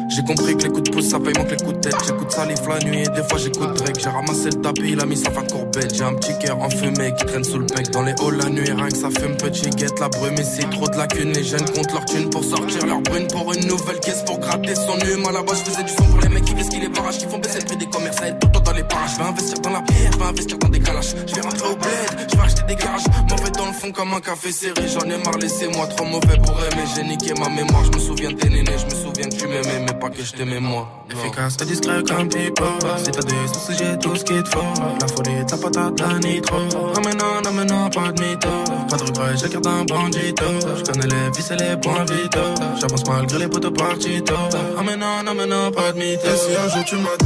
J'ai 0.09 0.23
compris 0.23 0.57
que 0.57 0.63
les 0.63 0.69
coups 0.69 0.83
de 0.83 0.89
pouce 0.89 1.09
ça 1.09 1.19
paye 1.19 1.33
moins 1.35 1.45
que 1.45 1.51
les 1.51 1.57
coups 1.57 1.73
de 1.73 1.76
tête. 1.89 1.99
J'écoute 2.05 2.31
Salif 2.31 2.59
la 2.67 2.79
nuit 2.79 3.01
et 3.01 3.09
des 3.09 3.23
fois 3.27 3.37
j'écoute 3.37 3.73
Drake. 3.73 3.99
J'ai 3.99 4.09
ramassé 4.09 4.45
le 4.45 4.61
tapis, 4.61 4.91
il 4.91 4.99
a 4.99 5.05
mis 5.05 5.17
sa 5.17 5.31
fin 5.31 5.43
courbette. 5.43 5.93
J'ai 5.95 6.03
un 6.03 6.13
petit 6.13 6.37
cœur 6.39 6.59
enfumé 6.59 7.13
qui 7.17 7.25
traîne 7.25 7.43
sous 7.43 7.59
le 7.59 7.65
bec. 7.65 7.89
Dans 7.91 8.03
les 8.03 8.11
halls 8.11 8.37
la 8.37 8.49
nuit, 8.49 8.71
rien 8.71 8.89
que 8.89 8.97
ça 8.97 9.09
fume 9.09 9.35
petit 9.37 9.69
guette. 9.69 9.99
La 9.99 10.09
brume 10.09 10.35
ici, 10.35 10.65
trop 10.71 10.87
de 10.87 10.97
lacunes. 10.97 11.33
Les 11.33 11.43
jeunes 11.43 11.65
comptent 11.71 11.93
leur 11.93 12.05
thune 12.05 12.29
pour 12.29 12.43
sortir 12.43 12.85
leur 12.85 13.01
brune. 13.01 13.27
Pour 13.27 13.53
une 13.53 13.67
nouvelle 13.67 13.99
caisse 13.99 14.23
pour 14.25 14.39
gratter 14.39 14.75
son 14.75 14.97
hume. 15.05 15.25
À 15.27 15.31
la 15.31 15.43
base, 15.43 15.63
je 15.65 15.71
faisais 15.71 15.83
du 15.83 15.93
son 15.93 16.03
pour 16.03 16.19
les 16.21 16.29
mecs 16.29 16.45
qui 16.45 16.53
risquent 16.53 16.73
les 16.73 16.89
barrages. 16.89 17.17
Qui 17.17 17.25
font 17.25 17.39
baisser 17.39 17.59
le 17.59 17.65
prix 17.65 17.77
des 17.77 17.87
commerces. 17.87 18.17
Ça 18.17 18.27
aide 18.27 18.39
tout 18.39 18.47
le 18.47 18.53
temps 18.53 18.61
dans 18.61 18.73
les 18.73 18.83
parages. 18.83 19.11
Je 19.13 19.17
vais 19.17 19.29
investir 19.29 19.59
dans 19.59 19.69
la 19.69 19.81
pierre, 19.81 20.11
je 20.11 20.17
vais 20.17 20.25
investir 20.25 20.57
dans 20.57 20.69
des 20.69 20.79
calaches. 20.79 21.15
Je 21.27 21.35
vais 21.35 21.41
rentrer 21.41 21.67
au 21.67 21.75
bled, 21.75 22.29
je 22.31 22.35
vais 22.35 22.43
acheter 22.43 22.63
des 22.67 22.75
garages. 22.75 23.03
Mauvais 23.29 23.51
dans 23.51 23.65
le 23.65 23.73
fond 23.73 23.91
comme 23.91 24.13
un 24.13 24.19
café 24.19 24.51
serré. 24.51 24.87
J'en 24.87 25.01
ai 25.09 25.17
marre, 25.23 25.37
laissez-moi 25.39 25.87
trop 25.87 26.05
mauvais 26.05 26.37
pour 26.43 26.57
aimer. 26.59 26.83
J'ai 26.95 27.03
niqué 27.03 27.33
ma 27.39 27.49
mémoire. 27.49 27.83
Je 27.85 27.91
me 27.97 27.99
souviens 27.99 28.31
de 28.31 28.37
tes 28.37 28.49
nénés, 28.49 28.77
je 28.77 28.85
me 28.85 29.01
souviens 29.03 29.29
que 29.29 29.35
tu 29.35 29.47
m'aimais, 29.47 29.85
mais 29.85 29.93
pas 29.99 30.09
que 30.09 30.23
je 30.23 30.33
t'aimais 30.33 30.59
moi. 30.59 30.87
Efficace 31.11 31.57
discret 31.77 32.03
comme 32.03 32.29
people 32.29 32.65
Si 32.97 33.11
t'as 33.11 33.21
des 33.21 33.35
j'ai 33.77 33.97
tout 33.99 34.15
ce 34.15 34.23
qu'il 34.23 34.41
te 34.43 34.49
faut. 34.49 34.73
La 35.01 35.07
folie 35.07 35.45
de 35.45 35.51
la 35.51 35.57
patate, 35.57 35.99
la 35.99 36.19
nitro. 36.19 36.57
Amenant, 36.95 37.41
amenant, 37.45 37.89
pas 37.89 38.11
de 38.11 38.21
mytho. 38.21 38.49
Pas 38.89 38.97
de 38.97 39.03
regret, 39.03 39.37
j'ai 39.37 39.49
carte 39.49 39.63
d'un 39.63 39.83
bandito 39.85 40.45
Je 40.77 40.83
connais 40.83 41.07
les 41.07 41.29
vis 41.35 41.51
et 41.51 41.55
les 41.55 41.77
points 41.77 42.05
vito 42.05 42.39
J'avance 42.79 43.05
malgré 43.07 43.39
les 43.39 43.47
potes 43.47 43.77
partito. 43.77 44.35
Amenant, 44.79 45.19
amenant, 45.27 45.71
pas 45.71 45.91
de 45.91 45.99
mytho. 45.99 46.27
Et 46.27 46.37
si 46.37 46.55
un 46.55 46.69
jour 46.69 46.83
tu 46.85 46.95
euh, 46.95 47.17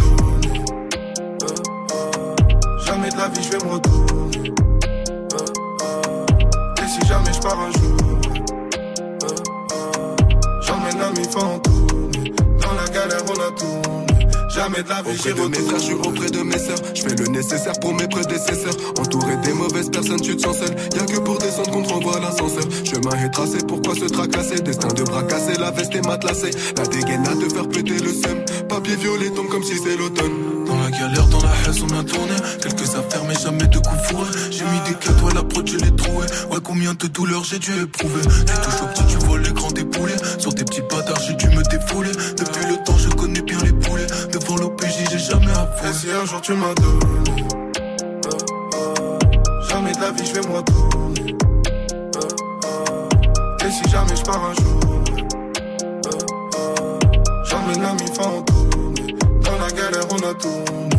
Jamais 2.85 3.09
de 3.09 3.17
la 3.17 3.27
vie 3.29 3.43
je 3.43 3.49
vais 3.51 3.65
me 3.65 3.71
retourner. 3.71 4.53
Et 6.77 6.87
si 6.87 7.07
jamais 7.07 7.33
je 7.33 7.39
pars 7.39 7.59
un 7.59 7.71
jour 7.71 7.97
J'emmène 10.61 10.99
l'ami 10.99 11.27
fantôme 11.29 11.81
dans 12.61 12.73
la 12.73 12.87
galère, 12.87 13.23
on 13.27 13.33
a 13.33 13.51
tourné. 13.51 14.10
Jamais 14.53 14.83
de 14.83 14.89
la 14.89 15.01
vie, 15.01 15.17
de 15.17 15.47
mes 15.47 15.57
frères, 15.57 15.79
je 15.79 15.85
suis 15.85 15.93
auprès 15.93 16.29
de 16.29 16.41
mes 16.41 16.57
sœurs. 16.57 16.77
Je 16.93 17.01
fais 17.01 17.15
le 17.15 17.27
nécessaire 17.27 17.73
pour 17.79 17.93
mes 17.93 18.07
prédécesseurs. 18.07 18.75
Entouré 18.99 19.37
des 19.37 19.53
mauvaises 19.53 19.89
personnes, 19.89 20.19
tu 20.19 20.35
te 20.35 20.41
sens 20.41 20.57
seul. 20.57 20.75
Y'a 20.95 21.05
que 21.05 21.19
pour 21.19 21.37
descendre 21.37 21.71
qu'on 21.71 21.83
te 21.83 21.89
renvoie 21.93 22.19
l'ascenseur. 22.19 22.63
Chemin 22.83 23.23
est 23.23 23.29
tracé, 23.29 23.59
pourquoi 23.65 23.95
se 23.95 24.05
tracasser? 24.05 24.59
Destin 24.61 24.89
de 24.89 25.03
bras 25.03 25.23
cassés, 25.23 25.57
la 25.57 25.71
veste 25.71 25.95
est 25.95 26.05
matelassée. 26.05 26.51
La 26.77 26.85
dégaine 26.85 27.25
à 27.27 27.35
te 27.35 27.53
faire 27.53 27.67
péter 27.69 27.97
le 27.97 28.11
seum. 28.11 28.43
Papier 28.67 28.95
violet 28.97 29.29
tombe 29.29 29.47
comme 29.47 29.63
si 29.63 29.77
c'est 29.77 29.95
l'automne. 29.95 30.65
Dans 30.67 30.77
la 30.77 30.91
galère, 30.91 31.27
dans 31.27 31.41
la 31.41 31.51
haisse, 31.67 31.81
on 31.81 31.99
a 31.99 32.03
tourné. 32.03 32.35
Quelques 32.61 32.95
affaires, 32.95 33.23
mais 33.27 33.35
jamais 33.35 33.67
de 33.67 33.77
coups 33.77 34.03
fourrés. 34.09 34.31
J'ai 34.51 34.65
mis 34.65 34.79
des 34.85 34.95
cadeaux 34.95 35.29
à 35.29 35.33
la 35.33 35.43
prod, 35.43 35.67
je 35.67 35.77
l'ai 35.77 35.95
trouvé. 35.95 36.25
Ouais, 36.51 36.59
combien 36.63 36.93
de 36.93 37.07
douleurs 37.07 37.43
j'ai 37.45 37.59
dû 37.59 37.71
éprouver. 37.81 38.21
Tu 38.21 38.53
touches 38.53 38.81
au 38.83 38.87
petit, 38.87 39.03
tu 39.07 39.25
vois 39.25 39.39
l'écran 39.39 39.71
déboulé. 39.71 40.13
Sur 40.37 40.53
tes 40.53 40.65
petits 40.65 40.81
bâtards, 40.81 41.21
j'ai 41.25 41.35
dû 41.35 41.47
me 41.47 41.63
défouler. 41.69 42.11
Depuis 42.11 42.65
le 42.69 42.83
temps, 42.83 42.90
jamais 45.91 45.93
si 45.93 46.11
un 46.11 46.25
jour 46.25 46.41
tu 46.41 46.53
m'as 46.53 46.73
donné, 46.75 47.43
euh, 47.79 48.29
euh, 48.75 49.19
jamais 49.69 49.91
de 49.91 49.99
la 49.99 50.11
vie, 50.11 50.25
je 50.25 50.33
vais 50.33 50.47
me 50.47 50.55
retourner. 50.55 51.35
Euh, 52.65 53.65
et 53.65 53.71
si 53.71 53.89
jamais 53.89 54.15
je 54.15 54.23
pars 54.23 54.43
un 54.43 54.53
jour, 54.53 54.79
j'emmène 57.45 57.81
l'ami 57.81 58.05
fantôme. 58.13 58.93
Dans 59.41 59.57
la 59.57 59.71
galère, 59.71 60.07
on 60.11 60.29
a 60.29 60.33
tourné. 60.33 60.90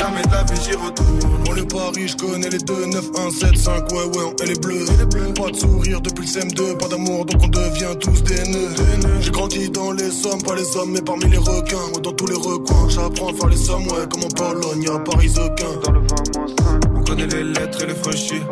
Jamais 0.00 0.22
de 0.22 0.30
la 0.30 0.42
vie, 0.44 0.60
j'y 0.64 0.74
retourne. 0.74 1.44
Pour 1.44 1.54
le 1.54 1.64
Paris, 1.66 2.08
je 2.08 2.16
connais 2.16 2.48
les 2.48 2.58
2, 2.58 2.86
9, 2.86 3.04
1, 3.18 3.30
7, 3.30 3.56
5, 3.56 3.92
ouais, 3.92 4.04
ouais, 4.04 4.34
elle 4.42 4.50
est 4.52 4.62
bleue. 4.62 4.86
Pas 5.34 5.50
de 5.50 5.56
sourire 5.56 6.00
depuis 6.00 6.24
le 6.24 6.40
CM2, 6.40 6.78
pas 6.78 6.88
d'amour, 6.88 7.26
donc 7.26 7.42
on 7.42 7.48
devient 7.48 7.94
tous 8.00 8.22
des 8.22 8.48
nœuds. 8.48 8.74
J'ai 9.20 9.30
grandi 9.30 9.68
dans 9.68 9.92
les 9.92 10.10
sommes, 10.10 10.40
pas 10.40 10.54
les 10.54 10.74
hommes, 10.74 10.92
mais 10.92 11.02
parmi 11.02 11.26
les 11.26 11.36
requins. 11.36 11.86
Moi, 11.90 12.00
dans 12.02 12.12
tous 12.12 12.28
les 12.28 12.34
recoins, 12.34 12.88
j'apprends 12.88 13.28
à 13.28 13.34
faire 13.34 13.48
les 13.48 13.56
sommes, 13.58 13.86
ouais, 13.88 14.08
comme 14.10 14.24
en 14.24 14.28
Pologne, 14.28 14.88
à 14.88 14.98
Paris, 15.00 15.32
aucun. 15.36 15.80
Dans 15.84 15.92
le 15.92 16.00
20 16.00 16.06
on 16.96 17.02
connaît 17.02 17.26
les 17.26 17.44
lettres 17.44 17.82
et 17.82 17.86
les 17.86 17.94
fauchis. 17.94 18.42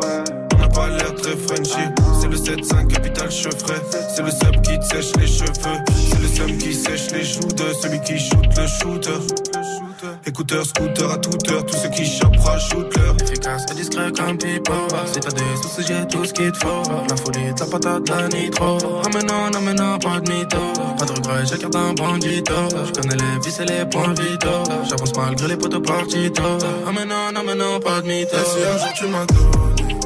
On 0.53 0.57
n'a 0.59 0.67
pas 0.67 0.89
l'air 0.89 1.15
très 1.15 1.35
Frenchy. 1.35 1.81
C'est 2.21 2.27
le 2.27 2.37
7-5 2.37 2.87
capital 2.87 3.31
chevré. 3.31 3.73
C'est 4.15 4.21
le 4.21 4.29
sub 4.29 4.61
qui 4.61 4.77
te 4.77 4.85
sèche 4.85 5.13
les 5.19 5.27
cheveux. 5.27 5.79
C'est 6.11 6.21
le 6.21 6.27
sub 6.27 6.57
qui 6.59 6.73
sèche 6.75 7.11
les 7.11 7.23
joues 7.23 7.47
de 7.47 7.73
celui 7.81 7.99
qui 8.01 8.19
shoot 8.19 8.45
le 8.55 8.67
shooter. 8.67 9.88
Écouteurs, 10.25 10.65
scooter 10.65 11.11
à 11.11 11.17
toute 11.17 11.49
heure, 11.51 11.65
tous 11.65 11.77
ceux 11.77 11.89
qui 11.89 12.05
chopent 12.05 12.37
rajoutent 12.37 12.95
leur 12.97 13.15
efficace 13.21 13.65
et 13.69 13.75
discret 13.75 14.11
comme 14.15 14.37
people. 14.37 14.73
Si 15.05 15.19
t'as 15.19 15.31
des 15.31 15.55
soucis, 15.61 15.83
j'ai 15.87 16.07
tout 16.07 16.23
ce 16.23 16.33
qu'il 16.33 16.51
te 16.51 16.57
faut. 16.57 16.83
La 17.09 17.15
folie, 17.17 17.53
de 17.53 17.59
la 17.59 17.65
patate, 17.65 18.09
la 18.09 18.27
nitro. 18.29 18.77
Amenant, 19.05 19.51
amenant, 19.57 19.99
pas 19.99 20.19
de 20.21 20.31
mytho. 20.31 20.57
Pas 20.97 21.05
de 21.05 21.11
regret, 21.11 21.45
j'ai 21.45 21.57
carte 21.57 21.73
d'un 21.73 21.93
bandito. 21.93 22.53
Je 22.85 22.91
connais 23.01 23.15
les 23.15 23.39
vis 23.43 23.59
et 23.59 23.65
les 23.65 23.85
points 23.85 24.13
vitaux. 24.13 24.63
J'avance 24.89 25.15
malgré 25.17 25.47
les 25.49 25.57
potes 25.57 25.85
partito. 25.85 26.43
Amenant, 26.87 27.35
amenant, 27.35 27.79
pas 27.79 28.01
de 28.01 28.07
mytho. 28.07 28.37
Et 28.37 28.45
si 28.45 28.63
un 28.63 28.77
jour 28.77 28.93
tu 28.95 29.07
m'as 29.07 29.25
donné, 29.25 29.99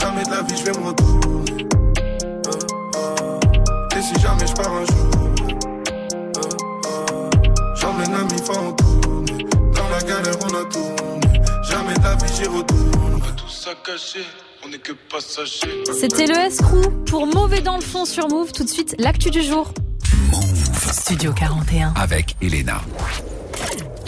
jamais 0.00 0.24
de 0.24 0.30
la 0.30 0.42
vie, 0.42 0.56
je 0.56 0.64
vais 0.64 0.78
me 0.78 0.86
retourner. 0.86 1.66
Et 3.96 4.02
si 4.02 4.20
jamais 4.20 4.46
je 4.46 4.52
pars 4.54 4.72
un 4.72 4.84
jour, 4.84 4.97
j'y 12.38 12.48
retourne. 12.48 13.12
On 13.14 13.18
va 13.18 13.32
tout 13.32 13.48
saccager. 13.48 14.24
On 14.64 14.72
est 14.72 14.78
que 14.78 14.92
passagers. 14.92 15.84
C'était 15.92 16.26
le 16.26 16.34
S-Crew 16.34 17.04
pour 17.06 17.26
Mauvais 17.26 17.60
dans 17.60 17.76
le 17.76 17.82
fond 17.82 18.04
sur 18.04 18.28
Move. 18.28 18.52
Tout 18.52 18.64
de 18.64 18.68
suite, 18.68 18.94
l'actu 18.98 19.30
du 19.30 19.42
jour. 19.42 19.72
Studio 20.92 21.32
41. 21.32 21.94
Avec 21.96 22.36
Elena. 22.40 22.80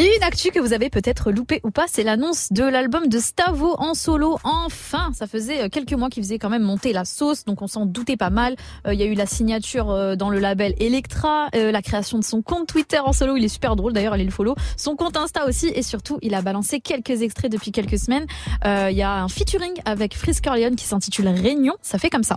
Et 0.00 0.16
une 0.16 0.22
actu 0.22 0.50
que 0.50 0.58
vous 0.58 0.72
avez 0.72 0.88
peut-être 0.88 1.30
loupé 1.30 1.60
ou 1.62 1.70
pas, 1.70 1.84
c'est 1.86 2.04
l'annonce 2.04 2.50
de 2.52 2.64
l'album 2.64 3.08
de 3.08 3.18
Stavo 3.18 3.74
en 3.76 3.92
solo. 3.92 4.38
Enfin, 4.44 5.10
ça 5.12 5.26
faisait 5.26 5.64
euh, 5.64 5.68
quelques 5.68 5.92
mois 5.92 6.08
qu'il 6.08 6.22
faisait 6.22 6.38
quand 6.38 6.48
même 6.48 6.62
monter 6.62 6.94
la 6.94 7.04
sauce, 7.04 7.44
donc 7.44 7.60
on 7.60 7.66
s'en 7.66 7.84
doutait 7.84 8.16
pas 8.16 8.30
mal. 8.30 8.56
Euh, 8.86 8.94
Il 8.94 8.98
y 8.98 9.02
a 9.02 9.04
eu 9.04 9.12
la 9.12 9.26
signature 9.26 9.90
euh, 9.90 10.16
dans 10.16 10.30
le 10.30 10.38
label 10.38 10.72
Electra, 10.78 11.48
la 11.52 11.82
création 11.82 12.18
de 12.18 12.24
son 12.24 12.40
compte 12.40 12.66
Twitter 12.66 12.98
en 12.98 13.12
solo, 13.12 13.36
il 13.36 13.44
est 13.44 13.48
super 13.48 13.76
drôle 13.76 13.92
d'ailleurs, 13.92 14.14
allez 14.14 14.24
le 14.24 14.30
follow. 14.30 14.54
Son 14.78 14.96
compte 14.96 15.18
Insta 15.18 15.46
aussi, 15.46 15.66
et 15.66 15.82
surtout, 15.82 16.18
il 16.22 16.34
a 16.34 16.40
balancé 16.40 16.80
quelques 16.80 17.20
extraits 17.20 17.52
depuis 17.52 17.70
quelques 17.70 17.98
semaines. 17.98 18.24
Il 18.64 18.96
y 18.96 19.02
a 19.02 19.22
un 19.22 19.28
featuring 19.28 19.74
avec 19.84 20.16
Frisk 20.16 20.46
qui 20.78 20.86
s'intitule 20.86 21.28
Réunion, 21.28 21.74
ça 21.82 21.98
fait 21.98 22.08
comme 22.08 22.24
ça. 22.24 22.36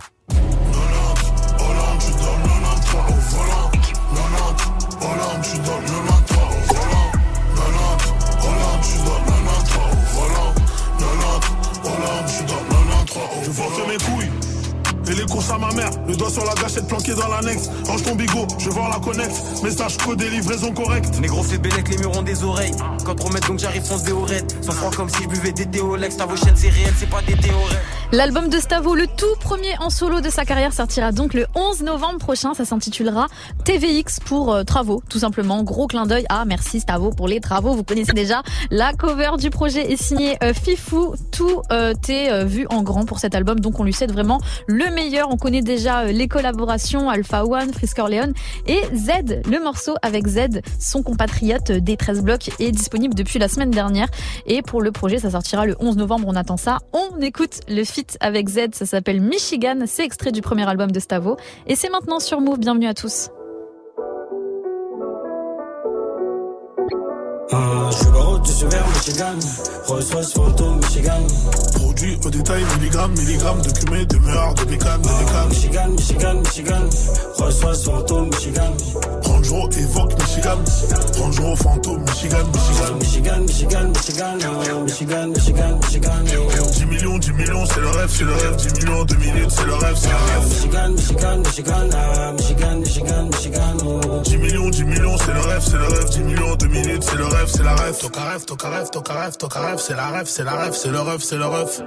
Les 15.16 15.26
courses 15.26 15.50
à 15.50 15.58
ma 15.58 15.72
mère, 15.72 15.90
le 16.08 16.16
doigt 16.16 16.30
sur 16.30 16.44
la 16.44 16.54
gâchette 16.54 16.88
planqué 16.88 17.14
dans 17.14 17.28
l'annexe. 17.28 17.70
Range 17.86 18.02
ton 18.02 18.16
bigot, 18.16 18.48
je 18.58 18.64
vais 18.64 18.74
voir 18.74 18.88
la 18.90 18.98
connecte. 18.98 19.62
Message 19.62 19.96
codé, 19.98 20.28
livraison 20.28 20.72
correcte. 20.72 21.20
Négro 21.20 21.42
fait 21.42 21.58
bélec, 21.58 21.88
les 21.88 21.98
murs 21.98 22.18
ont 22.18 22.22
des 22.22 22.42
oreilles. 22.42 22.72
Quand 23.04 23.14
promet 23.14 23.40
donc 23.40 23.60
j'arrive 23.60 23.82
fonce 23.82 24.02
des 24.02 24.12
oreilles. 24.12 24.44
Sans 24.60 24.72
froid 24.72 24.90
comme 24.90 25.08
si 25.08 25.22
je 25.22 25.28
buvais 25.28 25.52
des 25.52 25.66
Théolex. 25.66 26.16
Ta 26.16 26.26
vos 26.26 26.36
chaînes 26.36 26.56
c'est 26.56 26.68
réel, 26.68 26.92
c'est 26.98 27.08
pas 27.08 27.22
des 27.22 27.36
théorèmes. 27.36 27.78
L'album 28.12 28.48
de 28.48 28.58
Stavo, 28.58 28.94
le 28.94 29.06
tout 29.06 29.34
premier 29.40 29.76
en 29.78 29.90
solo 29.90 30.20
de 30.20 30.30
sa 30.30 30.44
carrière, 30.44 30.72
sortira 30.72 31.12
donc 31.12 31.34
le 31.34 31.46
11 31.54 31.82
novembre 31.82 32.18
prochain. 32.18 32.54
Ça 32.54 32.64
s'intitulera 32.64 33.28
TVX 33.64 34.20
pour 34.24 34.52
euh, 34.52 34.64
travaux, 34.64 35.02
tout 35.08 35.18
simplement. 35.20 35.62
Gros 35.62 35.86
clin 35.86 36.06
d'œil 36.06 36.26
à 36.28 36.44
merci 36.44 36.80
Stavo 36.80 37.10
pour 37.10 37.28
les 37.28 37.40
travaux. 37.40 37.74
Vous 37.74 37.84
connaissez 37.84 38.12
déjà. 38.12 38.42
La 38.70 38.92
cover 38.92 39.32
du 39.38 39.50
projet 39.50 39.92
est 39.92 40.00
signée 40.00 40.36
euh, 40.42 40.52
Fifou. 40.54 41.14
Tout 41.30 41.62
euh, 41.70 41.94
est 42.08 42.30
euh, 42.30 42.44
vu 42.44 42.66
en 42.70 42.82
grand 42.82 43.04
pour 43.04 43.18
cet 43.18 43.34
album, 43.34 43.60
donc 43.60 43.78
on 43.80 43.84
lui 43.84 43.92
cède 43.92 44.12
vraiment 44.12 44.40
le 44.66 44.90
meilleur. 44.90 45.03
On 45.28 45.36
connaît 45.36 45.60
déjà 45.60 46.00
euh, 46.00 46.12
les 46.12 46.28
collaborations 46.28 47.10
Alpha 47.10 47.44
One, 47.44 47.72
Frisk 47.72 47.98
Orleans 47.98 48.32
et 48.66 48.80
Z. 48.94 49.42
Le 49.50 49.62
morceau 49.62 49.94
avec 50.00 50.26
Z, 50.26 50.62
son 50.80 51.02
compatriote 51.02 51.70
euh, 51.70 51.80
des 51.80 51.96
13 51.96 52.22
blocs, 52.22 52.50
est 52.58 52.70
disponible 52.70 53.14
depuis 53.14 53.38
la 53.38 53.48
semaine 53.48 53.70
dernière. 53.70 54.08
Et 54.46 54.62
pour 54.62 54.80
le 54.80 54.92
projet, 54.92 55.18
ça 55.18 55.30
sortira 55.30 55.66
le 55.66 55.76
11 55.78 55.98
novembre. 55.98 56.26
On 56.28 56.36
attend 56.36 56.56
ça. 56.56 56.78
On 56.92 57.20
écoute 57.20 57.60
le 57.68 57.84
feat 57.84 58.16
avec 58.20 58.48
Z. 58.48 58.68
Ça 58.72 58.86
s'appelle 58.86 59.20
Michigan. 59.20 59.76
C'est 59.86 60.04
extrait 60.04 60.32
du 60.32 60.40
premier 60.40 60.66
album 60.66 60.90
de 60.90 61.00
Stavo. 61.00 61.36
Et 61.66 61.76
c'est 61.76 61.90
maintenant 61.90 62.18
sur 62.18 62.40
Move. 62.40 62.58
Bienvenue 62.58 62.86
à 62.86 62.94
tous. 62.94 63.28
Je 67.50 68.23
suis 68.52 68.66
vers 68.66 68.86
Michigan. 68.88 69.38
Rolls-Royce 69.86 70.32
fantôme, 70.32 70.80
Michigan. 70.80 71.20
Produit 71.74 72.18
au 72.24 72.30
détail, 72.30 72.62
milligrammes, 72.78 73.12
milligrammes 73.18 73.62
de 73.62 73.70
cumé, 73.70 74.06
de 74.06 74.18
méard, 74.18 74.54
de 74.54 74.64
bécane, 74.64 75.02
de 75.02 75.08
bécane. 75.08 75.48
Michigan, 75.48 75.88
Michigan, 75.90 76.34
Michigan. 76.40 76.88
Rolls-Royce 77.36 77.84
fantôme, 77.84 78.30
Michigan. 78.30 78.72
Prends 79.22 79.34
Range 79.34 79.50
Rover 79.50 79.78
évoque 79.78 80.12
Michigan. 80.18 80.58
Range 81.18 81.40
Rover 81.40 81.56
fantôme, 81.56 82.00
Michigan, 82.00 82.44
Michigan. 82.52 82.94
Michigan, 82.98 83.40
Michigan, 83.46 83.88
Michigan, 83.88 84.38
oh, 84.46 84.80
Michigan, 84.84 85.26
Michigan, 85.28 85.78
Michigan. 85.82 86.24
oh. 86.36 86.70
10 86.72 86.86
millions, 86.86 87.18
10 87.18 87.32
millions, 87.32 87.66
c'est 87.66 87.80
le 87.80 87.88
rêve, 87.88 88.10
c'est 88.10 88.24
le 88.24 88.32
rêve. 88.32 88.56
10 88.56 88.84
millions, 88.84 89.04
2 89.04 89.16
minutes, 89.16 89.50
c'est 89.50 89.66
le 89.66 89.74
rêve, 89.74 89.96
c'est 89.96 90.08
le 90.08 90.14
rêve. 90.14 90.48
Michigan, 90.48 90.88
Michigan, 90.90 91.38
Michigan, 91.38 91.90
ah, 91.92 92.32
Michigan, 92.32 92.76
Michigan, 92.76 93.24
Michigan, 93.26 93.76
oh. 93.84 94.20
10 94.24 94.36
millions, 94.38 94.70
10 94.70 94.84
millions, 94.84 95.16
c'est 95.18 95.32
le 95.34 95.40
rêve, 95.40 95.62
c'est 95.62 95.76
le 95.76 95.84
rêve. 95.84 96.10
10 96.10 96.18
millions, 96.20 96.56
2 96.56 96.66
minutes, 96.68 97.02
c'est 97.02 97.16
le 97.16 97.26
rêve, 97.26 97.48
c'est 97.48 97.62
la 97.62 97.74
rêve. 97.74 97.94
Rêve, 98.34 98.46
toca 98.46 98.68
rêve, 98.68 98.90
toca 98.90 99.12
rêve, 99.14 99.36
toca 99.36 99.60
rêve, 99.60 99.78
c'est 99.78 99.94
la 99.94 100.08
rêve, 100.08 100.26
c'est 100.26 100.44
la 100.44 100.56
rêve, 100.56 100.74
c'est 100.74 100.88
le 100.88 101.00
rêve, 101.00 101.22
c'est 101.22 101.36
le 101.36 101.46
rêve. 101.46 101.84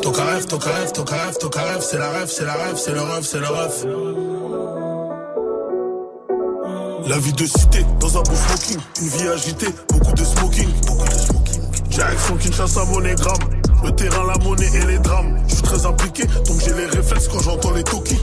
Toca 0.00 0.24
rêve, 0.24 0.46
toca 0.46 0.70
rêve, 0.70 0.92
toca 0.92 1.16
rêve, 1.16 1.38
toca 1.38 1.62
rêve, 1.62 1.82
c'est 1.82 1.98
la 1.98 2.10
rêve, 2.10 2.28
c'est 2.28 2.44
la 2.44 2.52
rêve, 2.54 2.76
c'est 2.76 2.92
le 2.92 3.02
rêve, 3.02 3.24
c'est 3.24 3.40
le 3.40 3.46
rêve. 3.46 3.86
La 7.08 7.18
vie 7.18 7.32
de 7.32 7.44
cité, 7.44 7.84
dans 8.00 8.18
un 8.18 8.22
beau 8.22 8.34
smoking, 8.34 8.80
une 9.02 9.08
vie 9.08 9.28
agitée, 9.28 9.74
beaucoup 9.88 10.14
de 10.14 10.24
smoking, 10.24 10.68
beaucoup 10.86 11.06
de 11.06 11.14
smoking. 11.14 11.62
Direction 11.88 12.36
Kinshasa, 12.36 12.84
monégramme, 12.86 13.50
le 13.84 13.90
terrain, 13.92 14.26
la 14.26 14.38
monnaie 14.44 14.70
et 14.74 14.86
les 14.86 14.98
drames. 14.98 15.38
Je 15.48 15.54
suis 15.54 15.62
très 15.62 15.84
impliqué, 15.84 16.24
donc 16.46 16.60
j'ai 16.64 16.72
les 16.72 16.86
réflexes 16.86 17.28
quand 17.28 17.40
j'entends 17.40 17.72
les 17.72 17.84
Toki. 17.84 18.18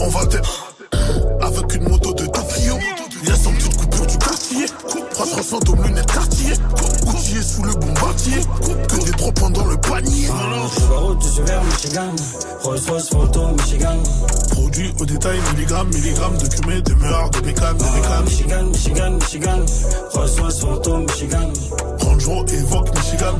On 0.00 0.08
va 0.08 0.26
t'être 0.26 0.74
avec 1.42 1.74
une 1.74 1.88
moto 1.88 2.14
de. 2.14 2.29
Y'a 3.26 3.36
sans 3.36 3.52
petite 3.52 3.76
coupure 3.76 4.06
du 4.06 4.16
quartier. 4.18 4.66
360 5.12 5.68
aux 5.68 5.82
lunettes 5.82 6.10
quartier. 6.10 6.52
Outillé 7.06 7.42
sous 7.42 7.62
le 7.62 7.72
bombardier. 7.74 8.36
Que 8.88 9.04
des 9.04 9.10
trois 9.12 9.32
points 9.32 9.50
dans 9.50 9.66
le 9.66 9.76
panier. 9.76 10.28
Route, 10.28 11.22
je 11.36 11.42
vers 11.42 11.62
Michigan. 11.64 12.14
Rolls 12.62 12.80
Royce 12.88 13.08
photo, 13.10 13.48
Michigan. 13.58 13.96
Produit 14.50 14.92
au 14.98 15.04
détail, 15.04 15.38
milligrammes, 15.52 15.88
milligrammes 15.88 16.38
de 16.38 16.48
cumé, 16.48 16.80
de 16.82 16.94
meurs, 16.94 17.30
de 17.30 17.40
bécane, 17.40 17.76
de 17.76 17.84
bécane. 17.84 18.24
Michigan, 18.24 18.64
Michigan, 18.64 19.10
Michigan. 19.12 19.66
Rolls 20.12 20.40
Royce 20.40 20.60
photo, 20.60 20.98
Michigan. 20.98 21.52
Range 22.26 22.52
évoque 22.52 22.94
Michigan. 22.94 23.34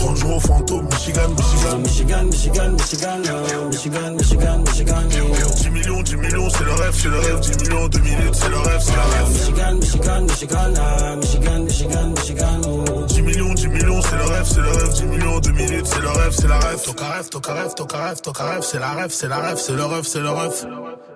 Range 0.00 0.40
fantôme, 0.40 0.86
Michigan, 0.90 1.28
Michigan. 1.36 1.78
Michigan, 1.78 2.24
Michigan, 2.24 2.72
Michigan, 2.72 3.22
oh, 3.26 3.68
Michigan, 3.68 4.16
Michigan, 4.16 4.58
Michigan. 4.64 5.08
oh. 5.20 5.54
10 5.56 5.70
millions, 5.70 6.02
10 6.02 6.16
millions, 6.16 6.50
c'est 6.50 6.64
le 6.64 6.72
rêve, 6.72 6.94
c'est 6.94 7.08
le 7.08 7.18
rêve. 7.18 7.40
10 7.40 7.56
millions, 7.64 7.88
2 7.88 7.98
minutes, 8.00 8.34
c'est 8.34 8.48
le 8.48 8.58
rêve, 8.58 8.80
c'est 8.80 8.92
le 8.92 9.00
rêve. 9.00 9.28
Michigan, 9.32 9.74
Michigan, 9.74 10.20
Michigan, 10.22 10.74
ah, 10.76 11.16
Michigan, 11.16 11.60
Michigan, 11.60 12.10
Michigan, 12.10 12.60
oh. 12.66 13.06
10 13.06 13.22
millions, 13.22 13.54
10 13.54 13.68
millions, 13.68 14.02
c'est 14.02 14.16
le 14.16 14.24
rêve, 14.24 14.46
c'est 14.46 14.60
le 14.60 14.70
rêve. 14.70 14.92
10 14.94 15.04
millions, 15.04 15.40
2 15.40 15.52
minutes, 15.52 15.86
c'est 15.86 16.00
le 16.00 16.08
rêve, 16.08 16.32
c'est 16.32 16.48
la 16.48 16.58
rêve. 16.58 16.82
Toca 16.82 17.08
rêve, 17.08 17.28
toca 17.28 17.52
rêve, 17.54 17.74
toca 17.74 17.98
rêve, 17.98 18.20
toca 18.20 18.44
rêve, 18.44 18.62
c'est 18.62 18.78
la 18.78 18.92
rêve, 18.92 19.10
c'est 19.10 19.28
la 19.28 19.38
rêve, 19.38 19.58
c'est 19.58 19.72
le 19.72 19.84
rêve, 19.84 20.04
c'est 20.04 20.20
le 20.20 20.30
rêve. 20.30 21.07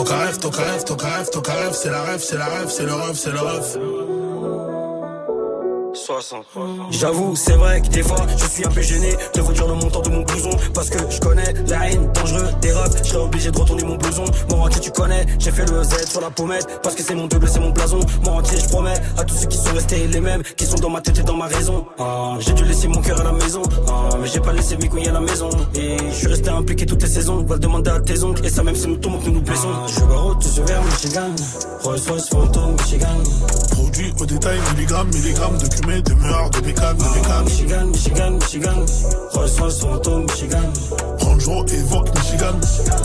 Toca 0.00 0.16
rêve, 0.16 0.38
toca 0.38 0.62
rêve, 0.62 0.84
toca 0.86 1.08
rêve, 1.08 1.30
toca 1.30 1.52
rêve, 1.52 1.74
c'est 1.74 1.90
la 1.90 2.02
rêve, 2.02 2.20
c'est 2.20 2.38
la 2.38 2.46
rêve, 2.46 2.70
c'est 2.70 2.86
le 2.86 2.94
rêve, 2.94 3.16
c'est 3.16 3.32
le 3.32 3.38
rêve. 3.38 4.09
60. 6.10 6.44
J'avoue, 6.90 7.36
c'est 7.36 7.52
vrai 7.52 7.80
que 7.80 7.86
des 7.86 8.02
fois, 8.02 8.26
je 8.36 8.44
suis 8.48 8.66
un 8.66 8.68
peu 8.68 8.82
gêné 8.82 9.14
de 9.32 9.40
vous 9.42 9.52
dire 9.52 9.68
le 9.68 9.74
montant 9.74 10.00
de 10.00 10.08
mon 10.10 10.22
blouson. 10.22 10.50
Parce 10.74 10.90
que 10.90 10.98
je 11.08 11.20
connais 11.20 11.54
la 11.68 11.88
haine 11.88 12.10
dangereux 12.12 12.48
des 12.60 12.72
refs. 12.72 12.96
Je 13.04 13.10
serais 13.10 13.22
obligé 13.22 13.50
de 13.52 13.56
retourner 13.56 13.84
mon 13.84 13.94
blouson. 13.94 14.24
Mon 14.50 14.62
entier, 14.62 14.80
tu 14.80 14.90
connais, 14.90 15.24
j'ai 15.38 15.52
fait 15.52 15.70
le 15.70 15.84
Z 15.84 16.10
sur 16.10 16.20
la 16.20 16.30
pommette. 16.30 16.80
Parce 16.82 16.96
que 16.96 17.02
c'est 17.04 17.14
mon 17.14 17.28
double, 17.28 17.46
c'est 17.48 17.60
mon 17.60 17.70
blason. 17.70 18.00
Mon 18.24 18.38
entier, 18.38 18.58
je 18.58 18.68
promets 18.68 18.98
à 19.16 19.22
tous 19.22 19.36
ceux 19.36 19.46
qui 19.46 19.56
sont 19.56 19.72
restés 19.72 20.08
les 20.08 20.20
mêmes, 20.20 20.42
qui 20.56 20.66
sont 20.66 20.78
dans 20.78 20.90
ma 20.90 21.00
tête 21.00 21.18
et 21.18 21.22
dans 21.22 21.36
ma 21.36 21.46
raison. 21.46 21.86
Ah, 22.00 22.34
j'ai 22.40 22.54
dû 22.54 22.64
laisser 22.64 22.88
mon 22.88 23.00
cœur 23.00 23.20
à 23.20 23.24
la 23.24 23.32
maison. 23.32 23.62
Ah, 23.88 24.08
mais 24.20 24.26
j'ai 24.26 24.40
pas 24.40 24.52
laissé 24.52 24.76
mes 24.78 24.88
couilles 24.88 25.08
à 25.08 25.12
la 25.12 25.20
maison. 25.20 25.48
Et 25.76 25.96
je 26.10 26.14
suis 26.14 26.26
resté 26.26 26.50
impliqué 26.50 26.86
toutes 26.86 27.02
les 27.02 27.08
saisons. 27.08 27.44
Va 27.44 27.54
le 27.54 27.60
demander 27.60 27.90
à 27.92 28.00
tes 28.00 28.20
oncles. 28.24 28.44
Et 28.44 28.50
ça, 28.50 28.64
même 28.64 28.74
si 28.74 28.88
nous 28.88 28.96
tombons, 28.96 29.18
que 29.20 29.26
nous 29.26 29.34
nous 29.34 29.42
blessons. 29.42 29.68
je 29.86 29.92
suis 29.92 30.02
route, 30.02 30.44
je 30.56 30.62
vers 30.62 30.82
Michigan. 30.82 31.30
Rolls 31.84 32.00
Royce 32.08 32.28
photo, 32.28 32.60
Michigan. 32.80 33.16
Produit 33.70 34.12
au 34.18 34.26
détail, 34.26 34.58
milligrammes, 34.74 35.08
milligrammes 35.14 35.58
de 35.58 35.68
cumé, 35.68 35.99
de 36.02 36.14
meurs, 36.14 36.50
de 36.50 36.60
bécane, 36.60 36.96
de 36.96 37.04
bécane. 37.14 37.44
Michigan, 37.44 37.86
Michigan, 37.86 38.30
Michigan. 38.32 38.86
Royce 39.32 39.80
photo, 39.80 40.18
Michigan. 40.20 40.72
Range 41.20 41.46
Rover 41.46 41.74
évoque 41.74 42.08
Michigan. 42.14 42.60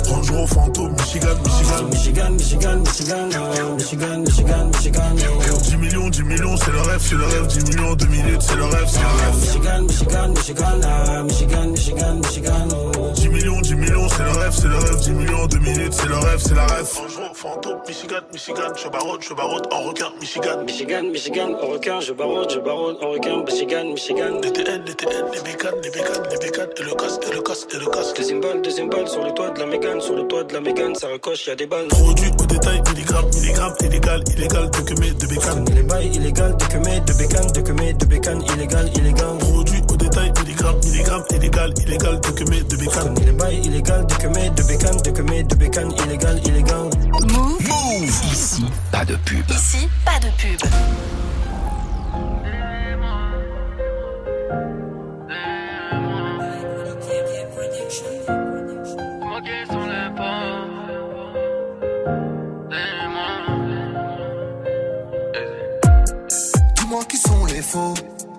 Range 0.09 0.31
Rover 0.31 0.47
fantôme, 0.47 0.91
Michigan, 0.93 1.35
Michigan. 1.43 1.89
Michigan, 1.91 2.31
Michigan, 2.31 2.79
Michigan, 2.79 3.29
oh, 3.35 3.75
Michigan, 3.75 4.23
Michigan, 4.23 4.71
Michigan, 4.71 5.15
oh. 5.17 5.57
10 5.63 5.77
millions, 5.77 6.09
10 6.09 6.23
millions, 6.23 6.57
c'est 6.57 6.71
le 6.71 6.81
rêve, 6.81 7.01
c'est 7.01 7.15
le 7.15 7.25
rêve. 7.25 7.47
10 7.47 7.63
millions, 7.65 7.95
2 7.95 8.05
minutes, 8.07 8.41
c'est 8.41 8.55
le 8.55 8.63
rêve, 8.65 8.87
c'est 8.87 9.01
le 9.01 9.07
rêve. 9.07 9.35
Michigan, 9.41 9.81
Michigan, 9.81 10.29
Michigan, 10.29 10.81
ah, 10.83 11.23
Michigan, 11.23 11.67
Michigan, 11.67 12.15
Michigan, 12.15 12.67
oh. 12.97 13.11
10 13.15 13.29
millions, 13.29 13.61
10 13.61 13.75
millions, 13.75 14.09
c'est 14.09 14.23
le 14.23 14.31
rêve, 14.31 14.53
c'est 14.53 14.67
le 14.67 14.77
rêve. 14.77 14.99
10 15.01 15.11
millions, 15.11 15.47
2 15.47 15.59
minutes, 15.59 15.93
c'est 15.93 16.07
le 16.07 16.15
rêve, 16.17 16.39
c'est 16.39 16.55
la 16.55 16.65
rêve. 16.65 16.85
Fantôme, 17.33 17.79
Michigan, 17.87 18.21
Michigan. 18.33 18.71
Je 18.75 18.89
barote, 18.89 19.21
je 19.27 19.33
barote 19.33 19.67
en 19.73 19.81
requin, 19.83 20.09
Michigan. 20.19 20.63
Michigan, 20.65 21.03
Michigan, 21.11 21.55
en 21.61 21.67
requin, 21.67 21.99
je 21.99 22.13
barote, 22.13 22.53
je 22.53 22.59
barote, 22.85 23.03
en 23.03 23.11
requin, 23.11 23.43
Michigan, 23.43 23.85
Michigan. 23.93 24.41
Les 24.41 24.51
TN, 24.51 24.83
les 24.85 24.93
TN, 24.93 25.25
les 25.33 25.41
bécanes, 25.41 25.75
les 25.83 25.89
bécanes, 25.89 26.23
les 26.29 26.37
bécanes, 26.37 26.69
et 26.77 26.83
le 26.83 26.93
casque, 26.95 27.21
et 27.29 27.33
le 27.33 27.41
casque, 27.41 27.73
et 27.73 27.79
le 27.79 27.85
casque. 27.87 28.17
Deuxième 28.17 28.41
balle, 28.41 28.61
deuxième 28.61 28.89
balle, 28.89 29.07
sur 29.07 29.23
le 29.23 29.31
toit 29.33 29.49
de 29.51 29.59
la 29.59 29.65
Mégane, 29.65 30.01
sur 30.01 30.15
le 30.15 30.27
toit 30.27 30.43
de 30.43 30.53
la 30.53 30.61
Mégane, 30.61 30.95
ça 30.95 31.07
recoche, 31.07 31.47
y 31.47 31.51
a 31.51 31.55
des 31.55 31.65
balles. 31.65 31.87
Produit 31.87 32.31
au 32.39 32.45
détail, 32.45 32.81
milligrammes, 32.89 33.29
milligrammes, 33.33 33.75
illégal, 33.81 34.23
illégal, 34.35 34.69
de 34.69 34.81
cumé, 34.81 35.11
de 35.11 35.27
bécane. 35.27 35.65
Les 35.73 35.83
bails 35.83 36.15
illégal, 36.15 36.57
de 36.57 36.65
quemé, 36.65 36.99
de 36.99 37.13
bécane, 37.13 37.51
de 37.51 37.61
quemé, 37.61 37.93
de 37.93 38.05
bécane, 38.05 38.41
illégal, 38.53 38.89
illégal. 38.97 39.37
Produit 39.39 39.81
au 39.91 39.97
détail, 39.97 40.31
milligrammes, 40.39 40.79
milligrammes, 40.83 41.25
illégal, 41.31 41.73
illégal, 41.85 42.19
de 42.19 42.29
cumé, 42.31 42.61
de 42.61 42.75
bécane. 42.75 43.15
Les 43.25 43.31
bails 43.31 43.61
illégal, 43.65 44.05
de 44.05 44.13
quemé, 44.15 44.49
de 44.49 44.63
bécane, 44.63 44.97
de 45.01 45.11
quemé, 45.11 45.43
de 45.43 45.55
bécane, 45.55 45.91
illégal, 46.05 46.39
illégal. 46.45 46.89
Move. 47.33 47.67
Move. 47.67 48.09
Ici, 48.31 48.63
pas 48.91 49.05
de 49.05 49.15
pub. 49.25 49.49
Ici, 49.49 49.87
pas 50.03 50.19
de 50.19 50.29
pub. 50.37 50.69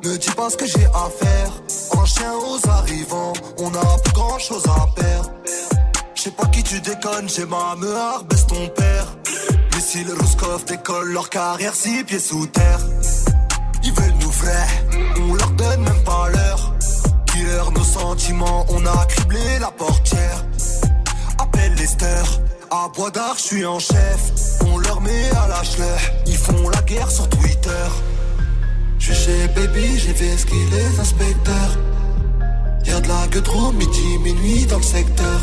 Me 0.05 0.17
dis 0.19 0.31
pas 0.31 0.51
ce 0.51 0.57
que 0.57 0.67
j'ai 0.67 0.87
à 0.87 1.09
faire. 1.11 1.51
En 1.99 2.05
chien 2.05 2.33
aux 2.33 2.69
arrivants, 2.69 3.33
on 3.59 3.69
a 3.75 3.99
plus 4.05 4.13
grand 4.13 4.39
chose 4.39 4.65
à 4.67 4.87
perdre. 4.95 5.31
Je 6.15 6.23
sais 6.23 6.31
pas 6.31 6.47
qui 6.47 6.63
tu 6.63 6.81
déconnes, 6.81 7.29
j'ai 7.29 7.45
ma 7.47 7.75
meur, 7.77 8.25
baisse 8.25 8.47
ton 8.47 8.69
père. 8.69 9.07
Mais 9.73 9.81
si 9.81 10.05
le 10.05 10.15
Ruskov 10.15 10.65
décolle 10.65 11.13
leur 11.13 11.29
carrière 11.29 11.75
six 11.75 12.05
pieds 12.05 12.19
sous 12.19 12.47
terre, 12.47 12.81
ils 13.83 13.93
veulent 13.93 14.19
nous 14.21 14.31
vrais, 14.31 14.67
on 15.21 15.35
leur 15.35 15.51
donne 15.51 15.81
même 15.83 16.05
pas 16.05 16.29
l'heure. 16.31 16.75
Killer 17.27 17.71
nos 17.75 17.85
sentiments, 17.85 18.65
on 18.71 18.87
a 18.87 19.07
criblé 19.07 19.59
la 19.61 19.71
portière. 19.71 20.45
Appelle 21.39 21.75
Lester, 21.75 22.23
à 22.71 22.89
Bois 22.95 23.11
d'Arc, 23.11 23.39
je 23.39 23.45
suis 23.45 23.67
en 23.67 23.79
chef. 23.79 24.33
On 24.67 24.79
leur 24.79 25.01
met 25.01 25.31
à 25.31 25.49
la 25.49 25.63
ils 26.27 26.37
font 26.37 26.69
la 26.69 26.81
guerre 26.83 27.11
sur 27.11 27.29
Twitter. 27.29 27.87
Je 29.09 29.13
suis 29.13 29.25
chez 29.25 29.49
Baby, 29.55 29.99
j'ai 29.99 30.15
fait 30.15 30.37
ce 30.37 30.45
qu'il 30.45 30.69
les 30.69 30.99
inspecteurs. 30.99 31.79
Y'a 32.85 32.99
de 33.01 33.07
la 33.07 33.29
gueule 33.29 33.43
trop 33.45 33.71
midi, 33.71 34.19
minuit 34.19 34.67
dans 34.67 34.79
le 34.79 34.83
secteur. 34.83 35.41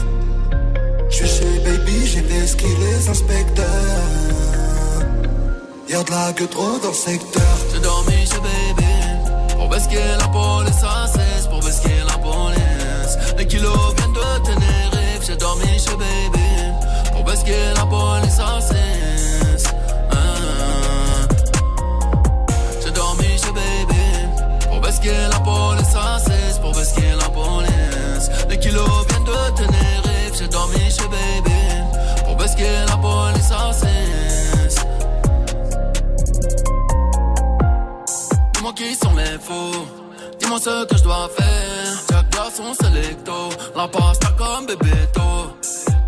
Je 1.09 1.16
suis 1.16 1.28
chez 1.28 1.59
Baby, 1.59 2.05
j'ai 2.05 2.24
fait 2.24 2.45
ce 2.45 2.57
qu'il 2.57 2.78
les 2.78 3.07
inspecteurs. 3.07 3.66
Y'a 5.88 6.03
de 6.03 6.11
la 6.11 6.34
gueule 6.34 6.49
trop 6.49 6.78
dans 6.84 6.89
le 6.89 6.93
secteur. 6.93 7.55
J'ai 7.74 7.80
dormi 7.80 8.26
chez 8.26 8.41
Baby 8.41 9.55
Pour 9.55 9.70
basquer 9.70 10.11
la 10.20 10.28
police 10.28 10.84
à 10.84 11.07
16 11.07 11.47
Pour 11.47 11.61
basquer 11.61 12.01
la 12.05 12.18
police 12.18 13.18
Les 13.38 13.47
kilos 13.47 13.95
viennent 13.95 14.11
de 14.11 14.45
Tenerife 14.45 15.24
J'ai 15.26 15.38
dormi 15.38 15.80
chez 15.80 15.95
Baby 15.95 17.14
Pour 17.14 17.24
basquer 17.24 17.72
la 17.76 17.86
police 17.86 18.39
à 18.39 18.59
16 18.59 19.12
Ce 40.62 40.86
que 40.86 40.95
je 40.97 41.04
dois 41.04 41.30
faire. 41.36 41.97
Jack 42.10 42.30
glaçon 42.30 42.74
selecto. 42.76 43.49
La 43.76 43.88
pasta 43.88 44.28
comme 44.38 44.68
bébéto. 44.68 45.58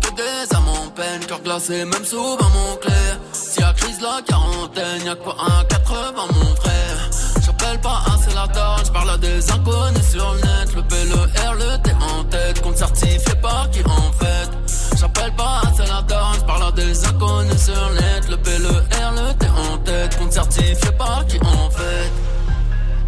Que 0.00 0.14
des 0.14 0.54
âmes 0.54 0.68
en 0.68 0.88
peine. 0.90 1.20
Cœur 1.26 1.40
glacé, 1.42 1.84
même 1.84 2.04
souvent 2.04 2.48
mon 2.54 2.76
clair. 2.76 3.18
Si 3.32 3.60
à 3.62 3.72
crise 3.72 4.00
la 4.00 4.22
quarantaine, 4.22 5.04
y'a 5.04 5.16
pas 5.16 5.36
un 5.38 5.64
80 5.64 6.26
mon 6.32 6.54
frère. 6.54 7.10
J'appelle 7.44 7.80
pas 7.80 8.02
assez 8.06 8.34
la 8.34 8.46
daronne, 8.46 8.84
j'parle 8.86 9.10
à 9.10 9.18
des 9.18 9.50
inconnus 9.50 10.08
sur 10.10 10.32
le 10.32 10.40
net. 10.40 10.74
Le 10.76 10.82
P, 10.82 10.94
le 11.04 11.16
R, 11.16 11.54
le 11.54 11.82
T 11.82 11.90
en 11.92 12.24
tête, 12.24 12.62
compte 12.62 12.76
certifié 12.76 13.34
par 13.42 13.68
qui 13.70 13.80
en 13.84 14.12
fait. 14.12 14.96
J'appelle 14.96 15.32
pas 15.34 15.62
assez 15.66 15.90
la 15.90 16.02
daronne, 16.02 16.38
j'parle 16.38 16.62
à 16.68 16.70
des 16.70 17.04
inconnus 17.04 17.64
sur 17.64 17.88
le 17.88 17.94
net. 17.96 18.28
Le 18.30 18.36
P, 18.36 18.58
le 18.58 18.68
R, 18.68 19.12
le 19.12 19.34
T 19.34 19.46
en 19.48 19.78
tête, 19.78 20.16
compte 20.18 20.32
certifié 20.32 20.92
par 20.96 21.26
qui 21.26 21.38
en 21.40 21.70
fait. 21.70 22.25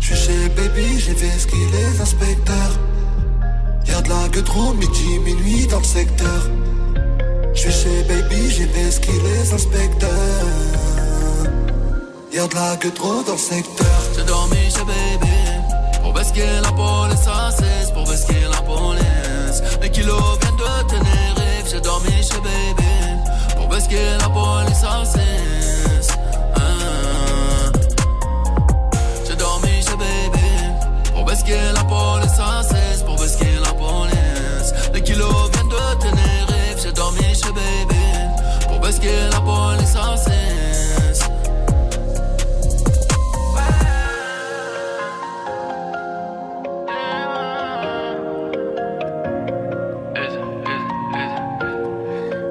Suis 0.08 0.16
chez 0.16 0.48
Baby, 0.56 0.98
j'ai 0.98 1.12
fait 1.12 1.38
skier 1.38 1.66
les 1.70 2.00
inspecteurs. 2.00 2.78
Y'a 3.86 4.00
de 4.00 4.08
la 4.08 4.26
que 4.30 4.40
trop, 4.40 4.72
midi, 4.72 5.18
minuit 5.18 5.66
dans 5.66 5.80
le 5.80 5.84
secteur. 5.84 6.48
Je 7.52 7.60
suis 7.60 7.70
chez 7.70 8.02
Baby, 8.04 8.48
j'ai 8.48 8.66
fait 8.68 8.90
skier 8.90 9.20
les 9.22 9.52
inspecteurs. 9.52 10.08
Y'a 12.32 12.46
de 12.46 12.54
la 12.54 12.76
que 12.76 12.88
trop 12.88 13.22
dans 13.22 13.32
le 13.32 13.38
secteur. 13.38 14.00
J'ai 14.16 14.24
dormi 14.24 14.56
chez 14.70 14.86
Baby, 14.86 16.00
pour 16.02 16.14
basquer 16.14 16.58
la 16.62 16.72
police 16.72 17.28
assise, 17.28 17.90
pour 17.92 18.04
basquer 18.04 18.46
la 18.50 18.62
police. 18.62 19.62
Les 19.82 19.90
kilos 19.90 20.38
viennent 20.40 20.56
de 20.56 20.88
Tenerife, 20.88 21.68
j'ai 21.70 21.82
dormi 21.82 22.12
chez 22.22 22.40
Baby, 22.40 23.58
pour 23.58 23.68
basquer 23.68 24.16
la 24.18 24.28
police 24.30 24.82
assise. 24.84 25.18
Ah. 25.20 25.77
Pour 31.38 31.46
basquer 31.46 31.72
la 31.74 31.84
police 31.84 32.40
assise, 32.40 33.02
pour 33.04 33.16
basquer 33.16 33.46
la 33.62 33.72
police. 33.72 34.74
Les 34.92 35.02
kilos 35.02 35.50
viennent 35.52 35.68
de 35.68 36.00
Tenerife, 36.00 36.82
j'ai 36.82 36.92
dormi 36.92 37.20
chez 37.20 37.52
Baby, 37.52 38.68
pour 38.68 38.80
basquer 38.80 39.28
la 39.30 39.40
police 39.40 39.96
assise. 39.96 41.24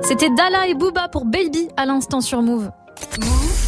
C'était 0.03 0.29
Dala 0.29 0.67
et 0.67 0.73
Booba 0.73 1.09
pour 1.09 1.25
Baby 1.25 1.67
à 1.75 1.85
l'instant 1.85 2.21
sur 2.21 2.41
Move. 2.41 2.71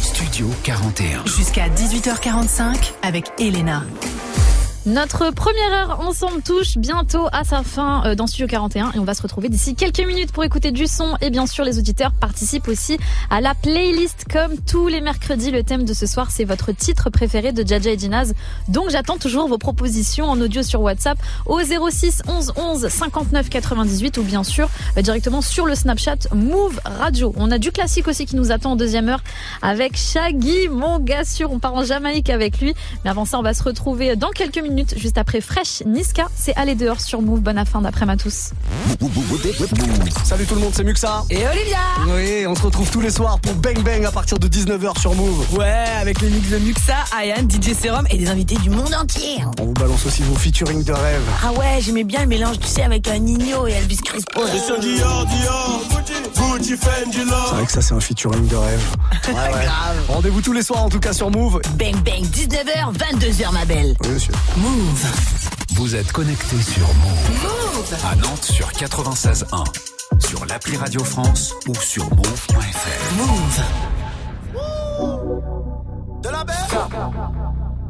Studio 0.02 0.46
41. 0.64 1.26
Jusqu'à 1.26 1.68
18h45 1.68 2.92
avec 3.02 3.30
Elena. 3.38 3.82
Notre 4.86 5.30
première 5.30 5.72
heure 5.74 6.00
ensemble 6.00 6.40
touche 6.40 6.78
bientôt 6.78 7.26
à 7.32 7.44
sa 7.44 7.62
fin 7.62 8.02
euh, 8.06 8.14
dans 8.14 8.26
Studio 8.26 8.46
41 8.46 8.92
et 8.94 8.98
on 8.98 9.04
va 9.04 9.12
se 9.12 9.20
retrouver 9.20 9.50
d'ici 9.50 9.74
quelques 9.74 10.00
minutes 10.00 10.32
pour 10.32 10.42
écouter 10.42 10.72
du 10.72 10.86
son 10.86 11.18
et 11.20 11.28
bien 11.28 11.46
sûr 11.46 11.66
les 11.66 11.78
auditeurs 11.78 12.12
participent 12.12 12.66
aussi 12.66 12.96
à 13.28 13.42
la 13.42 13.54
playlist 13.54 14.24
comme 14.32 14.56
tous 14.56 14.88
les 14.88 15.02
mercredis. 15.02 15.50
Le 15.50 15.64
thème 15.64 15.84
de 15.84 15.92
ce 15.92 16.06
soir 16.06 16.30
c'est 16.30 16.44
votre 16.44 16.72
titre 16.72 17.10
préféré 17.10 17.52
de 17.52 17.62
Jaja 17.66 17.90
et 17.90 17.98
Jinaz. 17.98 18.32
Donc 18.68 18.88
j'attends 18.88 19.18
toujours 19.18 19.48
vos 19.48 19.58
propositions 19.58 20.30
en 20.30 20.40
audio 20.40 20.62
sur 20.62 20.80
WhatsApp 20.80 21.18
au 21.44 21.60
06 21.60 22.22
11 22.26 22.52
11 22.56 22.88
59 22.88 23.50
98 23.50 24.16
ou 24.16 24.22
bien 24.22 24.44
sûr 24.44 24.70
euh, 24.96 25.02
directement 25.02 25.42
sur 25.42 25.66
le 25.66 25.74
Snapchat 25.74 26.16
Move 26.34 26.80
Radio. 26.86 27.34
On 27.36 27.50
a 27.50 27.58
du 27.58 27.70
classique 27.70 28.08
aussi 28.08 28.24
qui 28.24 28.36
nous 28.36 28.50
attend 28.50 28.72
en 28.72 28.76
deuxième 28.76 29.10
heure 29.10 29.22
avec 29.60 29.98
Shaggy, 29.98 30.68
mon 30.70 31.00
gars. 31.00 31.20
On 31.50 31.58
part 31.58 31.74
en 31.74 31.84
Jamaïque 31.84 32.30
avec 32.30 32.62
lui. 32.62 32.74
Mais 33.04 33.10
avant 33.10 33.26
ça 33.26 33.38
on 33.38 33.42
va 33.42 33.52
se 33.52 33.62
retrouver 33.62 34.16
dans 34.16 34.30
quelques 34.30 34.56
minutes 34.56 34.69
juste 34.96 35.18
après 35.18 35.40
Fresh 35.40 35.82
Niska. 35.86 36.28
C'est 36.36 36.56
aller 36.56 36.74
dehors 36.74 37.00
sur 37.00 37.22
Move. 37.22 37.40
Bonne 37.40 37.62
fin 37.66 37.80
d'après-midi 37.80 38.20
à 38.20 38.22
tous. 38.22 38.50
Salut 40.24 40.46
tout 40.46 40.54
le 40.54 40.60
monde, 40.60 40.72
c'est 40.74 40.84
Muxa. 40.84 41.24
Et 41.30 41.46
Olivia 41.46 41.78
Oui, 42.08 42.46
on 42.46 42.54
se 42.54 42.62
retrouve 42.62 42.90
tous 42.90 43.00
les 43.00 43.10
soirs 43.10 43.38
pour 43.40 43.54
Bang 43.54 43.78
Bang 43.82 44.04
à 44.04 44.10
partir 44.10 44.38
de 44.38 44.48
19h 44.48 44.98
sur 45.00 45.14
Move. 45.14 45.46
Ouais, 45.58 45.84
avec 46.00 46.20
les 46.20 46.30
mix 46.30 46.48
de 46.50 46.58
Muxa, 46.58 46.96
Ayan, 47.18 47.46
DJ 47.48 47.74
Serum 47.80 48.06
et 48.10 48.18
des 48.18 48.28
invités 48.28 48.56
du 48.56 48.70
monde 48.70 48.94
entier. 48.94 49.36
On 49.60 49.64
vous 49.66 49.72
balance 49.74 50.06
aussi 50.06 50.22
vos 50.22 50.34
featuring 50.34 50.82
de 50.84 50.92
rêve. 50.92 51.22
Ah 51.44 51.52
ouais, 51.52 51.80
j'aimais 51.80 52.04
bien 52.04 52.22
le 52.22 52.28
mélange, 52.28 52.58
tu 52.58 52.68
sais, 52.68 52.82
avec 52.82 53.08
un 53.08 53.18
Nino 53.18 53.66
et 53.66 53.72
Elvis 53.72 53.98
Crespo. 53.98 54.42
C'est 56.62 57.56
vrai 57.56 57.66
que 57.66 57.72
ça 57.72 57.82
c'est 57.82 57.94
un 57.94 58.00
featuring 58.00 58.46
de 58.48 58.56
rêve. 58.56 58.80
Ouais, 59.30 59.34
ouais. 59.36 59.50
Grave. 59.64 59.96
Rendez-vous 60.08 60.40
tous 60.40 60.52
les 60.52 60.62
soirs 60.62 60.82
en 60.82 60.88
tout 60.88 60.98
cas 60.98 61.12
sur 61.12 61.30
Move. 61.30 61.60
Bang 61.78 61.94
bang, 62.02 62.24
19h, 62.24 62.94
22h 62.96 63.52
ma 63.52 63.64
belle. 63.64 63.94
Oui 64.02 64.08
monsieur. 64.08 64.32
Move. 64.60 65.06
Vous 65.74 65.96
êtes 65.96 66.12
connecté 66.12 66.60
sur 66.60 66.86
Move. 66.86 67.94
À 68.10 68.14
Nantes 68.16 68.44
sur 68.44 68.68
96.1. 68.68 69.64
Sur 70.18 70.44
l'appli 70.44 70.76
Radio 70.76 71.02
France 71.02 71.54
ou 71.66 71.74
sur 71.74 72.04
move.fr. 72.14 73.14
Move. 73.16 73.62
De 76.22 76.28
la 76.28 76.44
belle 76.44 76.56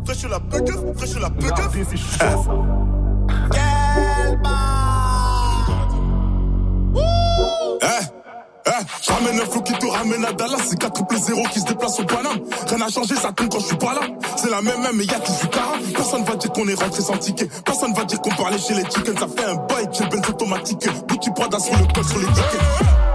Fraîche 0.04 0.24
la 0.30 0.38
bugue, 0.38 0.96
fraîche 0.96 1.16
la 1.20 1.28
bugue 1.28 1.52
Eh, 3.54 3.79
ramène 9.20 9.40
un 9.40 9.44
flou 9.44 9.60
qui 9.62 9.72
te 9.72 9.86
ramène 9.86 10.24
à 10.24 10.32
Dallas. 10.32 10.58
C'est 10.68 10.78
4 10.78 10.92
triple 10.92 11.16
0 11.16 11.42
qui 11.52 11.60
se 11.60 11.64
déplace 11.66 11.98
au 12.00 12.04
Paname. 12.04 12.40
Rien 12.68 12.78
n'a 12.78 12.88
changé, 12.88 13.14
ça 13.16 13.32
tombe 13.32 13.48
quand 13.50 13.60
je 13.60 13.66
suis 13.66 13.76
pas 13.76 13.94
là. 13.94 14.00
C'est 14.36 14.50
la 14.50 14.62
même 14.62 14.80
même, 14.80 14.96
mais 14.96 15.04
y'a 15.04 15.20
qui 15.20 15.32
suis 15.32 15.48
cara. 15.48 15.74
Personne 15.94 16.24
va 16.24 16.36
dire 16.36 16.52
qu'on 16.52 16.66
est 16.68 16.74
rentré 16.74 17.02
sans 17.02 17.16
ticket. 17.16 17.48
Personne 17.64 17.92
va 17.94 18.04
dire 18.04 18.20
qu'on 18.20 18.30
parlait 18.30 18.58
chez 18.58 18.74
les 18.74 18.84
chickens. 18.84 19.18
Ça 19.18 19.26
fait 19.28 19.44
un 19.44 19.54
bail, 19.54 19.88
j'ai 19.92 20.04
benz 20.06 20.28
automatique. 20.28 20.88
Bouti 21.06 21.30
Prada 21.30 21.58
sur 21.58 21.76
le 21.76 21.92
col, 21.92 22.04
sur 22.04 22.18
les 22.18 22.26
tickets. 22.26 22.60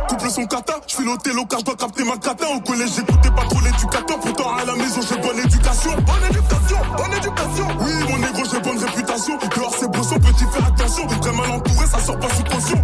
Couple 0.08 0.30
son 0.30 0.46
kata, 0.46 0.74
je 0.88 1.10
au 1.10 1.18
télo 1.18 1.46
car 1.46 1.60
je 1.60 1.66
dois 1.66 1.76
capter 1.76 2.04
ma 2.04 2.18
cata. 2.18 2.46
Au 2.56 2.60
collège, 2.60 2.90
j'écoutais 2.96 3.32
pas 3.32 3.46
trop 3.50 3.60
l'éducateur. 3.62 4.20
Pourtant, 4.20 4.56
à 4.56 4.66
la 4.66 4.76
maison, 4.76 5.02
j'ai 5.02 5.18
bonne 5.18 5.40
éducation. 5.40 5.92
Bonne 5.92 6.30
éducation, 6.30 6.78
bonne 6.98 7.18
éducation. 7.18 7.68
Oui, 7.82 7.92
mon 8.10 8.18
négro, 8.20 8.44
j'ai 8.52 8.60
bonne 8.60 8.78
réputation. 8.78 9.38
Dehors, 9.56 9.76
c'est 9.80 9.90
brosson, 9.90 10.16
petit, 10.16 10.46
fais 10.52 10.64
attention. 10.64 11.08
Très 11.08 11.32
mal 11.32 11.50
entouré, 11.52 11.88
ça 11.88 12.00
sort 12.00 12.20
pas 12.20 12.30
sous 12.30 12.44
caution. 12.44 12.82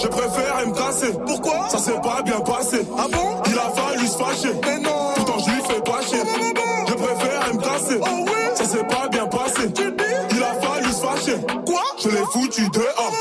Je 0.00 0.06
préfère 0.06 0.66
me 0.66 0.74
casser. 0.74 1.12
Pourquoi? 1.26 1.68
Ça 1.68 1.78
s'est 1.78 2.00
pas 2.00 2.22
bien 2.22 2.40
passé. 2.40 2.86
Ah 2.96 3.06
bon? 3.10 3.42
Il 3.46 3.58
a 3.58 3.70
fallu 3.70 4.06
se 4.06 4.16
fâcher. 4.16 4.54
Mais 4.64 4.78
non 4.78 5.12
Pourtant 5.16 5.38
je 5.38 5.50
lui 5.50 5.62
fais 5.62 5.80
pas 5.80 6.00
chier. 6.02 6.20
Je 6.88 6.94
préfère 6.94 7.54
me 7.54 7.60
casser. 7.60 8.00
Oh 8.00 8.24
oui 8.26 8.32
Ça 8.54 8.64
s'est 8.64 8.84
pas 8.84 9.08
bien 9.08 9.26
passé. 9.26 9.62
Il 10.30 10.42
a 10.42 10.54
fallu 10.60 10.88
se 10.92 11.00
fâcher. 11.00 11.36
Quoi? 11.66 11.82
Je 12.02 12.08
l'ai 12.10 12.24
foutu 12.32 12.68
dehors. 12.70 13.12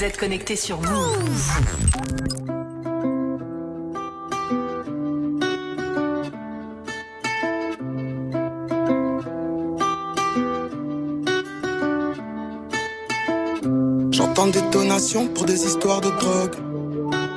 Vous 0.00 0.06
êtes 0.06 0.16
connecté 0.16 0.56
sur 0.56 0.78
Move. 0.80 1.60
J'entends 14.10 14.46
des 14.46 14.62
donations 14.72 15.26
pour 15.26 15.44
des 15.44 15.66
histoires 15.66 16.00
de 16.00 16.08
drogue. 16.08 16.56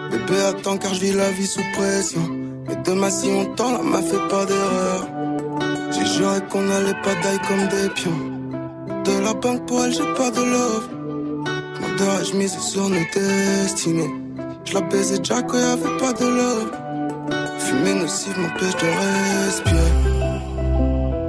Bébé 0.09 0.39
attends 0.47 0.77
car 0.77 0.93
je 0.93 1.01
vis 1.01 1.11
la 1.11 1.31
vie 1.31 1.45
sous 1.45 1.59
pression. 1.73 2.21
Et 2.71 2.77
demain 2.85 3.09
si 3.09 3.27
on 3.27 3.53
la 3.73 3.83
main 3.83 4.01
fait 4.01 4.25
pas 4.29 4.45
d'erreur. 4.45 5.09
J'ai 5.91 6.05
juré 6.05 6.39
qu'on 6.49 6.69
allait 6.69 7.01
pas 7.03 7.15
d'ail 7.15 7.39
comme 7.45 7.67
des 7.67 7.89
pions. 7.89 9.03
De 9.03 9.21
la 9.21 9.33
banque 9.33 9.65
pour 9.65 9.83
elle, 9.83 9.91
j'ai 9.91 10.13
pas 10.13 10.31
de 10.31 10.41
love. 10.41 10.92
M'endors 12.03 12.23
je 12.25 12.33
mise 12.35 12.59
sur 12.59 12.89
nos 12.89 13.05
destinées. 13.13 14.13
Je 14.65 14.73
la 14.73 14.81
baisais 14.81 15.19
déjà 15.19 15.41
quand 15.41 15.57
y 15.57 15.61
avait 15.61 15.97
pas 15.97 16.13
de 16.13 16.25
love. 16.25 16.71
Fumer 17.59 17.93
nocive 17.93 18.37
m'empêche 18.39 18.75
de 18.81 18.87
respirer. 19.01 19.93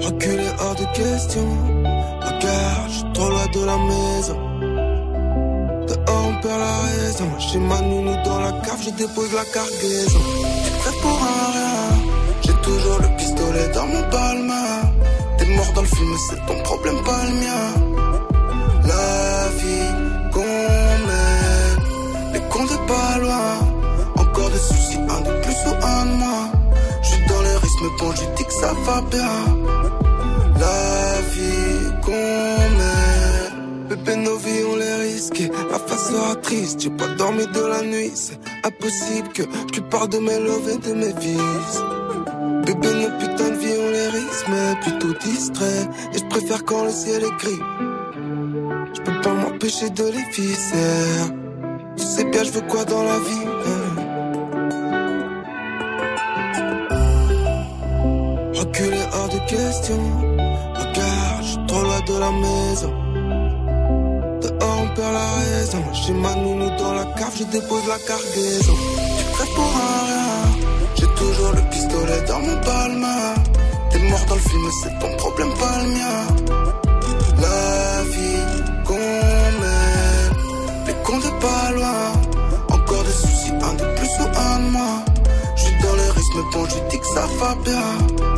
Reculer 0.05 0.51
hors 0.59 0.75
de 0.75 0.87
question. 0.97 1.47
Regarde, 2.23 2.89
je 2.89 2.95
suis 2.95 3.13
trop 3.13 3.31
loin 3.31 3.47
de 3.55 3.65
la 3.65 3.79
maison. 3.91 4.39
Dehors 5.87 6.27
on 6.29 6.41
perd 6.43 6.61
la 6.61 6.77
raison. 6.89 7.39
Chez 7.39 7.59
ma 7.59 7.81
nounou 7.81 8.17
dans 8.25 8.41
la 8.41 8.53
cave, 8.65 8.83
je 8.85 8.91
dépose 8.91 9.33
la 9.33 9.45
cargaison. 9.45 10.25
Tu 10.65 10.71
fais 10.83 10.97
pour 11.03 11.19
un 11.23 11.53
rien. 11.53 12.03
J'ai 12.43 12.55
toujours 12.63 12.99
le 13.01 13.17
pistolet 13.17 13.69
dans 13.75 13.87
mon 13.87 14.03
palma. 14.11 14.65
T'es 15.39 15.47
mort 15.47 15.73
dans 15.75 15.83
le 15.83 15.89
film, 15.89 16.15
c'est 16.31 16.47
ton 16.47 16.61
problème, 16.63 17.03
pas 17.05 17.25
le 17.27 17.33
mien. 17.33 17.84
Encore 24.17 24.51
des 24.51 24.59
soucis, 24.59 24.99
un 24.99 25.21
de 25.21 25.41
plus 25.43 25.57
ou 25.67 25.75
un 25.85 26.07
de 26.07 26.17
moins. 26.19 26.53
J'suis 27.03 27.27
dans 27.27 27.39
risques, 27.39 27.81
mais 27.83 27.99
bon, 27.99 28.13
je 28.13 28.37
dis 28.37 28.45
que 28.45 28.53
ça 28.53 28.73
va 28.85 29.01
bien. 29.11 29.35
La 30.59 31.21
vie 31.33 32.01
qu'on 32.03 32.13
mène, 32.13 33.89
bébé, 33.89 34.17
nos 34.17 34.37
vies, 34.37 34.65
on 34.73 34.77
les 34.77 34.95
risque. 34.95 35.43
La 35.71 35.79
face 35.79 36.11
sera 36.11 36.35
triste, 36.37 36.81
j'ai 36.81 36.91
pas 36.91 37.09
dormi 37.09 37.47
de 37.47 37.61
la 37.61 37.83
nuit. 37.83 38.13
C'est 38.15 38.39
impossible 38.65 39.29
que 39.35 39.43
tu 39.73 39.81
parles 39.83 40.09
de 40.09 40.19
mes 40.19 40.39
loves 40.39 40.69
et 40.69 40.79
de 40.79 40.95
mes 40.95 41.13
vices. 41.13 41.83
Bébé, 42.67 42.89
nos 42.95 43.19
putains 43.19 43.51
de 43.51 43.57
vie, 43.57 43.75
on 43.79 43.91
les 43.91 44.09
risque, 44.09 44.47
mais 44.49 44.75
plutôt 44.83 45.15
distrait. 45.21 45.89
Et 46.15 46.19
je 46.19 46.25
préfère 46.27 46.65
quand 46.65 46.85
le 46.85 46.91
ciel 46.91 47.23
est 47.25 47.37
gris. 47.39 47.63
Je 48.95 49.01
peux 49.03 49.21
pas 49.21 49.35
m'empêcher 49.35 49.91
de 49.91 50.05
les 50.05 50.25
viscères. 50.33 51.44
Tu 51.97 52.05
sais 52.05 52.25
bien, 52.25 52.45
je 52.45 52.51
veux 52.51 52.61
quoi 52.63 52.85
dans 52.85 53.05
la 53.05 53.19
vie. 53.19 53.47
Reculer 58.59 59.05
hors 59.13 59.29
de 59.29 59.39
question. 59.49 59.99
Regarde, 60.81 61.45
je 61.45 61.67
trop 61.67 61.83
loin 61.83 62.01
de 62.01 62.19
la 62.19 62.31
maison. 62.33 62.93
Dehors, 64.43 64.79
on 64.83 64.95
perd 64.95 65.13
la 65.13 65.31
raison. 65.41 65.83
Chez 65.93 66.13
ma 66.13 66.35
nounou 66.35 66.71
dans 66.79 66.95
la 66.95 67.05
cave, 67.17 67.35
je 67.39 67.45
dépose 67.45 67.87
la 67.89 67.99
cargaison. 67.99 68.77
Tu 69.19 69.25
crèves 69.33 69.55
pour 69.55 69.65
un 69.65 70.05
rien. 70.11 70.35
J'ai 70.97 71.07
toujours 71.21 71.53
le 71.53 71.71
pistolet 71.71 72.23
dans 72.29 72.41
mon 72.41 72.61
palma. 72.61 73.35
T'es 73.91 73.99
mort 74.11 74.25
dans 74.29 74.35
le 74.35 74.41
film, 74.41 74.69
c'est 74.83 74.99
ton 74.99 75.17
problème, 75.17 75.53
pas 75.61 75.83
le 75.83 75.89
mien. 75.91 76.64
Est 81.21 81.41
pas 81.41 81.71
loin. 81.73 82.13
Encore 82.71 83.05
des 83.05 83.13
soucis, 83.13 83.53
un 83.53 83.75
de 83.75 83.85
plus 83.97 84.11
ou 84.21 84.27
un 84.37 84.59
de 84.61 84.71
moins. 84.71 85.05
J'suis 85.57 85.75
dans 85.83 85.93
risques, 86.13 86.35
mais 86.37 86.53
bon, 86.53 86.65
je 86.69 86.91
dis 86.91 86.99
que 86.99 87.07
ça 87.07 87.27
va 87.39 87.55
bien. 87.65 88.34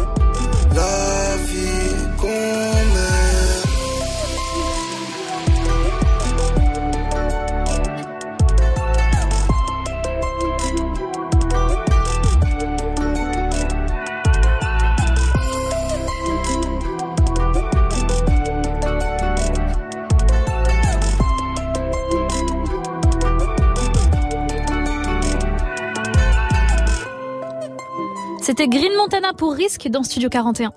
C'était 28.58 28.74
Green 28.78 28.96
Montana 28.96 29.34
pour 29.34 29.52
Risque 29.52 29.86
dans 29.88 30.02
Studio 30.02 30.30
41. 30.30 30.72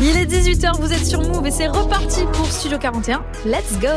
Il 0.00 0.16
est 0.16 0.24
18h, 0.24 0.80
vous 0.80 0.90
êtes 0.90 1.04
sur 1.04 1.20
Move 1.20 1.46
et 1.46 1.50
c'est 1.50 1.68
reparti 1.68 2.22
pour 2.32 2.46
Studio 2.46 2.78
41. 2.78 3.22
Let's 3.44 3.78
go 3.80 3.88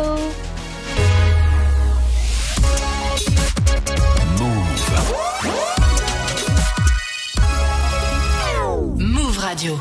Move 8.97 9.37
Radio. 9.37 9.79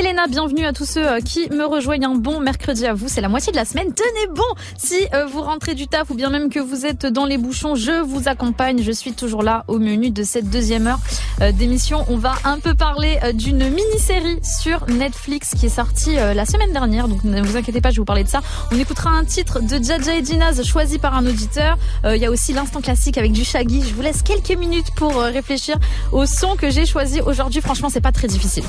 C'est 0.00 0.06
Léna, 0.06 0.28
bienvenue 0.28 0.64
à 0.64 0.72
tous 0.72 0.86
ceux 0.86 1.06
euh, 1.06 1.20
qui 1.20 1.50
me 1.50 1.66
rejoignent 1.66 2.06
un 2.06 2.14
bon 2.14 2.40
mercredi 2.40 2.86
à 2.86 2.94
vous. 2.94 3.06
C'est 3.08 3.20
la 3.20 3.28
moitié 3.28 3.52
de 3.52 3.58
la 3.58 3.66
semaine. 3.66 3.92
Tenez 3.92 4.34
bon 4.34 4.42
Si 4.78 4.94
euh, 5.12 5.26
vous 5.26 5.42
rentrez 5.42 5.74
du 5.74 5.88
taf 5.88 6.08
ou 6.08 6.14
bien 6.14 6.30
même 6.30 6.48
que 6.48 6.58
vous 6.58 6.86
êtes 6.86 7.04
dans 7.04 7.26
les 7.26 7.36
bouchons, 7.36 7.74
je 7.74 8.00
vous 8.00 8.26
accompagne. 8.26 8.82
Je 8.82 8.92
suis 8.92 9.12
toujours 9.12 9.42
là 9.42 9.64
au 9.68 9.78
menu 9.78 10.10
de 10.10 10.22
cette 10.22 10.48
deuxième 10.48 10.86
heure 10.86 11.00
euh, 11.42 11.52
d'émission. 11.52 12.06
On 12.08 12.16
va 12.16 12.32
un 12.44 12.60
peu 12.60 12.74
parler 12.74 13.18
d'une 13.34 13.68
mini-série 13.68 14.38
sur 14.42 14.86
Netflix 14.88 15.50
qui 15.54 15.66
est 15.66 15.68
sortie 15.68 16.14
la 16.14 16.46
semaine 16.46 16.72
dernière. 16.72 17.06
Donc 17.06 17.22
ne 17.24 17.42
vous 17.42 17.58
inquiétez 17.58 17.82
pas, 17.82 17.90
je 17.90 17.96
vais 17.96 18.00
vous 18.00 18.06
parler 18.06 18.24
de 18.24 18.30
ça. 18.30 18.40
On 18.72 18.78
écoutera 18.78 19.10
un 19.10 19.24
titre 19.26 19.60
de 19.60 19.84
Jaja 19.84 20.16
et 20.16 20.24
Ginaz 20.24 20.62
choisi 20.64 20.98
par 20.98 21.14
un 21.14 21.26
auditeur. 21.26 21.76
Il 22.06 22.16
y 22.16 22.24
a 22.24 22.30
aussi 22.30 22.54
l'instant 22.54 22.80
classique 22.80 23.18
avec 23.18 23.32
du 23.32 23.44
Shaggy. 23.44 23.82
Je 23.86 23.94
vous 23.94 24.02
laisse 24.02 24.22
quelques 24.22 24.58
minutes 24.58 24.92
pour 24.96 25.14
réfléchir 25.16 25.76
au 26.12 26.24
son 26.24 26.56
que 26.56 26.70
j'ai 26.70 26.86
choisi 26.86 27.20
aujourd'hui. 27.20 27.60
Franchement, 27.60 27.90
c'est 27.90 28.00
pas 28.00 28.12
très 28.12 28.28
difficile. 28.28 28.64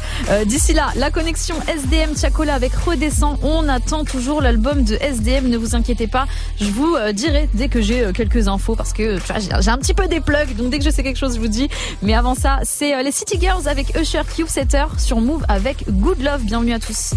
D'ici 0.45 0.73
là, 0.73 0.89
la 0.95 1.09
connexion 1.21 1.55
SDM 1.67 2.17
Chacola 2.17 2.55
avec 2.55 2.73
Redescend. 2.73 3.37
On 3.43 3.69
attend 3.69 4.03
toujours 4.05 4.41
l'album 4.41 4.83
de 4.83 4.95
SDM. 4.95 5.49
Ne 5.49 5.57
vous 5.57 5.75
inquiétez 5.75 6.07
pas. 6.07 6.25
Je 6.59 6.65
vous 6.71 6.95
euh, 6.95 7.11
dirai 7.11 7.47
dès 7.53 7.67
que 7.67 7.79
j'ai 7.79 8.01
euh, 8.01 8.11
quelques 8.11 8.47
infos 8.47 8.75
parce 8.75 8.91
que 8.91 9.19
j'ai 9.59 9.69
un 9.69 9.77
petit 9.77 9.93
peu 9.93 10.07
des 10.07 10.19
plugs. 10.19 10.55
Donc 10.55 10.71
dès 10.71 10.79
que 10.79 10.83
je 10.83 10.89
sais 10.89 11.03
quelque 11.03 11.19
chose, 11.19 11.35
je 11.35 11.39
vous 11.39 11.47
dis. 11.47 11.69
Mais 12.01 12.15
avant 12.15 12.33
ça, 12.33 12.57
c'est 12.63 12.95
euh, 12.95 13.03
les 13.03 13.11
City 13.11 13.37
Girls 13.39 13.67
avec 13.67 13.95
Usher 13.95 14.23
Cube 14.35 14.47
Setter 14.47 14.85
sur 14.97 15.21
Move 15.21 15.45
avec 15.47 15.87
Good 15.91 16.23
Love. 16.23 16.41
Bienvenue 16.41 16.73
à 16.73 16.79
tous. 16.79 17.11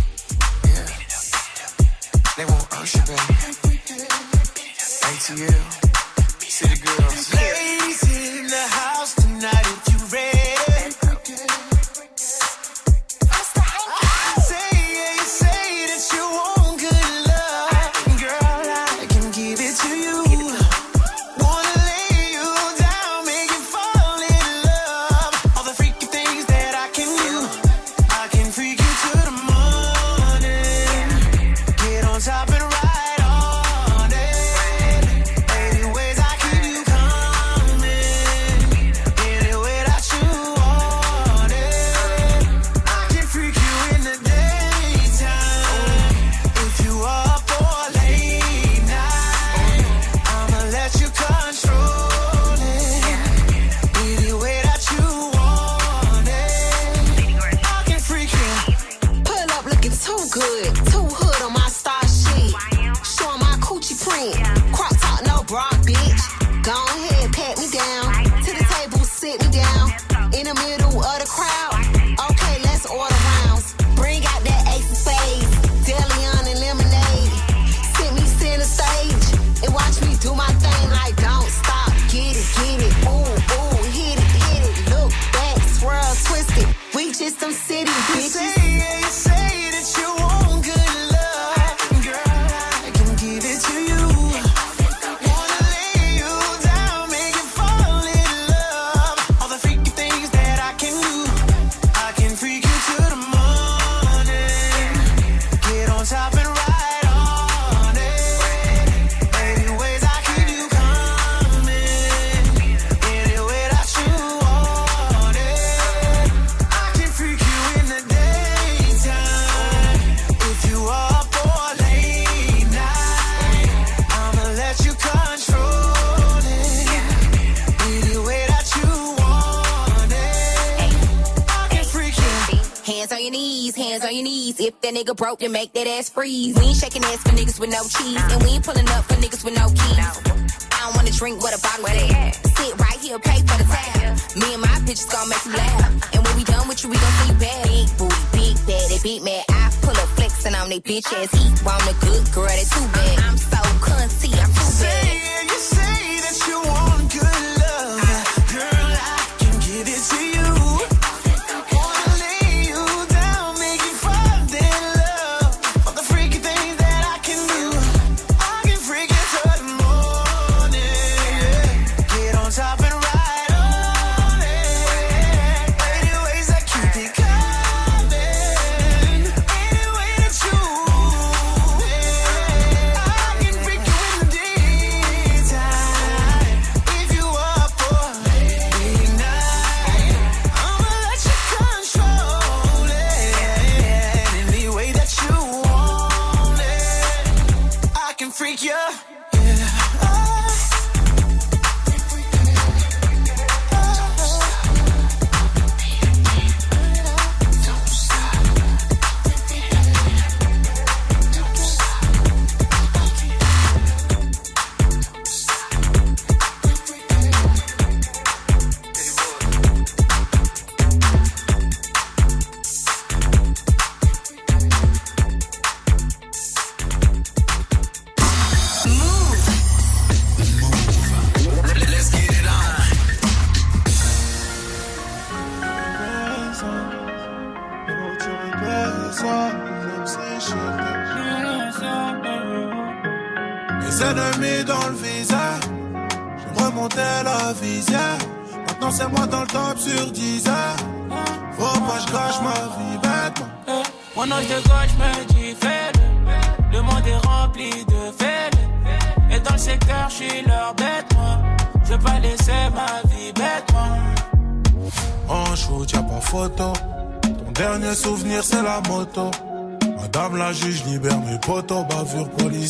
Broke, 135.14 135.40
then 135.40 135.52
make 135.52 135.72
that 135.72 135.86
ass 135.86 136.10
freeze. 136.10 136.56
We 136.58 136.66
ain't 136.66 136.76
shaking 136.76 137.04
ass 137.04 137.22
for 137.22 137.30
niggas 137.30 137.58
with 137.60 137.70
no 137.70 137.82
cheese. 137.82 138.20
And 138.32 138.42
we 138.42 138.50
ain't 138.50 138.64
pulling 138.64 138.88
up 138.88 139.03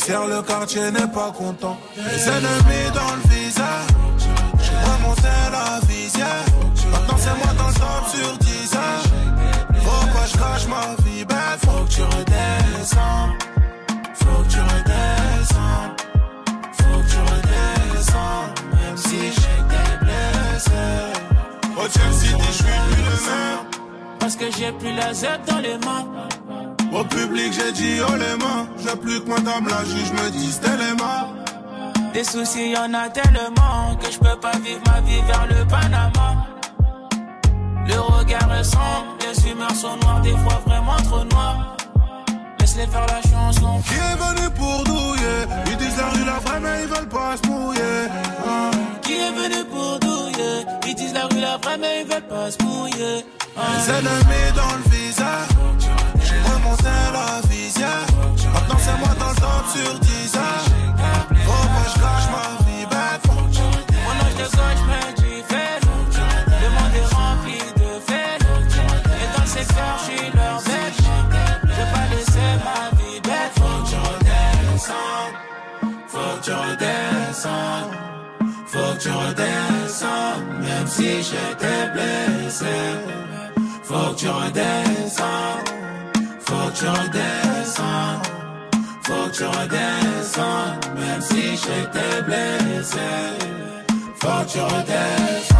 Policière, 0.06 0.26
le 0.26 0.42
quartier 0.42 0.90
n'est 0.90 1.08
pas 1.14 1.32
content. 1.32 1.78
Mes 1.96 2.02
ennemis 2.28 2.63
soucis, 32.44 32.70
y 32.70 32.76
en 32.76 32.92
a 32.94 33.08
tellement 33.08 33.94
que 34.00 34.10
je 34.10 34.18
peux 34.18 34.38
pas 34.40 34.56
vivre 34.58 34.80
ma 34.86 35.00
vie 35.00 35.20
vers 35.26 35.46
le 35.46 35.66
Panama. 35.66 36.46
Le 37.86 38.00
regard 38.00 38.52
est 38.58 38.64
sombre, 38.64 39.16
les 39.20 39.50
humeurs 39.50 39.74
sont 39.74 39.96
noires, 40.02 40.20
des 40.22 40.36
fois 40.42 40.60
vraiment 40.66 40.96
trop 40.96 41.24
noires. 41.24 41.76
Laisse-les 42.58 42.86
faire 42.86 43.06
la 43.06 43.20
chanson. 43.30 43.80
Qui 43.86 43.94
est 43.94 44.16
venu 44.26 44.50
pour 44.50 44.84
douiller? 44.84 45.38
Ils 45.66 45.76
disent 45.76 45.96
la 45.96 46.08
rue 46.10 46.24
la 46.24 46.38
vraie, 46.44 46.60
mais 46.60 46.82
ils 46.82 46.88
veulent 46.88 47.08
pas 47.08 47.36
se 47.36 47.48
mouiller. 47.48 48.08
Ah. 48.46 48.70
Qui 49.02 49.14
est 49.14 49.32
venu 49.32 49.64
pour 49.70 49.98
douiller? 50.00 50.56
Ils 50.86 50.94
disent 50.94 51.14
la 51.14 51.26
rue 51.26 51.40
la 51.40 51.56
vraie, 51.58 51.78
mais 51.78 52.02
ils 52.02 52.08
veulent 52.10 52.28
pas 52.28 52.50
se 52.50 52.62
mouiller. 52.64 53.24
Ah. 53.56 53.60
Les 53.76 53.90
ennemis 53.90 54.50
dans 54.56 54.74
le 54.80 54.84
visage. 54.90 55.48
J'ai 56.26 56.40
remonté 56.52 56.94
la 57.12 57.48
visière. 57.48 58.06
Maintenant, 58.54 58.78
c'est 58.78 58.98
moi 58.98 59.14
dans 59.20 59.28
le 59.28 59.36
top 59.36 59.64
sur 59.74 59.98
10 59.98 60.23
si 81.04 81.22
j'étais 81.22 81.82
blessé. 81.92 82.76
Faut 83.82 84.10
que 84.12 84.18
tu 84.20 84.28
redescends. 84.28 85.58
Faut 86.46 86.68
que 86.70 86.76
tu 86.78 86.86
redescends. 86.98 88.22
Faut 89.06 89.26
que 89.28 89.36
tu 89.36 89.44
redescends. 89.44 90.66
Même 91.00 91.20
si 91.20 91.42
j'étais 91.62 92.22
blessé. 92.28 93.10
Faut 94.20 94.44
que 94.44 94.52
tu 94.52 94.60
redescends. 94.60 95.53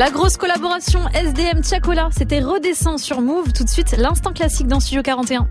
La 0.00 0.08
grosse 0.08 0.38
collaboration 0.38 1.00
SDM 1.12 1.60
Tiakola, 1.60 2.08
c'était 2.16 2.40
redescend 2.40 2.98
sur 2.98 3.20
Move. 3.20 3.52
Tout 3.52 3.64
de 3.64 3.68
suite, 3.68 3.94
l'instant 3.98 4.32
classique 4.32 4.66
dans 4.66 4.80
Studio 4.80 5.02
41. 5.02 5.46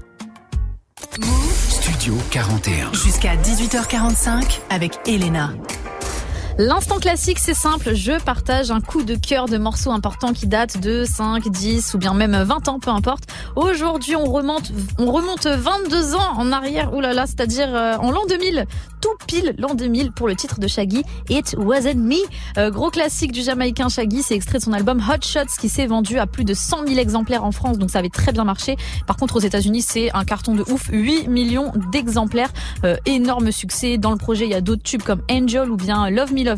Studio 1.69 2.15
41. 2.31 2.91
Jusqu'à 2.93 3.35
18h45 3.35 4.59
avec 4.71 5.01
Elena. 5.05 5.51
L'instant 6.61 6.97
classique, 6.97 7.39
c'est 7.39 7.53
simple. 7.53 7.95
Je 7.95 8.21
partage 8.21 8.69
un 8.69 8.81
coup 8.81 9.03
de 9.03 9.15
cœur 9.15 9.45
de 9.45 9.57
morceaux 9.57 9.91
importants 9.91 10.33
qui 10.33 10.45
datent 10.45 10.77
de 10.81 11.05
5, 11.05 11.47
10 11.47 11.93
ou 11.93 11.97
bien 11.97 12.13
même 12.13 12.35
20 12.35 12.67
ans, 12.67 12.79
peu 12.79 12.89
importe. 12.89 13.29
Aujourd'hui, 13.55 14.17
on 14.17 14.25
remonte, 14.25 14.73
on 14.97 15.09
remonte 15.09 15.47
22 15.47 16.15
ans 16.15 16.33
en 16.35 16.51
arrière. 16.51 16.93
Ouh 16.93 16.99
là 16.99 17.13
là, 17.13 17.27
c'est-à-dire 17.27 17.73
euh, 17.73 17.95
en 17.99 18.11
l'an 18.11 18.23
2000. 18.27 18.65
Tout 18.99 19.07
pile 19.25 19.55
l'an 19.57 19.73
2000 19.73 20.11
pour 20.11 20.27
le 20.27 20.35
titre 20.35 20.59
de 20.59 20.67
Shaggy, 20.67 21.03
It 21.29 21.55
Wasn't 21.57 21.95
Me. 21.95 22.17
Euh, 22.57 22.69
gros 22.69 22.89
classique 22.89 23.31
du 23.31 23.41
Jamaïcain 23.41 23.87
Shaggy, 23.87 24.21
c'est 24.21 24.35
extrait 24.35 24.57
de 24.57 24.63
son 24.63 24.73
album 24.73 25.01
Hot 25.09 25.23
Shots 25.25 25.55
qui 25.61 25.69
s'est 25.69 25.85
vendu 25.85 26.19
à 26.19 26.27
plus 26.27 26.43
de 26.43 26.53
100 26.53 26.85
000 26.87 26.99
exemplaires 26.99 27.45
en 27.45 27.53
France, 27.53 27.77
donc 27.77 27.89
ça 27.89 27.99
avait 27.99 28.09
très 28.09 28.33
bien 28.33 28.43
marché. 28.43 28.75
Par 29.07 29.15
contre, 29.15 29.37
aux 29.37 29.39
États-Unis, 29.39 29.81
c'est 29.81 30.13
un 30.13 30.25
carton 30.25 30.53
de 30.55 30.63
ouf, 30.63 30.89
8 30.91 31.29
millions 31.29 31.71
d'exemplaires. 31.93 32.51
Euh, 32.83 32.97
énorme 33.05 33.53
succès. 33.53 33.97
Dans 33.97 34.11
le 34.11 34.17
projet, 34.17 34.43
il 34.43 34.51
y 34.51 34.55
a 34.55 34.61
d'autres 34.61 34.83
tubes 34.83 35.03
comme 35.03 35.21
Angel 35.31 35.71
ou 35.71 35.77
bien 35.77 36.09
Love 36.09 36.33
Me 36.33 36.48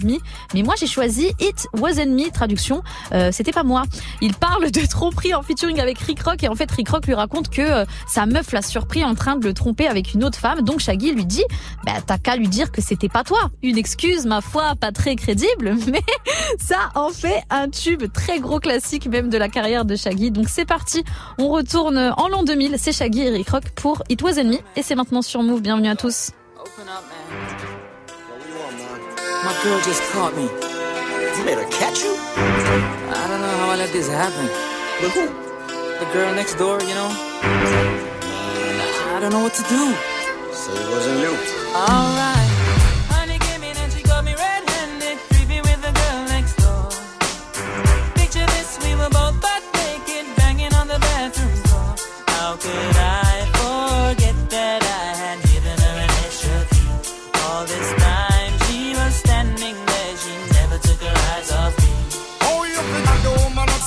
Mais 0.54 0.64
moi, 0.64 0.76
j'ai 0.78 0.88
choisi 0.88 1.32
It 1.40 1.68
Wasn't 1.74 2.08
Me, 2.08 2.30
traduction, 2.32 2.84
euh, 3.14 3.30
c'était 3.32 3.52
pas 3.52 3.64
moi. 3.64 3.84
Il 4.22 4.34
parle 4.34 4.72
de 4.72 4.86
tromperie 4.86 5.34
en 5.34 5.42
featuring 5.42 5.80
avec 5.80 6.00
Rick 6.00 6.24
Rock 6.24 6.44
et 6.44 6.48
en 6.48 6.56
fait, 6.56 6.70
Rick 6.72 6.90
Rock 6.90 7.08
lui 7.08 7.14
raconte 7.14 7.50
que 7.50 7.62
euh, 7.62 7.86
sa 8.08 8.26
meuf 8.26 8.52
l'a 8.52 8.62
surpris 8.62 9.04
en 9.04 9.16
train 9.16 9.36
de 9.36 9.46
le 9.46 9.54
tromper 9.54 9.88
avec 9.88 10.14
une 10.14 10.24
autre 10.24 10.38
femme. 10.38 10.62
Donc 10.62 10.80
Shaggy 10.80 11.12
lui 11.12 11.26
dit, 11.26 11.44
bah 11.86 11.94
t'as 12.06 12.18
qu'à 12.18 12.36
lui 12.36 12.48
dire 12.48 12.72
que 12.72 12.82
c'était 12.82 13.10
pas 13.10 13.24
toi. 13.24 13.50
Une 13.64 13.78
excuse, 13.78 14.26
ma 14.26 14.42
foi, 14.42 14.74
pas 14.80 14.92
très 14.92 15.16
crédible, 15.16 15.76
mais 15.88 16.04
ça 16.60 16.90
en 16.96 17.10
fait 17.10 17.44
un 17.50 17.70
tube 17.70 18.04
très 18.12 18.40
gros 18.40 18.60
classique 18.60 19.08
même 19.08 19.30
de 19.30 19.38
la 19.38 19.50
carrière 19.50 19.86
de 19.86 19.96
Shaggy. 19.96 20.32
Donc 20.32 20.50
c'est 20.50 20.66
parti, 20.66 21.04
on 21.38 21.50
retourne 21.50 22.14
en 22.18 22.28
l'an 22.28 22.44
2000, 22.44 22.76
c'est 22.78 22.92
Shaggy 22.92 23.22
et 23.22 23.30
Rick 23.30 23.50
Rock 23.50 23.70
pour 23.76 24.04
It 24.10 24.22
Wasn't 24.22 24.46
Me 24.46 24.58
et 24.76 24.84
c'est 24.84 24.96
maintenant 24.96 25.22
sur 25.22 25.44
Move. 25.44 25.62
Bienvenue 25.62 25.90
à 25.90 25.96
tous. 25.96 26.32
My 29.44 29.60
girl 29.64 29.82
just 29.82 30.04
caught 30.12 30.36
me. 30.36 30.44
You 30.44 31.44
made 31.46 31.58
her 31.58 31.70
catch 31.72 32.04
you? 32.04 32.14
I 32.14 33.28
don't 33.28 33.42
know 33.42 33.50
how 33.58 33.70
I 33.72 33.76
let 33.76 33.92
this 33.92 34.08
happen. 34.08 34.46
But 35.02 35.12
who? 35.18 35.28
The 35.98 36.06
girl 36.14 36.32
next 36.36 36.56
door, 36.56 36.80
you 36.82 36.94
know? 36.94 37.10
I 39.14 39.18
don't 39.20 39.32
know 39.32 39.42
what 39.42 39.56
to 39.56 39.64
do. 39.64 39.96
So 40.54 40.72
it 40.74 40.90
wasn't 40.92 41.20
you. 41.22 41.36
Alright. 41.76 42.41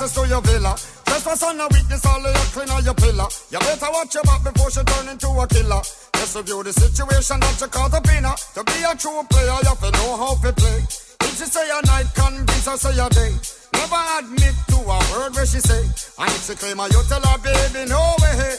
Access 0.04 0.22
to 0.22 0.28
your 0.28 0.40
villa? 0.42 0.76
Trespass 1.04 1.42
on 1.42 1.60
a 1.60 1.68
weakness, 1.68 2.04
all 2.04 2.18
of 2.18 2.24
your 2.24 2.48
clean 2.52 2.70
on 2.70 2.84
your 2.84 2.94
pillar. 2.94 3.28
You 3.50 3.58
better 3.58 3.88
watch 3.90 4.14
your 4.14 4.24
back 4.24 4.44
before 4.44 4.70
she 4.70 4.82
turn 4.84 5.08
into 5.08 5.28
a 5.28 5.46
killer. 5.48 5.80
Just 6.14 6.36
review 6.36 6.62
the 6.62 6.72
situation 6.72 7.40
that 7.40 7.60
you 7.60 7.68
caught 7.68 7.90
the 7.90 8.00
in 8.16 8.24
her. 8.24 8.36
To 8.54 8.64
be 8.64 8.84
a 8.84 8.92
true 8.96 9.22
player, 9.30 9.56
you 9.62 9.68
have 9.68 9.80
to 9.80 9.90
know 9.92 10.16
how 10.16 10.34
to 10.36 10.52
play. 10.52 10.80
If 11.24 11.32
she 11.38 11.46
say 11.48 11.66
a 11.72 11.80
night, 11.86 12.08
convince 12.14 12.66
her 12.66 12.76
say 12.76 12.96
a 13.00 13.08
day. 13.08 13.32
Never 13.72 14.02
admit 14.20 14.54
to 14.68 14.76
a 14.76 14.98
word 15.12 15.34
where 15.34 15.46
she 15.46 15.60
say. 15.60 15.82
And 16.18 16.30
if 16.36 16.44
she 16.46 16.54
claim 16.54 16.78
her, 16.78 16.88
you 16.88 17.00
tell 17.08 17.24
her, 17.24 17.38
baby, 17.40 17.88
no 17.88 18.16
way. 18.20 18.56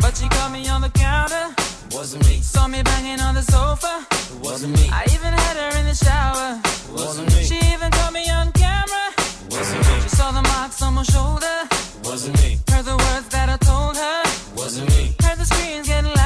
But 0.00 0.16
she 0.16 0.28
caught 0.28 0.52
me 0.52 0.68
on 0.68 0.82
the 0.82 0.90
counter. 0.90 1.54
Wasn't 1.92 2.24
me. 2.28 2.40
Saw 2.40 2.68
me 2.68 2.82
banging 2.82 3.20
on 3.20 3.34
the 3.34 3.42
sofa. 3.42 4.04
Wasn't 4.42 4.76
me. 4.76 4.88
I 4.92 5.04
even 5.08 5.32
had 5.32 5.56
her 5.56 5.78
in 5.80 5.86
the 5.86 5.94
shower. 5.96 6.60
Wasn't 6.92 7.28
me. 7.34 7.42
She 7.44 7.56
even 7.72 7.90
caught 7.90 8.12
me 8.12 8.28
on 8.28 8.52
camera. 8.52 8.57
Wasn't 9.58 9.88
me. 9.88 10.00
She 10.02 10.08
saw 10.10 10.30
the 10.30 10.42
marks 10.42 10.82
on 10.82 10.94
my 10.94 11.02
shoulder. 11.02 11.58
Wasn't 12.04 12.36
me. 12.42 12.58
Heard 12.70 12.84
the 12.84 12.96
words 12.96 13.28
that 13.30 13.48
I 13.48 13.56
told 13.56 13.96
her. 13.96 14.22
Wasn't 14.54 14.88
me. 14.90 15.16
Heard 15.20 15.36
the 15.36 15.46
screams 15.46 15.88
getting 15.88 16.17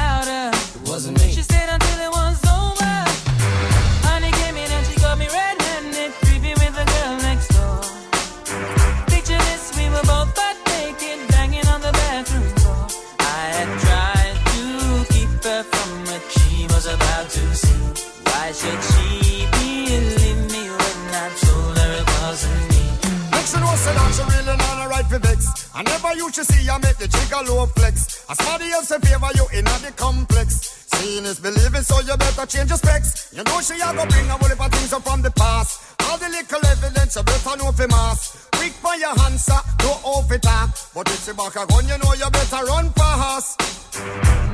I 25.75 25.81
never 25.81 26.13
used 26.15 26.35
to 26.35 26.45
see 26.45 26.63
you 26.63 26.77
make 26.85 26.97
the 26.97 27.07
jigger 27.07 27.41
low 27.49 27.65
flex. 27.65 28.25
As 28.29 28.37
somebody 28.37 28.69
else 28.71 28.91
in 28.91 29.01
favor 29.01 29.29
you 29.33 29.45
in 29.57 29.65
the 29.65 29.91
complex. 29.97 30.85
Seeing 30.93 31.25
is 31.25 31.39
believing, 31.39 31.81
so 31.81 31.99
you 32.01 32.15
better 32.15 32.45
change 32.45 32.69
your 32.69 32.77
specs. 32.77 33.33
You 33.33 33.43
know 33.43 33.59
she 33.59 33.73
a 33.81 33.89
go 33.89 34.05
bring 34.05 34.29
a 34.29 34.37
whole 34.37 34.49
heap 34.49 34.61
of 34.61 34.71
things 34.71 34.93
up 34.93 35.01
from 35.01 35.23
the 35.23 35.31
past. 35.31 35.97
All 36.05 36.17
the 36.17 36.29
little 36.29 36.65
evidence 36.67 37.15
you 37.15 37.23
better 37.23 37.57
know 37.57 37.71
for 37.71 37.87
mass. 37.87 38.49
Quick 38.53 38.73
for 38.73 38.95
your 38.95 39.17
answer, 39.25 39.57
no 39.81 40.21
it 40.29 40.41
talk. 40.43 40.69
But 40.93 41.09
if 41.09 41.25
she 41.25 41.33
back 41.33 41.55
a 41.57 41.65
gun, 41.65 41.87
you 41.89 41.97
know 41.97 42.13
you 42.13 42.29
better 42.29 42.65
run 42.65 42.93
fast. 42.93 43.57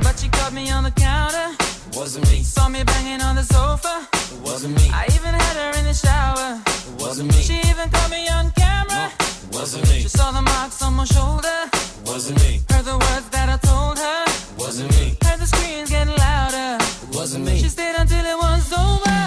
But 0.02 0.18
she 0.18 0.28
caught 0.30 0.54
me 0.54 0.70
on 0.70 0.84
the 0.84 0.90
counter. 0.90 1.79
Wasn't 1.94 2.30
me. 2.30 2.42
Saw 2.42 2.68
me 2.68 2.82
banging 2.84 3.20
on 3.20 3.36
the 3.36 3.42
sofa. 3.42 4.08
Wasn't 4.42 4.74
me. 4.76 4.90
I 4.92 5.06
even 5.06 5.34
had 5.34 5.56
her 5.56 5.78
in 5.78 5.84
the 5.84 5.94
shower. 5.94 6.60
It 6.66 7.00
Wasn't 7.02 7.28
me. 7.32 7.40
She 7.42 7.56
even 7.68 7.90
caught 7.90 8.10
me 8.10 8.28
on 8.28 8.50
camera. 8.52 9.10
Wasn't 9.52 9.88
me. 9.90 10.02
She 10.02 10.08
saw 10.08 10.30
the 10.30 10.42
marks 10.42 10.82
on 10.82 10.94
my 10.94 11.04
shoulder. 11.04 11.58
It 11.72 12.06
Wasn't 12.06 12.38
me. 12.42 12.62
Heard 12.70 12.84
the 12.84 12.96
words 12.96 13.28
that 13.30 13.48
I 13.48 13.56
told 13.58 13.98
her. 13.98 14.24
It 14.26 14.58
Wasn't 14.58 14.90
me. 14.96 15.16
Heard 15.24 15.40
the 15.40 15.46
screams 15.46 15.90
getting 15.90 16.16
louder. 16.16 16.78
It 16.80 17.14
Wasn't 17.14 17.44
me. 17.44 17.58
She 17.58 17.68
stayed 17.68 17.96
until 17.96 18.24
it 18.24 18.38
was 18.38 18.72
over. 18.72 19.18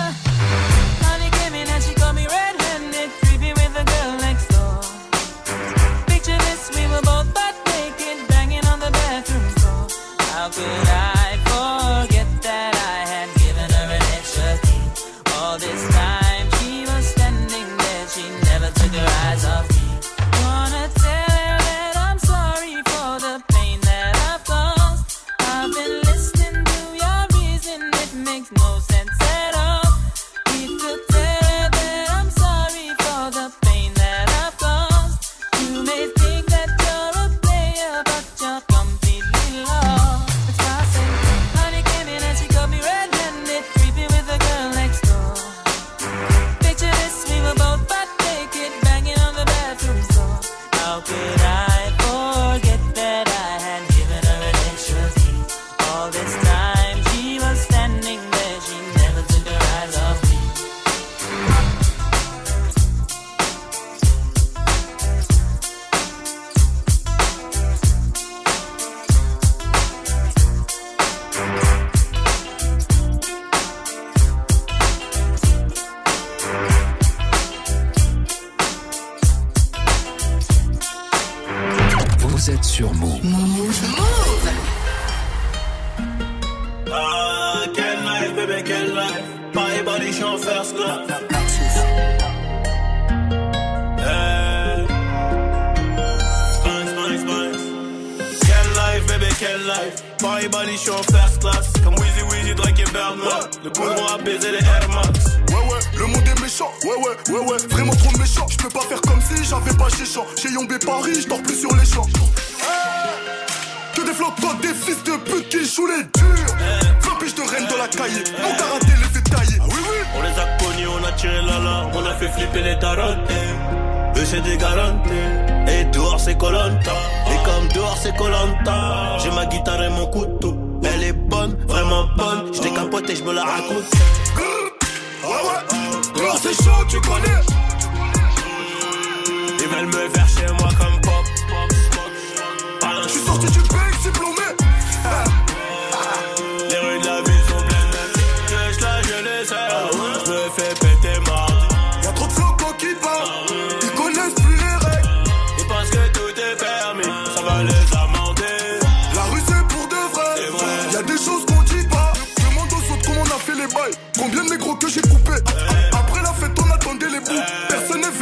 Honey 1.05 1.29
came 1.37 1.53
in 1.53 1.67
and 1.67 1.83
she 1.83 1.93
got 1.95 2.15
me 2.15 2.25
red-handed, 2.25 2.62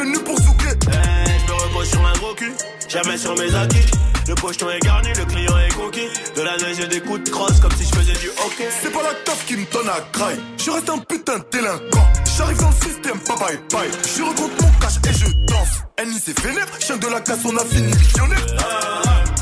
venu 0.04 0.18
pour 0.20 0.38
zouker. 0.40 0.74
Eh, 0.88 1.30
Je 1.48 1.52
me 1.52 1.58
repose 1.60 1.90
sur 1.90 2.06
un 2.06 2.14
gros 2.14 2.34
cul. 2.36 2.52
Jamais 2.88 3.18
sur 3.18 3.38
mes 3.38 3.56
acquis. 3.56 3.86
Le 4.28 4.36
pocheton 4.36 4.70
est 4.70 4.80
garni, 4.80 5.10
le 5.18 5.26
client 5.26 5.58
est 5.58 5.74
conquis. 5.74 6.08
De 6.36 6.42
la 6.42 6.58
neige 6.58 6.80
et 6.80 6.88
des 6.88 7.02
coups 7.02 7.24
de 7.24 7.30
crosse 7.30 7.60
comme 7.60 7.72
si 7.74 7.84
je 7.86 7.96
faisais 7.96 8.14
du 8.14 8.30
hockey. 8.30 8.70
C'est 8.82 8.92
pas 8.92 9.04
la 9.04 9.14
taf 9.26 9.46
qui 9.46 9.58
me 9.58 9.66
donne 9.72 9.90
à 9.90 10.00
craille. 10.12 10.40
Je 10.58 10.72
reste 10.72 10.90
un 10.90 10.98
putain 11.00 11.40
de 11.40 11.46
délinquant. 11.52 12.08
J'arrive 12.38 12.58
dans 12.60 12.70
le 12.70 12.76
système, 12.76 13.20
pas 13.20 13.36
bye 13.36 13.60
bye. 13.72 13.90
Je 14.16 14.24
recompte 14.24 14.62
mon 14.62 14.72
cash 14.80 14.98
et 15.10 15.14
je 15.14 15.26
danse. 15.48 15.82
Annie 15.98 16.22
c'est 16.24 16.40
vénère, 16.40 16.68
chien 16.80 16.98
de 16.98 17.08
la 17.08 17.20
casse, 17.22 17.40
on 17.46 17.56
a 17.58 17.66
fini 17.66 17.92
millionnaire. 17.94 18.46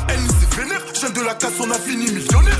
Annie 0.08 0.28
c'est 0.40 0.60
vénère, 0.60 0.82
chien 0.94 1.10
de 1.10 1.20
la 1.20 1.34
casse, 1.34 1.52
on 1.60 1.70
a 1.70 1.78
fini 1.78 2.10
millionnaire. 2.10 2.58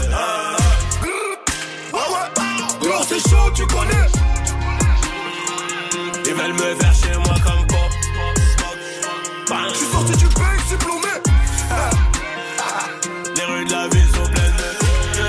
Ouais 1.92 1.98
ouais, 1.98 2.82
dehors 2.82 3.04
c'est 3.08 3.20
chaud, 3.28 3.50
tu 3.54 3.66
connais. 3.66 4.06
Ils 6.26 6.34
veulent 6.34 6.52
me 6.52 6.74
faire 6.80 6.94
chez 6.94 7.16
moi 7.18 7.34
comme 7.44 7.66
pop. 9.50 9.58
Je 9.70 9.74
suis 9.76 9.86
sorti 9.86 10.16
du 10.16 10.26
bec. 10.26 10.34
Les 13.36 13.44
rues 13.44 13.64
de 13.64 13.70
la 13.72 13.86
ville 13.88 14.08
sont 14.14 14.24
pleines 14.30 14.56
de 14.56 14.64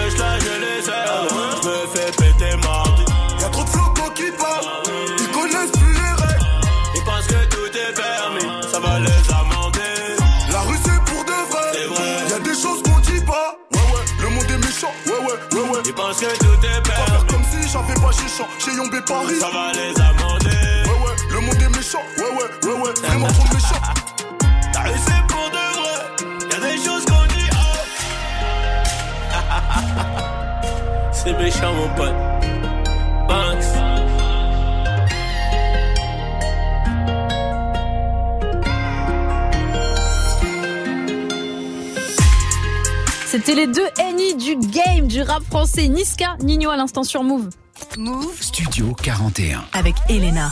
je 0.09 0.15
les 0.59 0.81
sers. 0.81 1.27
Je 1.63 1.67
me 1.67 1.87
fais 1.93 2.11
péter 2.11 2.55
mardi. 2.63 3.03
Y'a 3.39 3.49
trop 3.49 3.63
de 3.63 3.69
flocons 3.69 4.09
qui 4.15 4.31
parlent. 4.31 4.65
Ils 5.19 5.27
connaissent 5.31 5.71
plus 5.71 5.93
les 5.93 6.13
règles. 6.23 6.45
Ils 6.95 7.03
pensent 7.03 7.27
que 7.27 7.45
tout 7.49 7.77
est 7.77 7.93
permis. 7.93 8.49
Ça 8.71 8.79
va 8.79 8.99
les 8.99 9.31
amender. 9.33 10.15
La 10.51 10.61
rue 10.61 10.77
c'est 10.83 10.99
pour 11.05 11.23
de 11.25 11.31
vrai. 11.51 11.71
Y'a 12.29 12.39
des 12.39 12.55
choses 12.61 12.81
qu'on 12.83 12.99
dit 12.99 13.21
pas. 13.25 13.57
Ouais 13.73 13.79
ouais, 13.93 14.03
le 14.21 14.29
monde 14.29 14.49
est 14.49 14.57
méchant. 14.65 14.93
Ouais 15.07 15.13
ouais, 15.13 15.37
ouais 15.53 15.65
ouais. 15.69 15.81
Ils 15.85 15.93
pensent 15.93 16.19
que 16.19 16.37
tout 16.39 16.65
est 16.65 16.81
Pas 16.83 16.91
faire 16.93 17.05
permis. 17.05 17.27
comme 17.27 17.43
si 17.51 17.59
j'avais 17.69 17.93
pas 17.99 18.11
chichant. 18.11 18.47
Chez 18.59 18.73
Yombé 18.75 19.01
Paris. 19.07 19.39
Ça 19.39 19.49
va 19.49 19.71
les 19.73 19.93
amender. 20.01 20.83
Ouais 20.85 20.99
ouais, 21.05 21.15
le 21.31 21.39
monde 21.39 21.61
est 21.61 21.69
méchant. 21.77 22.03
Ouais 22.17 22.23
ouais, 22.23 22.49
ouais 22.69 22.75
ouais, 22.81 22.93
vraiment 23.07 23.27
trop 23.27 23.45
méchant. 23.53 23.81
C'est 31.23 31.33
méchant 31.33 31.73
mon 31.73 31.87
pote. 31.95 32.13
Banks. 33.27 33.63
C'était 43.27 43.55
les 43.55 43.67
deux 43.67 43.87
Annie 43.99 44.35
du 44.35 44.55
game 44.57 45.07
du 45.07 45.21
rap 45.21 45.43
français. 45.43 45.87
Niska, 45.87 46.37
Nino 46.41 46.69
à 46.69 46.75
l'instant 46.75 47.03
sur 47.03 47.23
Move. 47.23 47.49
Move 47.97 48.41
Studio 48.41 48.93
41. 49.01 49.63
avec 49.73 49.95
Elena. 50.09 50.51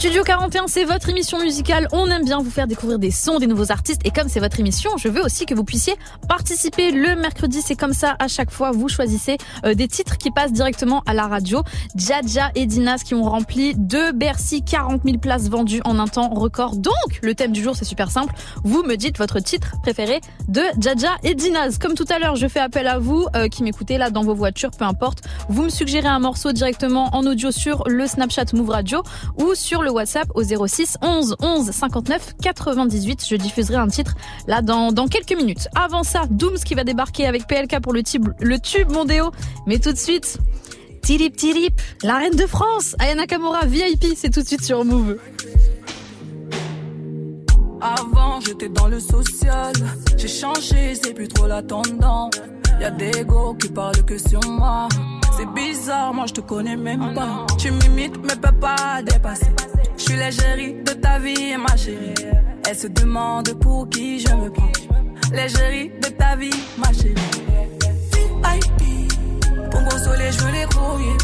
Studio 0.00 0.22
41, 0.24 0.66
c'est 0.66 0.84
votre 0.84 1.10
émission 1.10 1.38
musicale. 1.40 1.86
On 1.92 2.06
aime 2.06 2.24
bien 2.24 2.38
vous 2.38 2.50
faire 2.50 2.66
découvrir 2.66 2.98
des 2.98 3.10
sons, 3.10 3.38
des 3.38 3.46
nouveaux 3.46 3.70
artistes. 3.70 4.00
Et 4.06 4.10
comme 4.10 4.30
c'est 4.30 4.40
votre 4.40 4.58
émission, 4.58 4.96
je 4.96 5.08
veux 5.08 5.22
aussi 5.22 5.44
que 5.44 5.52
vous 5.52 5.62
puissiez 5.62 5.94
participer 6.26 6.90
le 6.90 7.16
mercredi. 7.16 7.60
C'est 7.60 7.76
comme 7.76 7.92
ça, 7.92 8.16
à 8.18 8.26
chaque 8.26 8.50
fois, 8.50 8.70
vous 8.70 8.88
choisissez 8.88 9.36
euh, 9.66 9.74
des 9.74 9.88
titres 9.88 10.16
qui 10.16 10.30
passent 10.30 10.54
directement 10.54 11.02
à 11.04 11.12
la 11.12 11.26
radio. 11.26 11.62
Jaja 11.96 12.50
et 12.54 12.64
Dinas 12.64 13.02
qui 13.04 13.14
ont 13.14 13.24
rempli 13.24 13.74
de 13.76 14.12
Bercy 14.12 14.62
40 14.62 15.02
000 15.04 15.18
places 15.18 15.50
vendues 15.50 15.82
en 15.84 15.98
un 15.98 16.06
temps 16.06 16.30
record. 16.30 16.76
Donc, 16.76 16.94
le 17.20 17.34
thème 17.34 17.52
du 17.52 17.62
jour, 17.62 17.76
c'est 17.76 17.84
super 17.84 18.10
simple. 18.10 18.32
Vous 18.64 18.82
me 18.82 18.96
dites 18.96 19.18
votre 19.18 19.38
titre 19.40 19.74
préféré 19.82 20.22
de 20.48 20.62
Jaja 20.78 21.10
et 21.24 21.34
Dinas. 21.34 21.76
Comme 21.78 21.92
tout 21.92 22.06
à 22.08 22.18
l'heure, 22.18 22.36
je 22.36 22.48
fais 22.48 22.60
appel 22.60 22.86
à 22.86 22.98
vous 22.98 23.26
euh, 23.36 23.48
qui 23.48 23.62
m'écoutez 23.62 23.98
là 23.98 24.08
dans 24.08 24.22
vos 24.22 24.34
voitures, 24.34 24.70
peu 24.70 24.86
importe. 24.86 25.24
Vous 25.50 25.64
me 25.64 25.68
suggérez 25.68 26.08
un 26.08 26.20
morceau 26.20 26.52
directement 26.52 27.14
en 27.14 27.26
audio 27.26 27.50
sur 27.50 27.82
le 27.86 28.06
Snapchat 28.06 28.46
Move 28.54 28.70
Radio 28.70 29.02
ou 29.36 29.54
sur 29.54 29.82
le 29.82 29.89
WhatsApp 29.90 30.28
au 30.34 30.42
06 30.42 30.96
11 31.02 31.36
11 31.40 31.70
59 31.70 32.34
98. 32.42 33.26
Je 33.28 33.36
diffuserai 33.36 33.76
un 33.76 33.88
titre 33.88 34.14
là 34.46 34.62
dans, 34.62 34.92
quelques 35.08 35.36
minutes. 35.36 35.68
Avant 35.74 36.02
ça, 36.02 36.24
Dooms 36.30 36.58
qui 36.64 36.74
va 36.74 36.84
débarquer 36.84 37.26
avec 37.26 37.46
PLK 37.46 37.80
pour 37.80 37.92
le 37.92 38.02
tube, 38.02 38.28
le 38.40 38.58
tube 38.58 38.90
Mondéo. 38.90 39.30
Mais 39.66 39.78
tout 39.78 39.92
de 39.92 39.98
suite, 39.98 40.38
Tirip 41.02 41.36
Tirip, 41.36 41.80
la 42.02 42.18
reine 42.18 42.36
de 42.36 42.46
France, 42.46 42.94
Ayana 42.98 43.26
Kamura 43.26 43.66
VIP, 43.66 44.06
c'est 44.16 44.30
tout 44.30 44.42
de 44.42 44.46
suite 44.46 44.64
sur 44.64 44.84
Move. 44.84 45.16
Avant, 47.80 48.40
j'étais 48.40 48.68
dans 48.68 48.88
le 48.88 49.00
social. 49.00 49.72
J'ai 50.16 50.28
changé, 50.28 50.94
c'est 50.94 51.14
plus 51.14 51.28
trop 51.28 51.46
la 51.46 51.62
tendance. 51.62 52.34
Y'a 52.78 52.90
des 52.90 53.24
go 53.24 53.54
qui 53.54 53.68
parlent 53.68 54.04
que 54.04 54.18
sur 54.18 54.40
moi. 54.48 54.88
C'est 55.36 55.48
bizarre, 55.54 56.12
moi 56.12 56.26
je 56.26 56.34
te 56.34 56.40
connais 56.40 56.76
même 56.76 57.14
pas. 57.14 57.46
Tu 57.58 57.70
m'imites, 57.70 58.18
mais 58.22 58.36
peux 58.36 58.58
pas 58.58 59.02
dépasser. 59.02 59.50
Je 59.96 60.02
suis 60.02 60.16
l'égérie 60.16 60.74
de 60.82 60.92
ta 60.92 61.18
vie, 61.18 61.56
ma 61.56 61.76
chérie. 61.76 62.14
Elle 62.68 62.76
se 62.76 62.86
demande 62.86 63.52
pour 63.60 63.88
qui 63.88 64.20
je 64.20 64.34
me 64.34 64.50
prends. 64.50 64.72
L'égérie 65.32 65.90
de 66.02 66.08
ta 66.08 66.36
vie, 66.36 66.50
ma 66.76 66.92
chérie. 66.92 67.14
VIP, 68.12 69.12
Pongo 69.70 69.98
soleil, 70.04 70.32
je 70.32 70.38
veux 70.44 70.52
les 70.52 70.66
grouiller. 70.66 71.16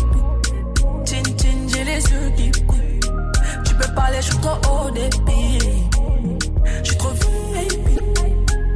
Chin 1.04 1.22
j'ai 1.68 1.84
les 1.84 2.02
yeux 2.02 2.32
qui 2.36 2.50
brillent. 2.64 3.00
Tu 3.64 3.74
peux 3.74 3.94
parler, 3.94 4.18
je 4.20 4.26
suis 4.26 4.38
trop 4.38 4.56
haut. 4.70 4.76
Je 6.82 6.92
trop 6.94 7.10
VIP. 7.10 8.00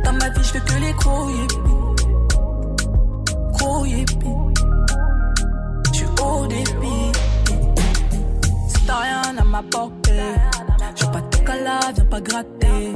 Dans 0.04 0.12
ma 0.12 0.28
vie, 0.30 0.42
je 0.42 0.58
que 0.58 0.80
les 0.80 0.92
gros 0.92 1.30
yippies. 1.30 2.04
Gros 3.52 3.84
yippies. 3.84 4.54
Je 5.92 5.96
suis 5.98 6.06
haut 6.22 6.46
débit. 6.46 7.12
Si 8.68 8.86
t'as 8.86 8.98
rien 8.98 9.38
à 9.38 9.44
m'apporter, 9.44 10.22
je 10.96 11.04
pas 11.06 11.22
tes 11.30 11.44
calas, 11.44 11.92
viens 11.94 12.04
pas 12.04 12.20
gratter. 12.20 12.92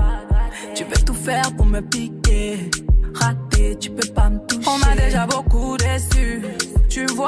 Tu 0.74 0.84
veux 0.84 1.04
tout 1.04 1.14
faire 1.14 1.54
pour 1.56 1.66
me 1.66 1.80
piquer. 1.80 2.70
Raté, 3.14 3.76
tu 3.78 3.90
peux 3.90 4.08
pas 4.12 4.30
me 4.30 4.38
toucher. 4.46 4.68
On 4.68 4.78
m'a 4.78 4.94
déjà 4.96 5.26
beaucoup 5.26 5.76
déçu. 5.76 6.42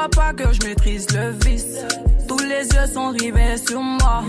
Pas 0.08 0.32
que 0.32 0.52
je 0.52 0.66
maîtrise 0.66 1.06
le 1.14 1.30
vice. 1.44 1.78
Tous 2.28 2.38
les 2.38 2.66
yeux 2.68 2.86
sont 2.92 3.10
rivés 3.10 3.56
sur 3.56 3.80
moi. 3.80 4.22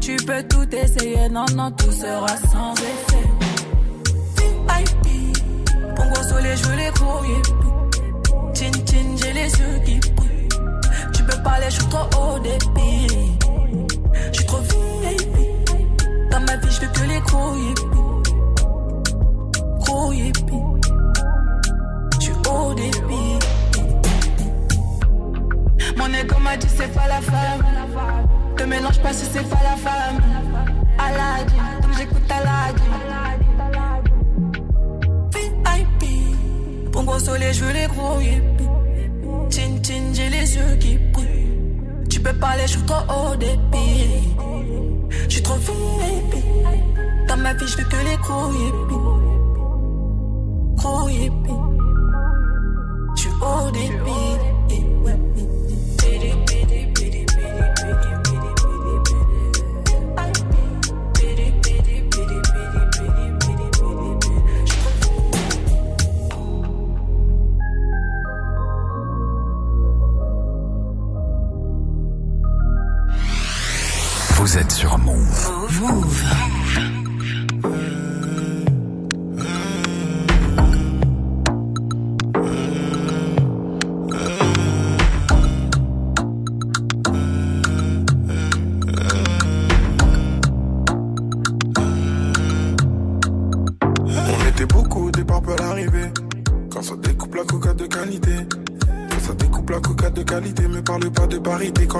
Tu 0.00 0.16
peux 0.16 0.42
tout 0.44 0.66
essayer, 0.74 1.28
non, 1.28 1.44
non, 1.54 1.70
tout 1.72 1.92
sera 1.92 2.28
sans 2.50 2.72
effet. 2.74 3.28
VIP, 4.36 5.36
Pongo 5.96 6.22
soleil, 6.28 6.56
je 6.56 6.68
veux 6.68 6.76
les 6.76 6.84
yippies. 6.84 7.54
Chin 8.54 8.72
chin, 8.86 9.16
j'ai 9.16 9.32
les 9.32 9.50
yeux 9.50 9.78
qui 9.84 9.98
brillent. 10.12 10.48
Tu 11.14 11.22
peux 11.24 11.42
parler, 11.42 11.66
je 11.68 11.74
suis 11.74 11.86
trop 11.86 12.08
haut 12.18 12.38
débit. 12.38 13.36
Je 14.32 14.36
suis 14.36 14.46
trop 14.46 14.58
VIP. 14.58 16.30
Dans 16.30 16.40
ma 16.40 16.56
vie, 16.56 16.70
je 16.70 16.80
veux 16.80 16.92
que 16.92 17.02
les. 17.02 17.20
Gros 19.80 20.12
yippies. 20.12 20.54
Je 22.14 22.24
suis 22.24 22.32
haut 22.50 22.74
débit. 22.74 23.57
Mon 25.98 26.14
ego 26.14 26.38
m'a 26.38 26.56
dit 26.56 26.68
c'est 26.68 26.92
pas 26.94 27.08
la 27.08 27.20
femme. 27.20 27.64
Te 28.56 28.62
mélange 28.62 29.00
pas 29.00 29.12
si 29.12 29.24
c'est 29.24 29.48
pas 29.48 29.62
la 29.64 29.76
femme. 29.76 30.22
Aladin, 30.96 31.80
donc 31.82 31.92
j'écoute 31.98 32.30
Aladin. 32.30 32.84
VIP, 35.34 36.92
Pongo 36.92 37.18
soleil, 37.18 37.52
je 37.52 37.64
veux 37.64 37.72
les 37.72 37.86
gros 37.88 38.20
yippies. 38.20 38.68
Chin 39.50 39.82
chin, 39.82 40.04
j'ai 40.12 40.28
les 40.28 40.56
yeux 40.56 40.76
qui 40.80 40.98
brillent. 41.12 42.06
Tu 42.08 42.20
peux 42.20 42.34
parler, 42.34 42.62
je 42.62 42.78
suis 42.78 42.82
trop 42.82 43.04
haut 43.12 43.36
débit. 43.36 44.36
Je 45.28 45.34
suis 45.34 45.42
trop 45.42 45.56
VIP. 45.56 46.44
Dans 47.26 47.36
ma 47.36 47.54
vie, 47.54 47.66
je 47.66 47.76
veux 47.76 47.84
que 47.84 47.96
les 48.08 48.16
gros 48.18 48.52
yippies. 48.52 49.16
Gros 50.76 51.08
yippies. 51.08 51.62
Je 53.16 53.20
suis 53.20 53.30
haut 53.40 53.70
débit. 53.72 54.57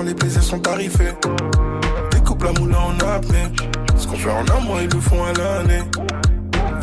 Les 0.09 0.15
plaisirs 0.15 0.43
sont 0.43 0.59
tarifés. 0.59 1.13
Découpe 2.11 2.43
la 2.43 2.51
moula 2.53 2.79
en 2.79 2.97
apnée. 3.15 3.47
Ce 3.95 4.07
qu'on 4.07 4.15
fait 4.15 4.31
en 4.31 4.57
un 4.57 4.61
mois, 4.61 4.81
ils 4.81 4.89
le 4.89 4.99
font 4.99 5.23
à 5.23 5.33
l'année. 5.33 5.83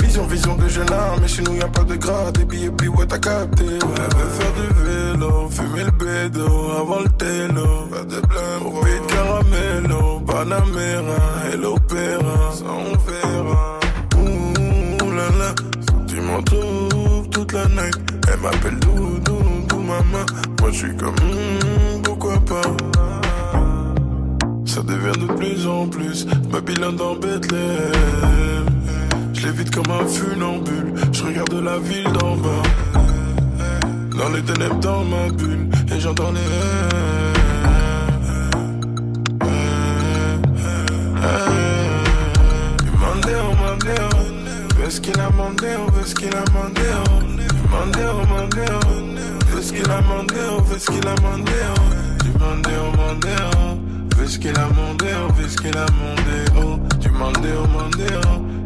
Vision, 0.00 0.26
vision 0.26 0.54
de 0.54 0.68
jeune 0.68 0.92
âme, 0.92 1.18
mais 1.20 1.28
chez 1.28 1.42
nous 1.42 1.56
y 1.56 1.60
a 1.60 1.66
pas 1.66 1.82
de 1.82 1.96
gras, 1.96 2.30
des 2.30 2.44
billets, 2.44 2.70
puis 2.70 2.88
ouais, 2.88 3.06
t'as 3.06 3.18
capté. 3.18 3.64
Ouais, 3.64 4.06
veut 4.16 4.32
faire 4.38 4.52
du 4.60 4.68
vélo, 4.84 5.48
fumer 5.50 5.84
le 5.84 5.90
bédo, 5.90 6.46
avant 6.80 7.00
le 7.00 7.08
télo, 7.18 7.88
faire 7.90 8.06
des 8.06 8.22
blèmes, 8.28 8.64
au 8.66 8.70
pays 8.82 9.00
de 9.00 9.06
caramello, 9.12 10.20
Panamera, 10.20 11.22
et 11.52 11.56
l'opéra, 11.56 12.52
ça 12.52 12.64
on 12.68 12.96
verra. 13.10 13.80
Ouh 14.18 15.10
là 15.10 15.28
là, 15.40 15.54
tu 16.06 16.20
m'en 16.20 16.42
trouves 16.42 17.28
toute 17.30 17.52
la 17.52 17.66
night, 17.66 17.98
elle 18.32 18.40
m'appelle 18.40 18.78
Doudou, 18.78 19.18
Doudou 19.20 19.78
maman, 19.80 20.26
moi 20.60 20.70
je 20.70 20.76
suis 20.76 20.96
comme, 20.96 21.14
hmm, 21.14 21.75
devient 24.86 25.18
de 25.20 25.26
plus 25.34 25.66
en 25.66 25.86
plus 25.86 26.24
Babylone 26.50 26.96
dans 26.96 27.14
Bethléem. 27.16 28.64
Je 29.34 29.46
l'évite 29.46 29.70
comme 29.74 29.90
un 29.90 30.06
funambule. 30.06 30.94
Je 31.12 31.24
regarde 31.24 31.52
la 31.54 31.78
ville 31.78 32.10
d'en 32.18 32.36
bas. 32.36 32.62
Dans 34.18 34.28
les 34.30 34.42
ténèbres, 34.42 34.80
dans 34.80 35.04
ma 35.04 35.28
bulle. 35.30 35.68
Et 35.94 36.00
j'entends 36.00 36.32
les. 36.32 36.40
A 45.18 45.30
mandeo, 45.30 45.80
ves 45.94 46.04
qu'il 46.14 46.28
a 46.28 46.30
mandeo. 50.02 50.52
Ves 50.68 50.84
qu'il 50.84 51.06
a 51.06 51.14
mandeo, 51.22 51.74
mandeo. 52.98 53.65
Ves 54.26 54.40
qu'il 54.40 54.58
a 54.58 54.66
mandeo, 54.70 55.28
ves 55.36 55.54
qu'il 55.54 55.76
a 55.76 55.86
mandeo. 56.00 56.80
Du 56.98 57.10
mandeo, 57.10 57.64
mandeo. 57.68 58.20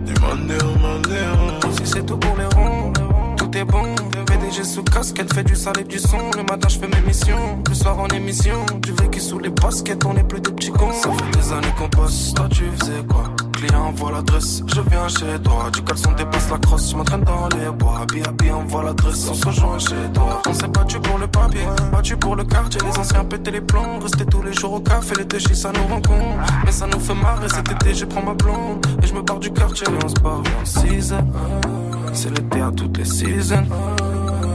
Du 0.07 0.15
mandeo, 0.19 0.79
mandeo. 0.81 1.71
Si 1.77 1.87
c'est 1.87 2.07
tout 2.07 2.17
pour 2.17 2.35
les 2.39 2.47
ronds, 2.57 2.95
tout 3.37 3.55
est 3.55 3.67
bon. 3.67 3.95
PDG 4.25 4.65
sous 4.65 4.83
casquette, 4.83 5.35
fait 5.35 5.45
du 5.45 5.55
sale 5.55 5.81
et 5.81 5.85
du 5.85 5.99
son. 5.99 6.31
Le 6.35 6.45
matin, 6.45 6.67
je 6.67 6.79
fais 6.79 6.89
mes 6.89 7.07
missions. 7.07 7.63
Le 7.69 7.75
soir, 7.75 7.99
en 7.99 8.09
émission. 8.09 8.65
Du 8.81 8.93
vécu 8.93 9.21
sous 9.21 9.39
les 9.39 9.51
baskets, 9.51 10.03
on 10.07 10.17
est 10.17 10.25
plus 10.25 10.41
des 10.41 10.51
petits 10.51 10.73
cons. 10.73 10.93
Ça 10.93 11.11
fait 11.11 11.39
des 11.39 11.53
années 11.53 11.75
qu'on 11.77 11.91
passe. 11.91 12.33
Toi, 12.33 12.49
tu 12.51 12.65
faisais 12.79 13.05
quoi? 13.07 13.25
Client 13.61 13.89
envoie 13.89 14.13
l'adresse, 14.13 14.63
je 14.67 14.81
viens 14.81 15.07
chez 15.09 15.39
toi. 15.43 15.71
Du 15.71 15.83
caleçon 15.83 16.13
dépasse 16.13 16.49
la 16.51 16.57
crosse, 16.57 16.93
je 16.93 16.97
m'entraîne 16.97 17.25
dans 17.25 17.47
les 17.59 17.71
bois. 17.71 18.01
Happy, 18.01 18.23
happy, 18.23 18.51
envoie 18.51 18.85
l'adresse, 18.85 19.29
on 19.29 19.35
se 19.35 19.47
rejoint 19.47 19.79
chez 19.79 20.11
toi. 20.15 20.41
On 20.49 20.55
s'est 20.55 20.69
battu 20.69 20.99
pour 20.99 21.19
le 21.19 21.27
papier, 21.27 21.61
battu 21.93 22.17
pour 22.17 22.37
le 22.37 22.45
quartier. 22.45 22.81
Les 22.81 22.99
anciens 22.99 23.23
pétaient 23.23 23.51
les 23.51 23.61
plombs, 23.61 23.99
rester 24.01 24.25
tous 24.25 24.41
les 24.41 24.55
jours 24.55 24.73
au 24.73 24.81
café. 24.81 25.15
Les 25.19 25.27
déchets, 25.27 25.55
ça 25.55 25.73
nous 25.73 25.87
rencontre. 25.93 26.39
Mais 26.65 26.73
ça 26.73 26.87
nous 26.87 27.01
fait 27.01 27.15
marrer 27.15 27.51
cet 27.51 27.71
été, 27.71 27.95
je 27.95 28.07
prends 28.07 28.23
ma 28.23 28.33
blonde. 28.33 28.87
Et 29.03 29.07
je 29.07 29.13
me 29.13 29.21
barre 29.21 29.41
du 29.41 29.51
quartier, 29.51 29.87
et 29.87 30.05
on 30.05 30.09
se 30.09 30.15
barre 30.15 30.41
en 30.41 30.65
6 30.65 31.13
C'est 32.15 32.31
l'été 32.31 32.63
à 32.63 32.71
toutes 32.71 32.97
les 32.97 33.05
seasons. 33.05 33.67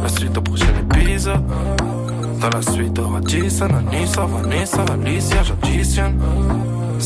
La 0.02 0.10
suite 0.10 0.36
au 0.36 0.42
prochain 0.42 0.74
épisode. 0.82 1.44
Dans 2.42 2.50
la 2.50 2.62
suite, 2.64 2.98
aura 2.98 3.20
Anissa, 3.20 3.68
Vanessa, 4.26 4.84
Alicia, 4.92 5.44
j'additionne. 5.44 6.20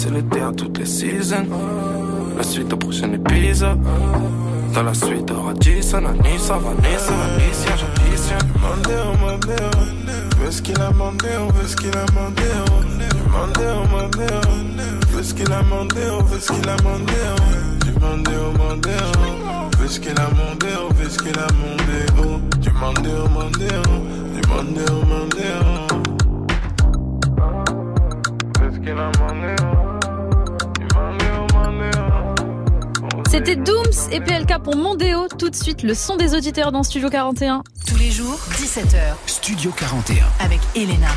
C'est 0.01 0.11
l'été 0.11 0.39
à 0.39 0.53
toutes 0.53 0.77
les 0.77 0.85
seasons. 0.85 1.45
La 2.37 2.43
suite 2.43 2.71
au 2.71 2.77
prochain 2.77 3.11
épisode. 3.11 3.81
Dans 4.73 4.83
la 4.83 4.93
suite, 4.93 5.29
aura 5.29 5.53
Jason, 5.59 6.05
Anissa, 6.05 6.57
Vanessa, 6.57 7.13
Alicia, 7.35 7.75
j'additionne. 7.75 8.47
Mandeo, 8.61 9.11
mandeo. 9.19 9.69
Ves 10.39 10.61
qu'il 10.61 10.79
a 10.79 10.91
mandeo, 10.91 11.49
ves 11.51 11.75
qu'il 11.75 11.91
a. 11.97 12.05
Du 12.05 13.23
mandeo, 13.29 13.75
mandeo. 13.91 14.39
Ves 15.13 15.33
qu'il 15.33 15.51
a 15.51 15.61
mandeo, 15.63 16.23
ves 16.31 16.47
qu'il 16.47 16.69
a. 16.69 16.77
Du 17.83 17.91
mandeo, 17.99 18.53
mandeo. 18.57 19.05
Ves 19.81 19.99
qu'il 19.99 20.17
a 20.17 20.29
mandeo, 20.29 20.87
ves 20.95 21.17
qu'il 21.17 21.37
a 21.37 21.47
mandeo. 21.59 22.39
Du 22.61 22.71
mandeo, 22.71 23.27
mandeo. 23.35 23.83
Du 24.33 24.41
mandeo, 24.47 25.03
mandeo. 25.09 25.59
Ves 28.61 28.79
qu'il 28.79 28.97
a 28.97 29.11
mandeo. 29.19 29.78
C'était 33.39 33.55
Dooms 33.55 34.11
et 34.11 34.19
PLK 34.19 34.61
pour 34.61 34.75
Mondéo. 34.75 35.29
Tout 35.29 35.49
de 35.49 35.55
suite, 35.55 35.81
le 35.83 35.93
son 35.93 36.17
des 36.17 36.35
auditeurs 36.35 36.73
dans 36.73 36.83
Studio 36.83 37.09
41. 37.09 37.63
Tous 37.87 37.95
les 37.95 38.11
jours, 38.11 38.37
17h. 38.51 39.15
Studio 39.27 39.71
41. 39.71 40.25
Avec 40.41 40.59
Elena. 40.75 41.07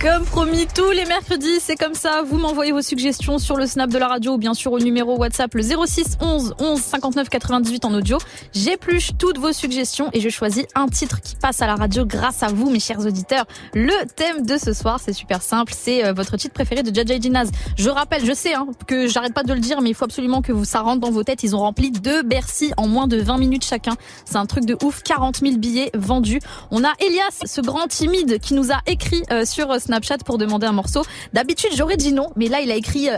Comme 0.00 0.24
promis, 0.24 0.66
tous 0.74 0.92
les 0.92 1.04
mercredis, 1.04 1.60
c'est 1.60 1.76
comme 1.76 1.92
ça. 1.92 2.22
Vous 2.22 2.38
m'envoyez 2.38 2.72
vos 2.72 2.80
suggestions 2.80 3.36
sur 3.36 3.56
le 3.56 3.66
snap 3.66 3.90
de 3.90 3.98
la 3.98 4.08
radio 4.08 4.32
ou 4.32 4.38
bien 4.38 4.54
sûr 4.54 4.72
au 4.72 4.78
numéro 4.78 5.18
WhatsApp 5.18 5.52
le 5.52 5.62
06 5.62 6.16
11 6.22 6.54
11 6.58 6.80
59 6.80 7.28
98 7.28 7.84
en 7.84 7.92
audio. 7.92 8.16
J'épluche 8.54 9.10
toutes 9.18 9.36
vos 9.36 9.52
suggestions 9.52 10.08
et 10.14 10.20
je 10.20 10.30
choisis 10.30 10.64
un 10.74 10.86
titre 10.86 11.20
qui 11.20 11.36
passe 11.36 11.60
à 11.60 11.66
la 11.66 11.74
radio 11.74 12.06
grâce 12.06 12.42
à 12.42 12.46
vous, 12.46 12.70
mes 12.70 12.80
chers 12.80 13.00
auditeurs. 13.00 13.44
Le 13.74 13.92
thème 14.16 14.46
de 14.46 14.56
ce 14.56 14.72
soir, 14.72 15.00
c'est 15.04 15.12
super 15.12 15.42
simple, 15.42 15.74
c'est 15.76 16.06
euh, 16.06 16.14
votre 16.14 16.38
titre 16.38 16.54
préféré 16.54 16.82
de 16.82 16.94
Jaja 16.94 17.18
Dinaz. 17.18 17.50
Je 17.76 17.90
rappelle, 17.90 18.24
je 18.24 18.32
sais 18.32 18.54
hein, 18.54 18.68
que 18.86 19.06
j'arrête 19.06 19.34
pas 19.34 19.42
de 19.42 19.52
le 19.52 19.60
dire, 19.60 19.82
mais 19.82 19.90
il 19.90 19.94
faut 19.94 20.06
absolument 20.06 20.40
que 20.40 20.52
vous 20.52 20.64
ça 20.64 20.80
rentre 20.80 21.00
dans 21.00 21.10
vos 21.10 21.24
têtes. 21.24 21.42
Ils 21.42 21.54
ont 21.54 21.60
rempli 21.60 21.90
deux 21.90 22.22
Bercy 22.22 22.72
en 22.78 22.88
moins 22.88 23.06
de 23.06 23.18
20 23.18 23.36
minutes 23.36 23.66
chacun. 23.66 23.96
C'est 24.24 24.36
un 24.36 24.46
truc 24.46 24.64
de 24.64 24.78
ouf. 24.82 25.02
40 25.02 25.40
000 25.40 25.56
billets 25.58 25.90
vendus. 25.92 26.40
On 26.70 26.84
a 26.84 26.92
Elias, 27.00 27.42
ce 27.44 27.60
grand 27.60 27.86
timide, 27.86 28.38
qui 28.38 28.54
nous 28.54 28.72
a 28.72 28.80
écrit 28.86 29.22
euh, 29.30 29.44
sur 29.44 29.78
Snapchat 29.90 30.18
pour 30.24 30.38
demander 30.38 30.68
un 30.68 30.72
morceau. 30.72 31.02
D'habitude, 31.32 31.70
j'aurais 31.76 31.96
dit 31.96 32.12
non, 32.12 32.30
mais 32.36 32.46
là, 32.46 32.60
il 32.60 32.70
a 32.70 32.76
écrit 32.76 33.10
euh, 33.10 33.16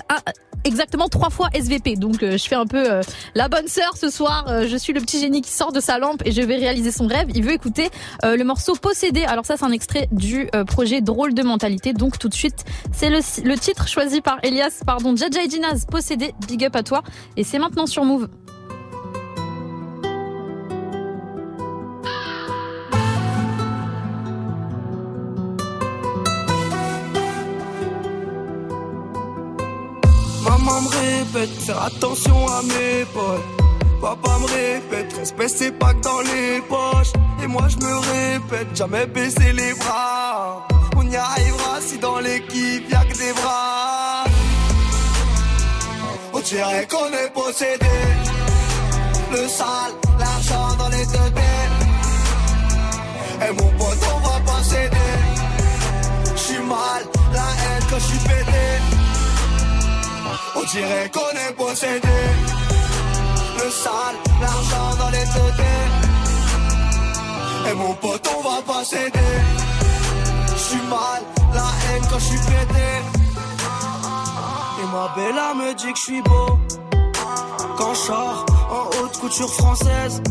exactement 0.65 1.09
trois 1.09 1.29
fois 1.29 1.51
SVP. 1.53 1.97
Donc, 1.97 2.23
euh, 2.23 2.39
je 2.39 2.49
fais 2.49 2.55
un 2.55 2.65
peu 2.65 2.91
euh, 2.91 3.03
la 3.35 3.49
bonne 3.49 3.69
sœur 3.69 3.95
ce 3.99 4.09
soir. 4.09 4.47
Je 4.67 4.77
suis 4.77 4.95
le 4.95 5.01
petit 5.01 5.21
génie 5.21 5.43
qui 5.43 5.51
sort 5.51 5.71
de 5.71 5.81
sa 5.81 5.99
lampe 5.99 6.23
et 6.25 6.33
je 6.33 6.41
vais 6.41 6.57
réaliser 6.57 6.91
son 6.91 7.07
rêve. 7.07 7.29
Il 7.35 7.45
veut 7.45 7.53
écouter 7.53 7.91
le 8.23 8.43
morceau 8.43 8.75
Possédé. 8.75 9.25
Alors 9.25 9.45
ça, 9.45 9.59
c'est 9.59 9.65
un 9.65 9.73
extrait 9.73 10.09
du 10.13 10.49
projet 10.67 11.03
Drôle 11.03 11.35
de 11.35 11.43
mentalité. 11.43 11.93
Donc, 11.93 12.19
tout 12.19 12.29
de 12.29 12.35
suite, 12.35 12.65
c'est 12.93 13.11
le, 13.11 13.19
le 13.45 13.59
titre 13.59 13.87
choisi 13.87 14.23
par 14.23 14.39
Elias, 14.43 14.81
pardon, 14.87 15.15
Jaja 15.15 15.47
Dinaz, 15.47 15.85
Possédé. 15.91 16.33
Big 16.49 16.65
up 16.65 16.77
à 16.77 16.83
toi. 16.83 17.03
Et 17.37 17.45
c'est 17.45 17.59
maintenant 17.59 17.87
sur 17.87 18.05
Move. 18.05 18.29
Maman 30.73 30.89
me 30.89 30.89
répète, 30.89 31.63
faire 31.67 31.83
attention 31.83 32.47
à 32.49 32.63
mes 32.63 33.05
potes. 33.13 33.45
Papa 34.01 34.39
me 34.41 34.47
répète, 34.47 35.13
respect 35.19 35.49
c'est 35.49 35.73
pas 35.73 35.93
que 35.93 36.01
dans 36.01 36.21
les 36.21 36.63
poches. 36.63 37.13
Et 37.43 37.47
moi 37.47 37.65
je 37.69 37.77
me 37.85 37.95
répète, 37.99 38.75
jamais 38.75 39.07
baisser 39.07 39.53
les 39.53 39.75
bras. 39.75 40.67
On 40.97 41.03
y 41.11 41.17
arrivera 41.17 41.79
si 41.81 41.99
dans 41.99 42.21
l'équipe 42.21 42.91
y'a 42.91 43.05
que 43.05 43.19
des 43.19 43.33
bras. 43.35 44.25
On 46.33 46.41
dirait 46.41 46.89
qu'on 46.91 47.09
est 47.23 47.31
possédé. 47.35 47.97
Le 49.31 49.49
sale, 49.49 49.93
l'argent 50.19 50.75
dans 50.79 50.89
les 50.89 51.05
deux 51.05 51.31
têtes. 51.37 51.83
Et 53.47 53.53
mon 53.53 53.71
pote, 53.79 53.99
on 54.15 54.21
va 54.27 54.41
pas 54.47 54.63
céder. 54.63 55.13
J'suis 56.35 56.65
mal, 56.65 57.03
la 57.35 57.41
haine 57.41 57.85
quand 57.91 57.99
j'suis 57.99 58.19
pété. 58.19 58.92
On 60.55 60.63
dirait 60.65 61.11
qu'on 61.11 61.31
est 61.45 61.53
possédé. 61.55 62.09
Le 63.57 63.71
sale, 63.71 64.17
l'argent 64.41 64.97
dans 64.99 65.11
les 65.11 65.19
têtes. 65.19 65.53
Et 67.71 67.75
mon 67.75 67.95
pote, 67.95 68.29
on 68.37 68.43
va 68.43 68.63
pas 68.63 68.85
céder. 68.85 69.19
J'suis 70.57 70.83
mal, 70.89 71.23
la 71.55 71.61
haine 71.61 72.03
quand 72.11 72.19
j'suis 72.19 72.39
pété. 72.39 72.89
Et 74.81 74.87
ma 74.93 75.09
bella 75.15 75.55
me 75.55 75.75
dit 75.75 75.93
que 75.93 75.99
j'suis 75.99 76.23
beau. 76.23 76.59
Quand 77.79 77.95
j'sors 77.95 78.45
en 78.71 78.87
haute 78.99 79.19
couture 79.19 79.53
française. 79.53 80.23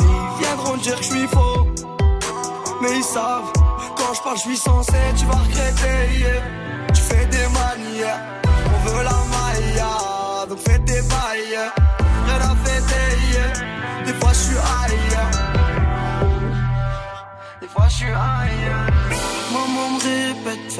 Ils 0.00 0.44
viendront 0.44 0.76
dire 0.76 0.96
que 0.96 1.04
j'suis 1.04 1.26
faux. 1.26 1.66
Mais 2.80 2.96
ils 2.96 3.04
savent, 3.04 3.52
quand 3.96 4.14
je 4.14 4.22
parle, 4.22 4.38
j'suis 4.38 4.56
censé, 4.56 4.92
tu 5.16 5.26
vas 5.26 5.38
regretter. 5.38 6.57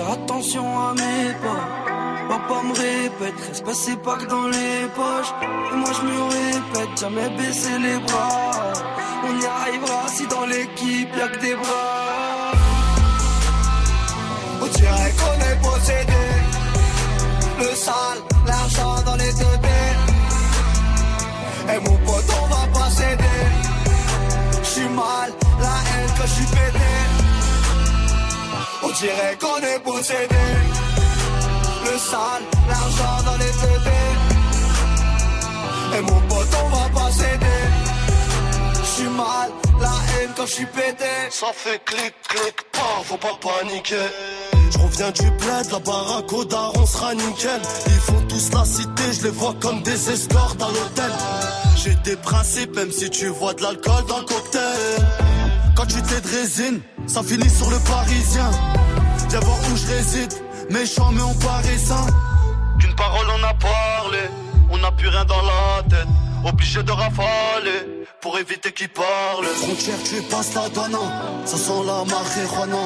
Attention 0.00 0.66
à 0.78 0.94
mes 0.94 1.32
pas. 1.42 1.88
Papa 2.28 2.62
me 2.62 2.74
répète, 2.74 3.34
respect 3.48 3.74
c'est 3.74 4.02
pas 4.02 4.16
que 4.16 4.26
dans 4.26 4.48
les 4.48 4.86
poches. 4.94 5.32
Et 5.72 5.76
moi 5.76 5.90
je 5.96 6.02
me 6.06 6.22
répète, 6.38 7.00
jamais 7.00 7.28
baisser 7.36 7.78
les 7.78 7.98
bras. 7.98 8.72
On 9.24 9.40
y 9.40 9.46
arrivera 9.46 10.08
si 10.08 10.26
dans 10.26 10.46
l'équipe 10.46 11.08
y'a 11.16 11.28
que 11.28 11.40
des 11.40 11.54
bras. 11.54 12.52
On 14.60 14.66
dirait 14.66 15.14
qu'on 15.18 15.38
est 15.48 15.58
possédé. 15.62 16.24
Le 17.60 17.74
sale, 17.74 18.20
l'argent 18.46 19.02
dans 19.04 19.16
les 19.16 19.32
deux 19.32 19.58
Et 21.74 21.80
mon 21.80 21.96
pote, 22.06 22.24
on 22.42 22.46
va 22.46 22.78
pas 22.78 22.90
céder. 22.90 23.40
J'suis 24.62 24.88
mal, 24.88 25.32
la 25.60 25.66
haine 25.66 26.10
que 26.16 26.26
j'suis. 26.28 26.77
On 28.88 28.92
dirait 28.92 29.36
qu'on 29.38 29.58
est 29.58 29.78
possédé. 29.80 30.44
Le 31.84 31.98
sale, 31.98 32.42
l'argent 32.68 33.22
dans 33.26 33.36
les 33.36 33.52
deux 33.52 33.80
Et 35.98 36.00
mon 36.00 36.20
pote, 36.22 36.48
on 36.64 36.68
va 36.74 36.88
pas 36.88 37.10
céder. 37.12 37.60
J'suis 38.82 39.10
mal, 39.10 39.50
la 39.78 39.88
haine 39.88 40.30
quand 40.34 40.46
j'suis 40.46 40.64
pété. 40.66 41.04
Ça 41.30 41.48
fait 41.52 41.84
clic, 41.84 42.14
clic, 42.28 42.54
pas, 42.72 43.02
faut 43.04 43.18
pas 43.18 43.38
paniquer. 43.42 44.08
Je 44.70 44.78
reviens 44.78 45.10
du 45.10 45.30
bled, 45.32 45.70
la 45.70 45.78
baraque 45.80 46.32
au 46.32 46.44
daron 46.46 46.86
sera 46.86 47.14
nickel. 47.14 47.60
Ils 47.86 47.92
font 47.92 48.22
tous 48.26 48.50
la 48.52 48.64
cité, 48.64 49.02
je 49.12 49.24
les 49.24 49.30
vois 49.30 49.54
comme 49.60 49.82
des 49.82 50.10
escortes 50.10 50.62
à 50.62 50.68
l'hôtel. 50.68 51.12
J'ai 51.76 51.94
des 52.04 52.16
principes, 52.16 52.74
même 52.74 52.90
si 52.90 53.10
tu 53.10 53.28
vois 53.28 53.52
de 53.52 53.62
l'alcool 53.62 54.04
dans 54.08 54.20
le 54.20 54.24
cocktail. 54.24 55.06
Quand 55.76 55.86
tu 55.86 56.02
t'es 56.02 56.20
de 56.20 56.28
résine, 56.28 56.80
ça 57.06 57.22
finit 57.22 57.48
sur 57.48 57.70
le 57.70 57.78
parisien. 57.78 58.50
Viens 59.28 59.40
voir 59.40 59.58
où 59.70 59.76
je 59.76 59.86
réside, 59.86 60.32
méchant 60.70 61.10
mais 61.12 61.22
on 61.22 61.34
paraît 61.34 61.76
sain. 61.76 62.06
Qu'une 62.80 62.94
parole 62.94 63.26
on 63.38 63.44
a 63.44 63.54
parlé, 63.54 64.20
on 64.70 64.78
n'a 64.78 64.90
plus 64.92 65.08
rien 65.08 65.24
dans 65.24 65.42
la 65.42 65.82
tête. 65.88 66.08
Obligé 66.44 66.82
de 66.82 66.92
rafaler 66.92 68.06
pour 68.22 68.38
éviter 68.38 68.72
qu'ils 68.72 68.88
parlent. 68.88 69.44
Frontière, 69.62 69.98
tu 70.04 70.22
passes 70.22 70.54
la 70.54 70.68
douane, 70.70 70.96
ça 71.44 71.56
sent 71.56 71.82
la 71.84 72.04
marijuana. 72.04 72.84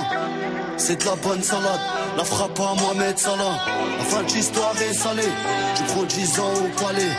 C'est 0.78 1.00
de 1.00 1.04
la 1.04 1.16
bonne 1.16 1.42
salade, 1.42 1.80
la 2.16 2.24
frappe 2.24 2.58
à 2.58 2.74
Mohamed 2.80 3.18
Salah. 3.18 3.58
La 3.98 4.04
fin 4.04 4.22
de 4.22 4.32
l'histoire 4.32 4.74
est 4.80 4.94
salée, 4.94 5.32
tu 5.76 5.82
prends 5.84 6.02
10 6.02 6.40
ans 6.40 6.54
au 6.54 6.82
palais. 6.82 7.12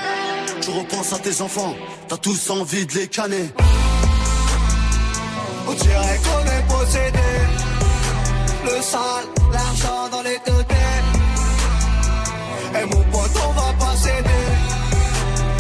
Tu 0.60 0.70
repenses 0.72 1.14
à 1.14 1.20
tes 1.20 1.42
enfants, 1.42 1.76
t'as 2.08 2.18
tous 2.18 2.50
envie 2.50 2.86
de 2.86 2.94
les 2.94 3.08
canner. 3.08 3.54
On 5.68 5.74
dirait 5.74 6.20
qu'on 6.24 6.46
est 6.46 6.68
possédé. 6.68 7.73
Le 8.76 8.82
sale, 8.82 9.28
l'argent 9.52 10.10
dans 10.12 10.24
les 10.24 10.40
deux 10.48 10.66
Et 12.80 12.86
mon 12.86 13.04
pote, 13.12 13.38
on 13.48 13.52
va 13.52 13.72
pas 13.78 13.96
céder. 13.96 14.46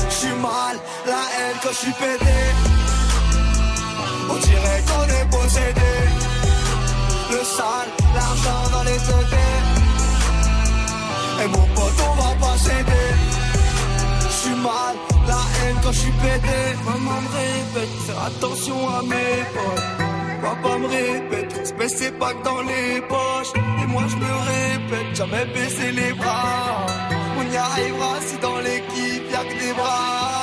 J'suis 0.10 0.38
mal, 0.41 0.76
la 1.06 1.22
haine 1.35 1.57
que 1.61 1.72
j'suis 1.73 1.91
pété. 1.91 2.40
On 4.31 4.38
dirait 4.48 4.81
qu'on 4.88 5.06
est 5.19 5.30
possédé. 5.30 5.94
Le 7.30 7.44
sale, 7.56 7.90
l'argent 8.15 8.64
dans 8.72 8.84
les 8.84 8.98
deux 9.07 9.26
Et 11.44 11.48
mon 11.49 11.68
pote, 11.76 11.99
on 12.10 12.15
va 12.19 12.31
pas 12.44 12.57
céder. 12.57 13.10
J'suis 14.31 14.56
mal, 14.56 14.95
la 15.27 15.41
haine 15.61 15.77
quand 15.84 15.91
j'suis 15.91 16.14
pété. 16.14 16.60
Maman 16.84 17.22
me 17.22 17.30
répète, 17.38 17.95
faire 18.07 18.23
attention 18.26 18.90
à 18.90 19.03
mes 19.03 19.44
potes. 19.53 20.02
Papa 20.43 20.77
me 20.77 20.87
répète, 20.87 21.53
respect 21.53 21.87
c'est 21.87 22.19
pas 22.19 22.33
que 22.33 22.43
dans 22.43 22.61
les 22.71 23.01
poches. 23.11 23.53
Et 23.81 23.87
moi 23.87 24.03
je 24.11 24.17
me 24.17 24.33
répète, 24.51 25.15
jamais 25.15 25.45
baisser 25.45 25.91
les 25.93 26.13
bras. 26.13 26.85
On 27.39 27.45
y 27.53 27.55
arrivera 27.55 28.13
si 28.27 28.37
dans 28.39 28.59
l'équipe 28.59 29.25
y'a 29.31 29.43
que 29.49 29.57
des 29.63 29.73
bras. 29.73 30.42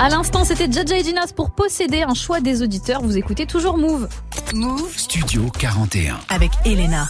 À 0.00 0.08
l'instant, 0.08 0.44
c'était 0.44 0.70
Jaja 0.70 0.98
et 0.98 1.02
Dinas 1.02 1.32
pour 1.34 1.50
posséder 1.50 2.02
un 2.02 2.14
choix 2.14 2.40
des 2.40 2.62
auditeurs. 2.62 3.02
Vous 3.02 3.16
écoutez 3.16 3.46
toujours 3.46 3.78
Move. 3.78 4.08
Move 4.54 4.92
Studio 4.96 5.50
41. 5.58 6.18
avec 6.28 6.50
Elena. 6.64 7.06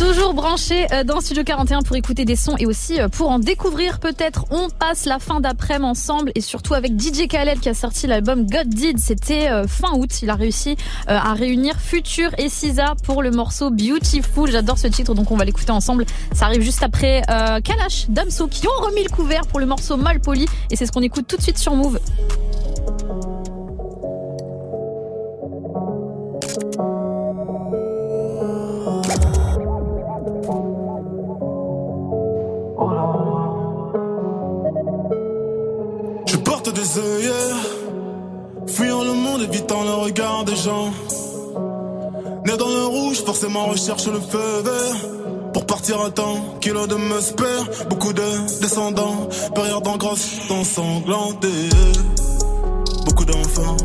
Toujours 0.00 0.32
branché 0.32 0.86
euh, 0.94 1.04
dans 1.04 1.20
Studio 1.20 1.44
41 1.44 1.82
pour 1.82 1.94
écouter 1.94 2.24
des 2.24 2.34
sons 2.34 2.56
et 2.58 2.64
aussi 2.64 2.98
euh, 2.98 3.10
pour 3.10 3.28
en 3.28 3.38
découvrir 3.38 4.00
peut-être. 4.00 4.46
On 4.50 4.70
passe 4.70 5.04
la 5.04 5.18
fin 5.18 5.40
d'après-midi 5.40 5.90
ensemble 5.90 6.32
et 6.34 6.40
surtout 6.40 6.72
avec 6.72 6.98
DJ 6.98 7.28
Khaled 7.28 7.60
qui 7.60 7.68
a 7.68 7.74
sorti 7.74 8.06
l'album 8.06 8.46
God 8.46 8.68
Did. 8.68 8.98
C'était 8.98 9.50
euh, 9.50 9.66
fin 9.66 9.92
août. 9.92 10.22
Il 10.22 10.30
a 10.30 10.36
réussi 10.36 10.76
à 11.06 11.34
réunir 11.34 11.74
Future 11.78 12.30
et 12.38 12.48
Sisa 12.48 12.94
pour 13.04 13.22
le 13.22 13.30
morceau 13.30 13.70
Beautiful. 13.70 14.50
J'adore 14.50 14.78
ce 14.78 14.86
titre 14.86 15.12
donc 15.12 15.30
on 15.30 15.36
va 15.36 15.44
l'écouter 15.44 15.70
ensemble. 15.70 16.06
Ça 16.32 16.46
arrive 16.46 16.62
juste 16.62 16.82
après 16.82 17.22
Kalash, 17.62 18.06
Damso 18.08 18.48
qui 18.48 18.66
ont 18.66 18.82
remis 18.82 19.02
le 19.02 19.10
couvert 19.10 19.46
pour 19.46 19.60
le 19.60 19.66
morceau 19.66 19.98
Mal 19.98 20.20
Poli 20.20 20.46
et 20.70 20.76
c'est 20.76 20.86
ce 20.86 20.92
qu'on 20.92 21.02
écoute 21.02 21.26
tout 21.26 21.36
de 21.36 21.42
suite 21.42 21.58
sur 21.58 21.74
Move. 21.74 21.98
Forcément 43.40 43.66
recherche 43.68 44.06
le 44.06 44.20
feu 44.20 44.62
vert. 44.62 45.52
Pour 45.54 45.64
partir 45.64 45.98
à 46.02 46.10
temps, 46.10 46.58
kilo 46.60 46.86
de 46.86 46.96
musper, 46.96 47.86
beaucoup 47.88 48.12
de 48.12 48.60
descendants, 48.60 49.28
période 49.54 49.86
en 49.86 49.96
grosse, 49.96 50.40
ensanglanté. 50.50 51.48
Beaucoup 53.06 53.24
d'enfants. 53.24 53.76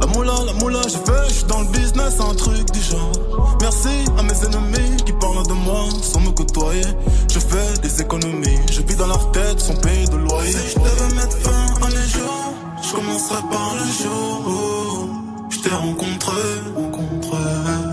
La 0.00 0.06
moula, 0.08 0.32
la 0.46 0.52
moula, 0.54 0.80
j'ai 0.88 0.98
fait, 0.98 1.28
j'suis 1.28 1.44
dans 1.44 1.60
le 1.60 1.68
business, 1.68 2.18
un 2.18 2.34
truc 2.34 2.72
du 2.72 2.80
genre. 2.80 3.56
Merci 3.60 3.88
à 4.18 4.22
mes 4.24 4.44
ennemis 4.44 4.96
qui 5.04 5.12
parlent 5.12 5.46
de 5.46 5.52
moi 5.52 5.84
sans 6.02 6.20
me 6.20 6.30
côtoyer. 6.30 6.86
Je 7.32 7.38
fais 7.38 7.80
des 7.82 8.00
économies, 8.02 8.58
je 8.72 8.82
vis 8.82 8.96
dans 8.96 9.06
leur 9.06 9.30
tête 9.30 9.60
sans 9.60 9.76
payer 9.76 10.06
de 10.06 10.16
loyer. 10.16 10.50
Si 10.50 10.70
je 10.74 10.78
devais 10.80 11.14
mettre 11.14 11.36
fin 11.38 11.86
à 11.86 11.88
mes 11.90 12.08
jours, 12.08 12.54
je 12.82 12.92
commencerai 12.92 13.40
par 13.52 13.72
le 13.76 13.86
jour 14.02 14.42
où 14.48 15.50
je 15.52 15.60
t'ai 15.60 15.74
rencontré, 15.74 16.42
rencontré. 16.74 17.85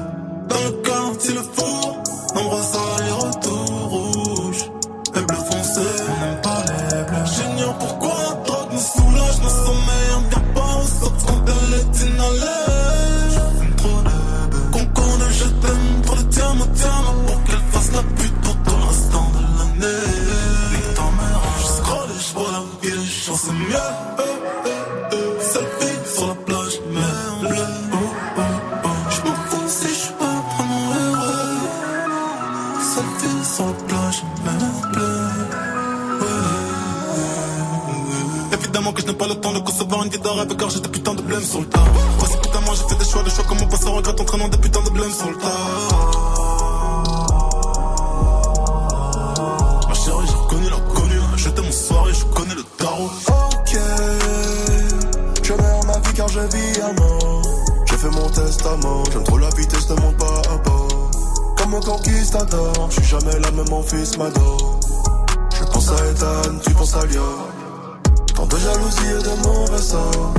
Le 0.64 0.72
quartier, 0.82 1.34
le 1.34 1.42
four, 1.42 2.03
le 39.54 39.62
Kosovo, 39.62 39.96
on 39.96 40.06
d'or 40.06 40.40
avec 40.40 40.62
orge 40.62 40.82
de 40.82 40.88
putain 40.88 41.14
de 41.14 41.22
blême 41.22 41.44
sur 41.44 41.60
le 41.60 41.68
tas. 41.68 41.84
Voici 42.18 42.38
putain, 42.38 42.60
moi 42.62 42.74
j'ai 42.76 42.88
fait 42.90 43.04
des 43.04 43.10
choix, 43.10 43.24
des 43.24 43.30
choix 43.30 43.44
comme 43.46 43.58
on 43.62 43.68
passe 43.68 43.86
en 43.86 43.94
regret 43.94 44.20
en 44.20 44.24
traînant 44.24 44.48
des 44.48 44.58
putains 44.58 44.84
de 44.84 44.90
blême 44.90 45.12
sur 45.12 45.30
le 45.30 45.38
tas. 45.38 45.48
Ma 49.88 49.94
chérie, 49.94 50.28
j'ai 50.28 50.36
reconnu 50.36 50.70
l'inconnu, 50.70 51.20
je 51.38 51.50
mon 51.50 51.72
soir 51.72 52.10
et 52.10 52.14
je 52.14 52.26
connais 52.26 52.56
le 52.56 52.64
tarot. 52.78 53.10
Ok, 53.28 53.78
je 55.44 55.54
meurs 55.54 55.86
ma 55.86 56.00
vie 56.00 56.14
car 56.16 56.28
je 56.28 56.40
vis 56.40 56.82
à 56.82 56.94
mort. 56.94 57.42
J'ai 57.86 57.98
fait 57.98 58.10
mon 58.10 58.30
testament, 58.30 59.04
j'aime 59.12 59.24
trop 59.24 59.38
la 59.38 59.50
vitesse 59.50 59.88
de 59.88 60.02
mon 60.02 60.14
pas 60.14 60.42
à 60.52 60.58
bord. 60.58 61.12
Comme 61.58 61.76
un 61.76 61.82
conquistador, 61.82 62.74
je 62.90 63.02
suis 63.02 63.10
jamais 63.10 63.40
là, 63.40 63.52
même 63.52 63.70
mon 63.70 63.84
fils 63.84 64.18
m'adore. 64.18 64.80
Je 65.60 65.64
pense 65.66 65.90
à 65.90 66.06
Ethan, 66.10 66.60
tu 66.64 66.72
penses 66.72 66.96
à 66.96 67.06
Lyon. 67.06 67.53
De 68.54 68.60
jalousie 68.60 69.08
et 69.10 69.24
de 69.24 69.48
mauvais 69.48 69.82
sort. 69.82 70.32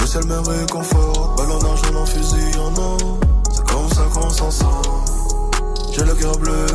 Le 0.00 0.06
ciel 0.06 0.24
me 0.24 0.38
réconforte, 0.40 1.38
balle 1.38 1.52
en 1.52 1.60
argent, 1.70 1.94
en 2.02 2.04
fusil 2.04 2.58
en 2.58 2.76
or. 2.76 3.18
C'est 3.52 3.64
comme 3.64 3.88
ça 3.90 4.02
qu'on 4.12 4.28
s'en 4.28 4.50
sort. 4.50 5.04
J'ai 5.92 6.02
le 6.04 6.12
cœur 6.14 6.36
bleu, 6.38 6.66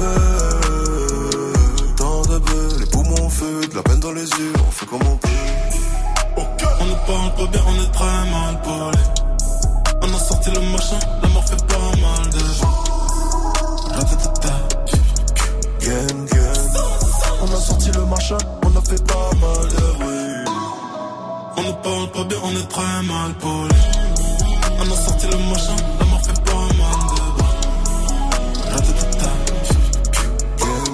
tant 1.98 2.22
de 2.22 2.38
bleu, 2.38 2.70
les 2.80 2.86
poumons 2.86 3.30
feu, 3.30 3.68
de 3.70 3.76
la 3.76 3.84
peine 3.84 4.00
dans 4.00 4.14
les 4.14 4.24
yeux, 4.24 4.54
on 4.66 4.72
fait 4.72 4.86
comme 4.86 5.02
on 5.06 5.18
peut. 5.18 5.28
On 6.80 6.86
ne 6.86 6.96
parle 7.06 7.36
pas 7.36 7.48
bien, 7.52 7.62
on 7.68 7.84
est 7.84 7.92
très 7.92 8.32
mal 8.32 8.62
parlé. 8.62 9.00
On 10.02 10.14
a 10.14 10.18
sorti 10.18 10.50
le 10.52 10.62
machin, 10.62 11.00
la 11.22 11.28
mort 11.28 11.44
fait 11.44 11.68
pas 11.68 11.92
mal 12.00 12.30
de 12.32 12.40
gens. 12.40 12.84
On 17.42 17.54
a 17.54 17.60
sorti 17.60 17.92
le 17.92 18.06
machin, 18.06 18.38
on 18.64 18.78
a 18.78 18.82
fait 18.82 19.06
pas 19.06 19.30
mal 19.42 19.68
de. 19.68 20.15
On 21.58 21.64
ne 21.64 21.72
parle 21.72 22.12
pas 22.12 22.24
bien, 22.26 22.38
on 22.44 22.52
est 22.52 22.68
très 22.68 23.02
mal 23.04 23.34
poli. 23.40 23.76
On 24.78 24.92
a 24.92 24.96
sorti 24.96 25.28
le 25.28 25.38
machin, 25.50 25.76
la 26.00 26.06
mort 26.06 26.22
fait 26.22 26.42
pas 26.44 26.52
mal 26.54 26.92
de 27.16 27.22
bruit. 30.56 30.86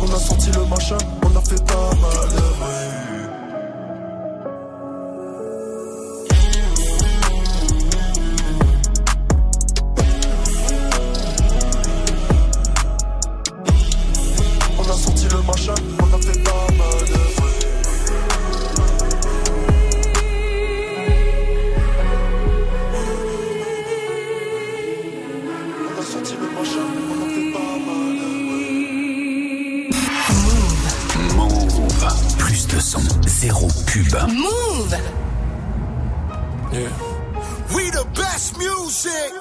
On 0.00 0.08
a 0.12 0.18
sorti 0.18 0.50
le 0.50 0.64
machin, 0.66 0.98
on 1.22 1.36
a 1.36 1.40
fait 1.40 1.64
pas 1.64 1.90
mal 2.02 2.28
de 2.30 2.40
bruit. 2.58 2.88
On 14.78 14.82
a 14.82 14.92
sorti 14.94 15.26
le 15.30 15.42
machin, 15.42 15.74
on 16.00 16.14
a 16.14 16.18
fait 16.20 16.42
pas 16.42 16.66
mal 16.76 16.97
Move. 34.26 34.90
Yeah. 36.72 36.92
We 37.74 37.90
the 37.90 38.06
best 38.14 38.58
music. 38.58 39.32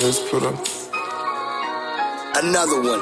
Let's 0.00 0.20
put 0.30 0.42
up. 0.44 0.54
Another 2.42 2.80
one. 2.80 3.00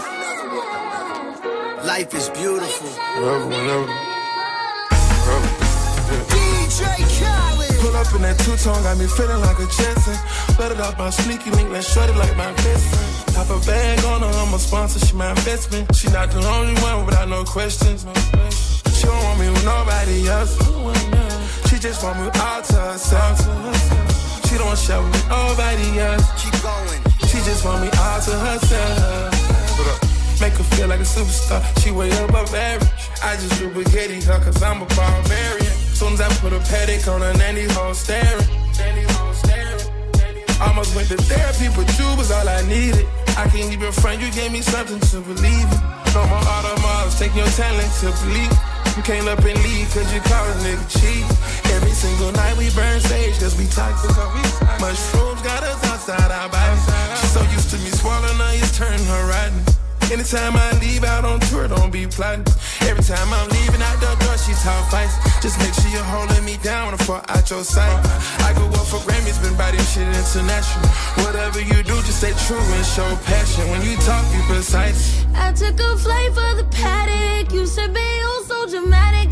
Life 1.87 2.15
is 2.15 2.29
beautiful. 2.31 2.89
Wherever, 2.89 3.47
whenever. 3.47 3.87
DJ 6.33 6.81
Khaled. 7.19 7.81
Pull 7.81 7.97
up 7.97 8.15
in 8.15 8.23
that 8.23 8.39
two-tone, 8.41 8.83
got 8.83 8.99
me 8.99 9.07
feeling 9.07 9.41
like 9.41 9.59
a 9.59 9.67
Jetson. 9.67 10.17
Let 10.59 10.73
it 10.73 10.81
out 10.81 10.99
my 10.99 11.11
sneaky 11.11 11.51
link, 11.51 11.71
let's 11.71 11.93
short 11.93 12.11
it 12.11 12.17
like 12.17 12.37
my 12.37 12.51
best 12.53 12.95
friend. 12.95 13.16
Top 13.37 13.51
a 13.51 13.61
bag 13.67 14.03
on 14.07 14.23
her, 14.23 14.33
I'm 14.41 14.55
a 14.55 14.59
sponsor, 14.59 14.99
she 15.05 15.15
my 15.15 15.29
investment. 15.29 15.95
She 15.95 16.09
not 16.09 16.31
the 16.31 16.41
only 16.57 16.73
one 16.81 17.05
without 17.05 17.29
no 17.29 17.45
questions. 17.45 18.07
She 18.97 19.05
don't 19.05 19.23
want 19.25 19.39
me 19.39 19.51
with 19.51 19.63
nobody 19.63 20.27
else. 20.27 20.57
She 21.69 21.79
just 21.79 22.03
want 22.03 22.17
me 22.17 22.31
all 22.33 22.63
to 22.63 22.81
herself. 22.97 23.37
She 24.49 24.57
don't 24.57 24.79
share 24.79 25.03
with 25.03 25.29
nobody 25.29 26.01
else. 26.01 26.25
Keep 26.41 26.57
going. 26.65 27.03
She 27.29 27.37
just 27.45 27.63
want 27.63 27.83
me 27.85 27.91
all 28.01 28.21
to 28.25 28.33
herself. 28.41 30.41
Make 30.41 30.55
her 30.55 30.65
feel 30.73 30.89
like 30.89 31.01
a 31.01 31.05
superstar. 31.05 31.61
She 31.85 31.91
way 31.91 32.09
above 32.25 32.55
average. 32.55 32.89
I 33.23 33.37
just 33.37 33.61
lubricate 33.61 34.25
her 34.25 34.41
cause 34.41 34.63
I'm 34.63 34.81
a 34.81 34.87
barbarian. 34.97 35.77
Soon 35.93 36.15
as 36.15 36.23
I 36.23 36.29
put 36.41 36.55
a 36.55 36.61
paddock 36.61 37.07
on 37.09 37.21
her, 37.21 37.35
nanny 37.35 37.65
hole 37.75 37.93
staring. 37.93 38.49
Nanny 38.79 39.03
hole 39.13 39.35
staring. 39.35 39.67
Almost 40.59 40.97
went 40.97 41.09
to 41.09 41.19
therapy, 41.19 41.69
but 41.77 41.87
you 41.99 42.17
was 42.17 42.31
all 42.31 42.49
I 42.49 42.67
needed. 42.67 43.07
I 43.37 43.47
can't 43.49 43.71
even 43.71 43.93
front, 43.93 44.21
you 44.23 44.31
gave 44.33 44.51
me 44.51 44.63
something 44.63 44.99
to 44.99 45.21
believe 45.21 45.69
in. 45.69 45.81
No 46.17 46.25
more 46.27 46.41
automobiles, 46.41 47.19
take 47.19 47.35
your 47.37 47.47
talent 47.53 47.93
to 48.01 48.09
believe. 48.25 48.53
You 48.97 49.03
came 49.03 49.29
up 49.29 49.45
and 49.45 49.61
leave 49.63 49.93
cause 49.93 50.09
you 50.15 50.21
call 50.25 50.49
a 50.49 50.55
nigga 50.65 50.89
cheap. 50.89 51.25
Every 51.77 51.91
single 51.91 52.33
night 52.33 52.57
we 52.57 52.71
burn 52.71 52.99
sage 52.99 53.39
cause 53.39 53.55
we 53.59 53.67
toxic. 53.67 54.11
Mushrooms 54.81 55.43
got 55.43 55.63
us 55.63 55.85
outside 55.85 56.31
our 56.33 56.49
bodies. 56.49 57.21
She's 57.21 57.33
so 57.33 57.43
used 57.53 57.69
to 57.71 57.77
me 57.77 57.91
swallowing 57.91 58.39
her, 58.41 58.53
it's 58.57 58.77
turning 58.77 59.05
her 59.05 59.29
rotten. 59.29 59.76
Anytime 60.11 60.55
I 60.55 60.71
leave 60.79 61.03
out 61.03 61.25
on 61.25 61.41
tour, 61.51 61.67
don't 61.67 61.91
be 61.91 62.07
plotting. 62.07 62.47
Every 62.83 63.03
time 63.03 63.27
I'm 63.33 63.49
leaving 63.51 63.83
out 63.83 63.99
the 63.99 64.15
door, 64.25 64.39
she's 64.39 64.63
talk 64.63 64.89
fights. 64.89 65.19
Just 65.43 65.59
make 65.59 65.75
sure 65.75 65.91
you're 65.91 66.11
holding 66.15 66.45
me 66.45 66.57
down 66.63 66.87
when 66.87 66.95
I 66.95 67.03
fall 67.03 67.23
out 67.29 67.51
your 67.51 67.65
sight. 67.65 67.91
I 68.47 68.53
go 68.55 68.67
up 68.67 68.87
for 68.87 69.03
Grammys, 69.03 69.43
been 69.43 69.57
body 69.57 69.79
shit 69.79 70.07
international. 70.07 70.87
Whatever 71.27 71.61
you 71.61 71.83
do, 71.83 71.97
just 72.07 72.19
stay 72.19 72.33
true 72.47 72.57
and 72.57 72.87
show 72.87 73.09
passion. 73.27 73.69
When 73.71 73.83
you 73.83 73.97
talk, 74.07 74.23
be 74.31 74.39
precise. 74.47 75.25
I 75.35 75.53
took 75.53 75.79
a 75.81 75.97
flight 75.99 76.33
for 76.33 76.55
the 76.55 76.67
paddock. 76.71 77.53
You 77.53 77.67
said 77.67 77.93
be 77.93 78.01
so 78.47 78.67
dramatic, 78.71 79.26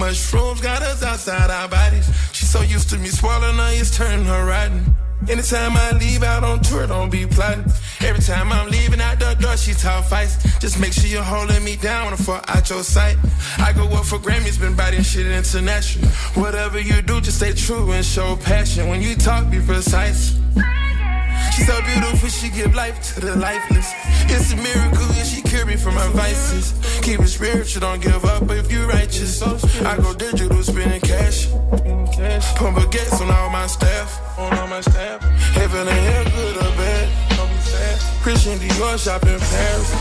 Mushrooms 0.00 0.62
got 0.62 0.80
us 0.80 1.02
outside 1.02 1.50
our 1.50 1.68
bodies. 1.68 2.08
She's 2.32 2.48
so 2.48 2.62
used 2.62 2.88
to 2.88 2.96
me 2.96 3.08
swallowing 3.08 3.56
her, 3.56 3.70
it's 3.72 3.94
turning 3.94 4.24
her 4.24 4.46
rotten. 4.46 4.94
Anytime 5.28 5.76
I 5.76 5.90
leave 5.90 6.22
out 6.22 6.42
on 6.42 6.60
tour, 6.60 6.86
don't 6.86 7.10
be 7.10 7.26
plotting. 7.26 7.70
Every 8.00 8.22
time 8.22 8.50
I'm 8.50 8.70
leaving 8.70 9.02
out 9.02 9.18
the 9.18 9.34
door, 9.34 9.58
she 9.58 9.74
talk 9.74 10.06
fights. 10.06 10.58
Just 10.58 10.80
make 10.80 10.94
sure 10.94 11.04
you're 11.04 11.22
holding 11.22 11.62
me 11.62 11.76
down 11.76 12.06
when 12.06 12.14
I 12.14 12.40
out 12.48 12.70
your 12.70 12.82
sight. 12.82 13.18
I 13.58 13.74
go 13.74 13.84
up 13.88 14.06
for 14.06 14.18
Grammys, 14.18 14.58
been 14.58 14.74
body 14.74 15.02
shit 15.02 15.26
international. 15.26 16.08
Whatever 16.42 16.80
you 16.80 17.02
do, 17.02 17.20
just 17.20 17.36
stay 17.36 17.52
true 17.52 17.92
and 17.92 18.02
show 18.02 18.36
passion. 18.36 18.88
When 18.88 19.02
you 19.02 19.14
talk, 19.16 19.50
be 19.50 19.60
precise. 19.60 20.40
She's 21.60 21.68
so 21.68 21.82
beautiful, 21.82 22.28
she 22.30 22.48
give 22.48 22.74
life 22.74 23.14
to 23.14 23.20
the 23.20 23.36
lifeless. 23.36 23.92
It's 24.32 24.50
a 24.50 24.56
miracle, 24.56 25.04
and 25.12 25.26
she 25.26 25.42
cured 25.42 25.66
me 25.66 25.76
from 25.76 25.94
my 25.94 26.08
vices. 26.08 26.72
Keep 27.02 27.20
it 27.20 27.28
spiritual, 27.28 27.82
don't 27.82 28.00
give 28.00 28.24
up 28.24 28.50
if 28.50 28.72
you 28.72 28.86
righteous. 28.88 29.42
I 29.82 29.98
go 29.98 30.14
digital, 30.14 30.62
spending 30.62 31.02
cash. 31.02 31.50
Pump 32.56 32.78
baguettes 32.78 33.20
on 33.20 33.30
all 33.30 33.50
my 33.50 33.66
staff. 33.66 34.38
On 34.38 34.58
all 34.58 34.68
my 34.68 34.80
staff. 34.80 35.20
Heaven 35.52 35.86
and 35.86 36.00
hell, 36.08 36.24
good 36.24 36.56
or 36.56 36.72
bad. 36.80 37.08
Be. 37.28 38.22
Christian 38.22 38.58
Dior 38.58 38.96
shop 38.98 39.22
in 39.24 39.38
Paris. 39.38 39.92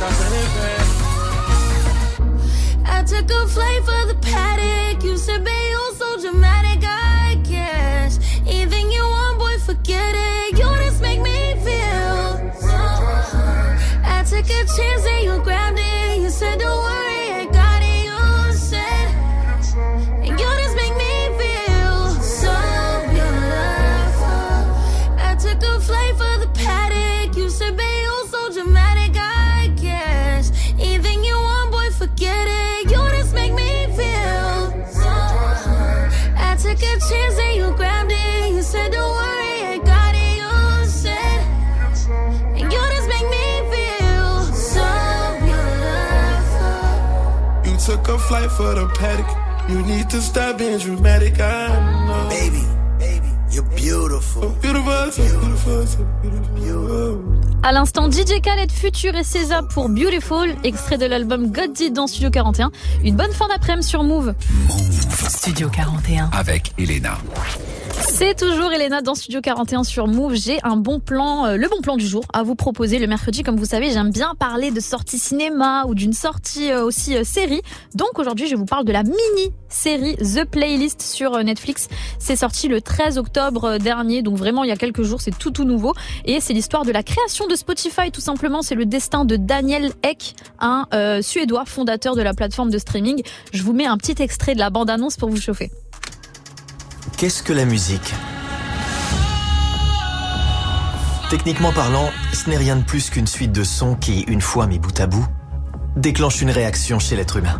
I 2.85 3.03
took 3.03 3.29
a 3.29 3.47
flight 3.49 3.83
for 3.83 4.05
the 4.07 4.17
paddock. 4.21 5.03
You 5.03 5.17
said, 5.17 5.43
babe, 5.43 5.71
you're 5.71 5.93
so 5.95 6.21
dramatic, 6.21 6.85
I 6.85 7.37
guess. 7.43 8.17
Anything 8.47 8.91
you 8.93 9.01
want, 9.03 9.39
boy, 9.39 9.57
forget 9.59 10.15
it. 10.15 10.38
Flight 48.29 48.51
for 48.51 48.75
the 48.75 48.85
paddock. 48.99 49.27
You 49.67 49.81
need 49.81 50.07
to 50.11 50.21
stop 50.21 50.59
being 50.59 50.77
dramatic. 50.77 51.39
I 51.39 51.67
know. 52.05 52.29
Baby, 52.29 52.63
baby, 52.99 53.29
you're 53.49 53.69
beautiful. 53.75 54.49
beautiful. 54.61 55.09
Beautiful, 55.15 55.87
so 55.87 56.03
beautiful, 56.21 56.43
so 56.53 56.53
beautiful. 56.61 57.39
À 57.63 57.71
l'instant, 57.71 58.09
DJ 58.09 58.39
Khaled, 58.41 58.71
Futur 58.71 59.15
et 59.15 59.23
César 59.23 59.67
pour 59.67 59.89
Beautiful, 59.89 60.55
extrait 60.63 60.97
de 60.97 61.05
l'album 61.07 61.51
God 61.51 61.73
Did 61.73 61.93
dans 61.93 62.07
Studio 62.07 62.29
41. 62.29 62.71
Une 63.03 63.15
bonne 63.15 63.33
fin 63.33 63.47
d'après-midi 63.47 63.87
sur 63.87 64.03
Move. 64.03 64.33
Studio 65.27 65.67
41. 65.69 66.29
Avec 66.31 66.73
Elena. 66.77 67.17
C'est 68.19 68.35
toujours 68.35 68.73
Elena 68.73 69.01
dans 69.01 69.15
Studio 69.15 69.39
41 69.39 69.85
sur 69.85 70.05
Move. 70.05 70.35
J'ai 70.35 70.59
un 70.63 70.75
bon 70.75 70.99
plan, 70.99 71.45
euh, 71.45 71.55
le 71.55 71.69
bon 71.69 71.79
plan 71.79 71.95
du 71.95 72.05
jour 72.05 72.25
à 72.33 72.43
vous 72.43 72.53
proposer 72.53 72.99
le 72.99 73.07
mercredi. 73.07 73.43
Comme 73.43 73.55
vous 73.55 73.63
savez, 73.63 73.91
j'aime 73.91 74.11
bien 74.11 74.33
parler 74.37 74.71
de 74.71 74.81
sortie 74.81 75.17
cinéma 75.17 75.85
ou 75.85 75.95
d'une 75.95 76.11
sortie 76.11 76.69
euh, 76.69 76.83
aussi 76.83 77.15
euh, 77.15 77.23
série. 77.23 77.61
Donc 77.95 78.19
aujourd'hui, 78.19 78.47
je 78.47 78.57
vous 78.57 78.65
parle 78.65 78.83
de 78.83 78.91
la 78.91 79.03
mini-série 79.03 80.17
The 80.17 80.43
Playlist 80.43 81.01
sur 81.01 81.41
Netflix. 81.45 81.87
C'est 82.19 82.35
sorti 82.35 82.67
le 82.67 82.81
13 82.81 83.17
octobre 83.17 83.77
dernier, 83.77 84.21
donc 84.21 84.35
vraiment 84.35 84.65
il 84.65 84.67
y 84.67 84.73
a 84.73 84.77
quelques 84.77 85.03
jours, 85.03 85.21
c'est 85.21 85.39
tout 85.39 85.51
tout 85.51 85.63
nouveau. 85.63 85.93
Et 86.25 86.41
c'est 86.41 86.51
l'histoire 86.51 86.83
de 86.83 86.91
la 86.91 87.03
création 87.03 87.47
de 87.47 87.55
Spotify, 87.55 88.11
tout 88.11 88.19
simplement. 88.19 88.61
C'est 88.63 88.75
le 88.75 88.85
destin 88.85 89.23
de 89.23 89.37
Daniel 89.37 89.93
Ek, 90.03 90.35
un 90.59 90.87
Suédois 91.21 91.63
fondateur 91.63 92.17
de 92.17 92.21
la 92.21 92.33
plateforme 92.33 92.69
de 92.69 92.79
streaming. 92.79 93.23
Je 93.53 93.63
vous 93.63 93.71
mets 93.71 93.85
un 93.85 93.95
petit 93.95 94.21
extrait 94.21 94.55
de 94.55 94.59
la 94.59 94.69
bande-annonce 94.69 95.15
pour 95.15 95.29
vous 95.29 95.39
chauffer. 95.39 95.71
Qu'est-ce 97.19 97.43
que 97.43 97.51
la 97.51 97.65
musique? 97.65 98.13
Techniquement 101.29 101.73
parlant, 101.73 102.11
ce 102.31 102.49
n'est 102.49 102.55
rien 102.55 102.77
de 102.77 102.81
plus 102.81 103.09
qu'une 103.09 103.27
suite 103.27 103.51
de 103.51 103.65
sons 103.65 103.95
qui, 103.95 104.21
une 104.21 104.39
fois 104.39 104.67
mis 104.67 104.79
bout 104.79 104.97
à 105.01 105.05
bout, 105.05 105.27
déclenche 105.97 106.41
une 106.41 106.49
réaction 106.49 106.97
chez 106.97 107.17
l'être 107.17 107.35
humain. 107.35 107.59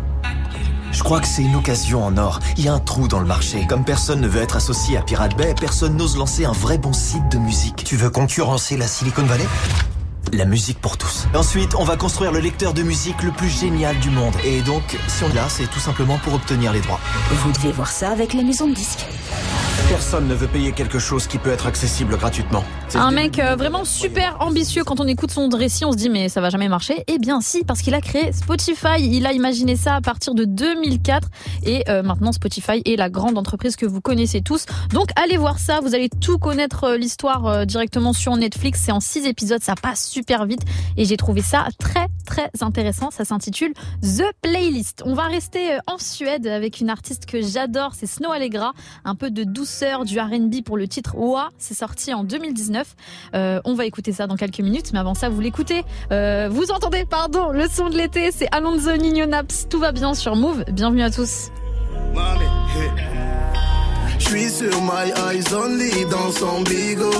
Je 0.92 1.02
crois 1.02 1.20
que 1.20 1.26
c'est 1.26 1.42
une 1.42 1.56
occasion 1.56 2.02
en 2.02 2.16
or. 2.16 2.40
Il 2.56 2.64
y 2.64 2.68
a 2.68 2.72
un 2.72 2.78
trou 2.78 3.06
dans 3.06 3.20
le 3.20 3.26
marché. 3.26 3.66
Comme 3.66 3.84
personne 3.84 4.22
ne 4.22 4.28
veut 4.28 4.40
être 4.40 4.56
associé 4.56 4.96
à 4.96 5.02
Pirate 5.02 5.36
Bay, 5.36 5.54
personne 5.60 5.94
n'ose 5.94 6.16
lancer 6.16 6.46
un 6.46 6.52
vrai 6.52 6.78
bon 6.78 6.94
site 6.94 7.30
de 7.30 7.36
musique. 7.36 7.84
Tu 7.84 7.96
veux 7.96 8.08
concurrencer 8.08 8.78
la 8.78 8.86
Silicon 8.86 9.24
Valley? 9.24 9.46
La 10.32 10.44
musique 10.44 10.80
pour 10.80 10.96
tous. 10.96 11.26
Ensuite, 11.34 11.74
on 11.74 11.84
va 11.84 11.96
construire 11.96 12.32
le 12.32 12.40
lecteur 12.40 12.74
de 12.74 12.82
musique 12.82 13.22
le 13.22 13.32
plus 13.32 13.48
génial 13.48 13.98
du 13.98 14.10
monde. 14.10 14.34
Et 14.44 14.60
donc, 14.62 14.98
si 15.08 15.24
on 15.24 15.30
est 15.30 15.34
là, 15.34 15.48
c'est 15.48 15.68
tout 15.70 15.80
simplement 15.80 16.18
pour 16.18 16.34
obtenir 16.34 16.72
les 16.72 16.80
droits. 16.80 17.00
Vous 17.30 17.52
devez 17.52 17.72
voir 17.72 17.88
ça 17.88 18.10
avec 18.10 18.32
les 18.34 18.44
maisons 18.44 18.68
de 18.68 18.74
disques. 18.74 19.06
Personne 19.88 20.28
ne 20.28 20.34
veut 20.34 20.46
payer 20.46 20.72
quelque 20.72 20.98
chose 20.98 21.26
qui 21.26 21.38
peut 21.38 21.50
être 21.50 21.66
accessible 21.66 22.16
gratuitement. 22.16 22.62
C'est 22.88 22.98
Un 22.98 23.10
mec 23.10 23.38
euh, 23.38 23.56
vraiment 23.56 23.84
super 23.84 24.36
ambitieux. 24.40 24.84
Quand 24.84 25.00
on 25.00 25.06
écoute 25.06 25.30
son 25.32 25.48
récit, 25.48 25.84
on 25.84 25.92
se 25.92 25.96
dit 25.96 26.08
mais 26.10 26.28
ça 26.28 26.40
va 26.40 26.50
jamais 26.50 26.68
marcher. 26.68 27.02
Eh 27.08 27.18
bien 27.18 27.40
si, 27.40 27.64
parce 27.64 27.80
qu'il 27.80 27.94
a 27.94 28.00
créé 28.00 28.32
Spotify. 28.32 29.00
Il 29.00 29.26
a 29.26 29.32
imaginé 29.32 29.74
ça 29.74 29.96
à 29.96 30.00
partir 30.00 30.34
de 30.34 30.44
2004 30.44 31.28
et 31.64 31.84
euh, 31.88 32.02
maintenant 32.02 32.32
Spotify 32.32 32.82
est 32.84 32.96
la 32.96 33.10
grande 33.10 33.36
entreprise 33.38 33.74
que 33.74 33.86
vous 33.86 34.00
connaissez 34.00 34.42
tous. 34.42 34.66
Donc 34.92 35.10
allez 35.16 35.36
voir 35.36 35.58
ça. 35.58 35.80
Vous 35.80 35.94
allez 35.94 36.08
tout 36.08 36.38
connaître 36.38 36.84
euh, 36.84 36.96
l'histoire 36.96 37.46
euh, 37.46 37.64
directement 37.64 38.12
sur 38.12 38.36
Netflix. 38.36 38.82
C'est 38.84 38.92
en 38.92 39.00
six 39.00 39.26
épisodes, 39.26 39.62
ça 39.62 39.74
passe 39.74 40.06
super 40.06 40.19
vite 40.46 40.62
et 40.96 41.04
j'ai 41.04 41.16
trouvé 41.16 41.42
ça 41.42 41.66
très 41.78 42.08
très 42.26 42.50
intéressant. 42.60 43.10
Ça 43.10 43.24
s'intitule 43.24 43.72
The 44.02 44.24
Playlist. 44.42 45.02
On 45.04 45.14
va 45.14 45.24
rester 45.24 45.74
euh, 45.74 45.78
en 45.86 45.98
Suède 45.98 46.46
avec 46.46 46.80
une 46.80 46.90
artiste 46.90 47.26
que 47.26 47.42
j'adore, 47.42 47.92
c'est 47.94 48.06
Snow 48.06 48.30
Allegra. 48.30 48.72
Un 49.04 49.14
peu 49.14 49.30
de 49.30 49.44
douceur, 49.44 50.04
du 50.04 50.18
R&B 50.18 50.62
pour 50.64 50.76
le 50.76 50.86
titre 50.86 51.16
Oa. 51.16 51.48
C'est 51.58 51.74
sorti 51.74 52.14
en 52.14 52.24
2019. 52.24 52.94
Euh, 53.34 53.60
on 53.64 53.74
va 53.74 53.84
écouter 53.86 54.12
ça 54.12 54.26
dans 54.26 54.36
quelques 54.36 54.60
minutes, 54.60 54.92
mais 54.92 54.98
avant 54.98 55.14
ça, 55.14 55.28
vous 55.28 55.40
l'écoutez. 55.40 55.84
Euh, 56.12 56.48
vous 56.50 56.70
entendez, 56.70 57.04
pardon, 57.04 57.50
le 57.50 57.66
son 57.68 57.88
de 57.88 57.96
l'été, 57.96 58.30
c'est 58.30 58.48
Alonso 58.52 58.96
Nino 58.96 59.26
Naps. 59.26 59.66
Tout 59.68 59.80
va 59.80 59.92
bien 59.92 60.14
sur 60.14 60.36
Move. 60.36 60.64
Bienvenue 60.72 61.02
à 61.02 61.10
tous. 61.10 61.50
Je 64.18 64.48
sur 64.48 64.80
My 64.82 65.10
Eyes 65.28 65.52
Only 65.52 66.06
dans 66.06 66.30
son 66.30 66.62
bigot. 66.62 67.10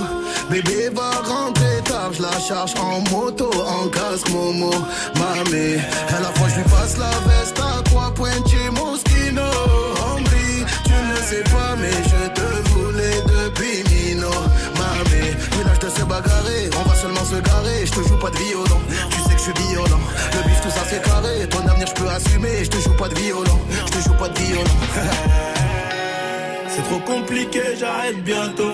Bébé 0.49 0.91
va 0.95 1.11
rentrer 1.23 1.80
je 2.13 2.23
la 2.23 2.39
charge 2.41 2.75
en 2.81 3.01
moto, 3.11 3.51
en 3.67 3.89
casque 3.89 4.29
Momo. 4.31 4.71
Mamé, 5.19 5.79
à 6.17 6.21
la 6.21 6.31
fois 6.35 6.49
je 6.49 6.57
lui 6.57 6.65
passe 6.65 6.97
la 6.99 7.11
veste 7.29 7.59
à 7.61 7.83
trois 7.83 8.11
points 8.15 8.43
chez 8.47 8.71
Moschino. 8.71 9.43
Hombre, 10.07 10.31
tu 10.85 10.93
ne 10.93 11.17
sais 11.29 11.45
pas, 11.45 11.77
mais 11.79 11.97
je 12.13 12.23
te 12.39 12.69
voulais 12.71 13.19
depuis 13.33 13.85
Mino. 13.91 14.31
Mamé, 14.79 15.37
mais 15.57 15.65
là 15.65 15.73
je 15.75 15.87
te 15.87 15.91
sais 15.91 16.05
bagarrer, 16.05 16.71
on 16.79 16.89
va 16.89 16.95
seulement 16.97 17.25
se 17.25 17.37
garer. 17.37 17.87
Je 17.87 17.93
te 17.93 18.09
joue 18.09 18.19
pas 18.19 18.31
de 18.31 18.37
violon, 18.37 18.81
tu 19.11 19.19
sais 19.19 19.35
que 19.35 19.39
je 19.39 19.45
suis 19.45 19.69
violent. 19.69 20.05
Le 20.35 20.49
bif, 20.49 20.61
tout 20.63 20.71
ça 20.71 20.83
c'est 20.89 21.03
carré, 21.03 21.49
ton 21.49 21.67
avenir 21.69 21.87
je 21.87 21.95
peux 21.95 22.09
assumer. 22.09 22.65
Je 22.65 22.71
te 22.71 22.81
joue 22.81 22.97
pas 22.97 23.09
de 23.09 23.15
violon, 23.15 23.61
je 23.87 23.93
te 23.93 24.09
joue 24.09 24.15
pas 24.15 24.29
de 24.29 24.39
violon. 24.39 24.77
C'est 26.73 26.85
trop 26.85 27.01
compliqué, 27.01 27.61
j'arrête 27.79 28.23
bientôt. 28.23 28.73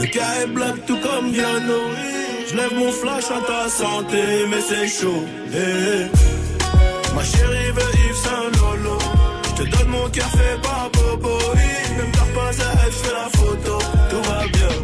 Le 0.00 0.06
cas 0.06 0.42
est 0.42 0.46
black 0.48 0.86
tout 0.86 0.98
comme 1.00 1.30
Viano. 1.30 2.07
Je 2.50 2.56
lève 2.56 2.74
mon 2.74 2.90
flash 2.90 3.24
à 3.30 3.40
ta 3.46 3.68
santé, 3.68 4.22
mais 4.48 4.60
c'est 4.66 4.88
chaud. 4.88 5.22
Eh, 5.52 5.56
eh. 5.56 7.14
Ma 7.14 7.22
chérie 7.22 7.70
veut 7.72 7.92
Yves 8.06 8.16
Saint 8.24 8.48
Lolo. 8.58 8.98
Je 9.44 9.62
te 9.62 9.68
donne 9.68 9.88
mon 9.88 10.08
cœur 10.08 10.30
fait 10.30 10.58
par 10.62 10.88
Bobo. 10.92 11.36
Même 11.96 12.12
t'as 12.12 12.40
pas 12.40 12.50
elle 12.84 12.92
fait 12.92 13.12
la 13.12 13.28
photo. 13.38 13.78
Tout 14.10 14.30
va 14.30 14.40
bien. 14.56 14.74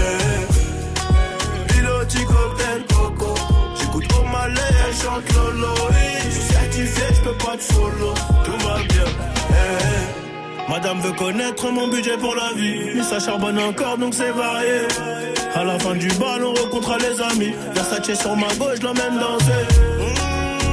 Eh. 0.00 1.72
Piloti 1.72 2.24
cocktail 2.24 2.84
coco. 2.92 3.34
J'écoute 3.80 4.08
au 4.20 4.24
malais, 4.24 4.72
elle 4.86 4.94
chante 4.94 5.32
Lolo. 5.34 5.74
Je 6.26 6.30
suis 6.30 6.52
certifié, 6.52 7.04
je 7.14 7.20
peux 7.22 7.38
pas 7.38 7.56
te 7.56 7.72
follow. 7.72 8.14
Tout 8.44 8.66
va 8.66 8.76
bien. 8.92 9.08
Madame 10.74 10.98
veut 10.98 11.12
connaître 11.12 11.70
mon 11.70 11.86
budget 11.86 12.16
pour 12.18 12.34
la 12.34 12.52
vie. 12.52 12.96
Mais 12.96 13.04
ça 13.04 13.20
charbonne 13.20 13.60
encore 13.60 13.96
donc 13.96 14.12
c'est 14.12 14.32
varié. 14.32 14.80
À 15.54 15.62
la 15.62 15.78
fin 15.78 15.94
du 15.94 16.08
bal, 16.18 16.42
on 16.42 16.52
rencontre 16.52 16.98
les 16.98 17.20
amis. 17.20 17.54
Versace 17.76 18.20
sur 18.20 18.34
ma 18.34 18.48
gauche, 18.58 18.78
je 18.80 18.82
l'emmène 18.82 19.16
danser. 19.20 19.52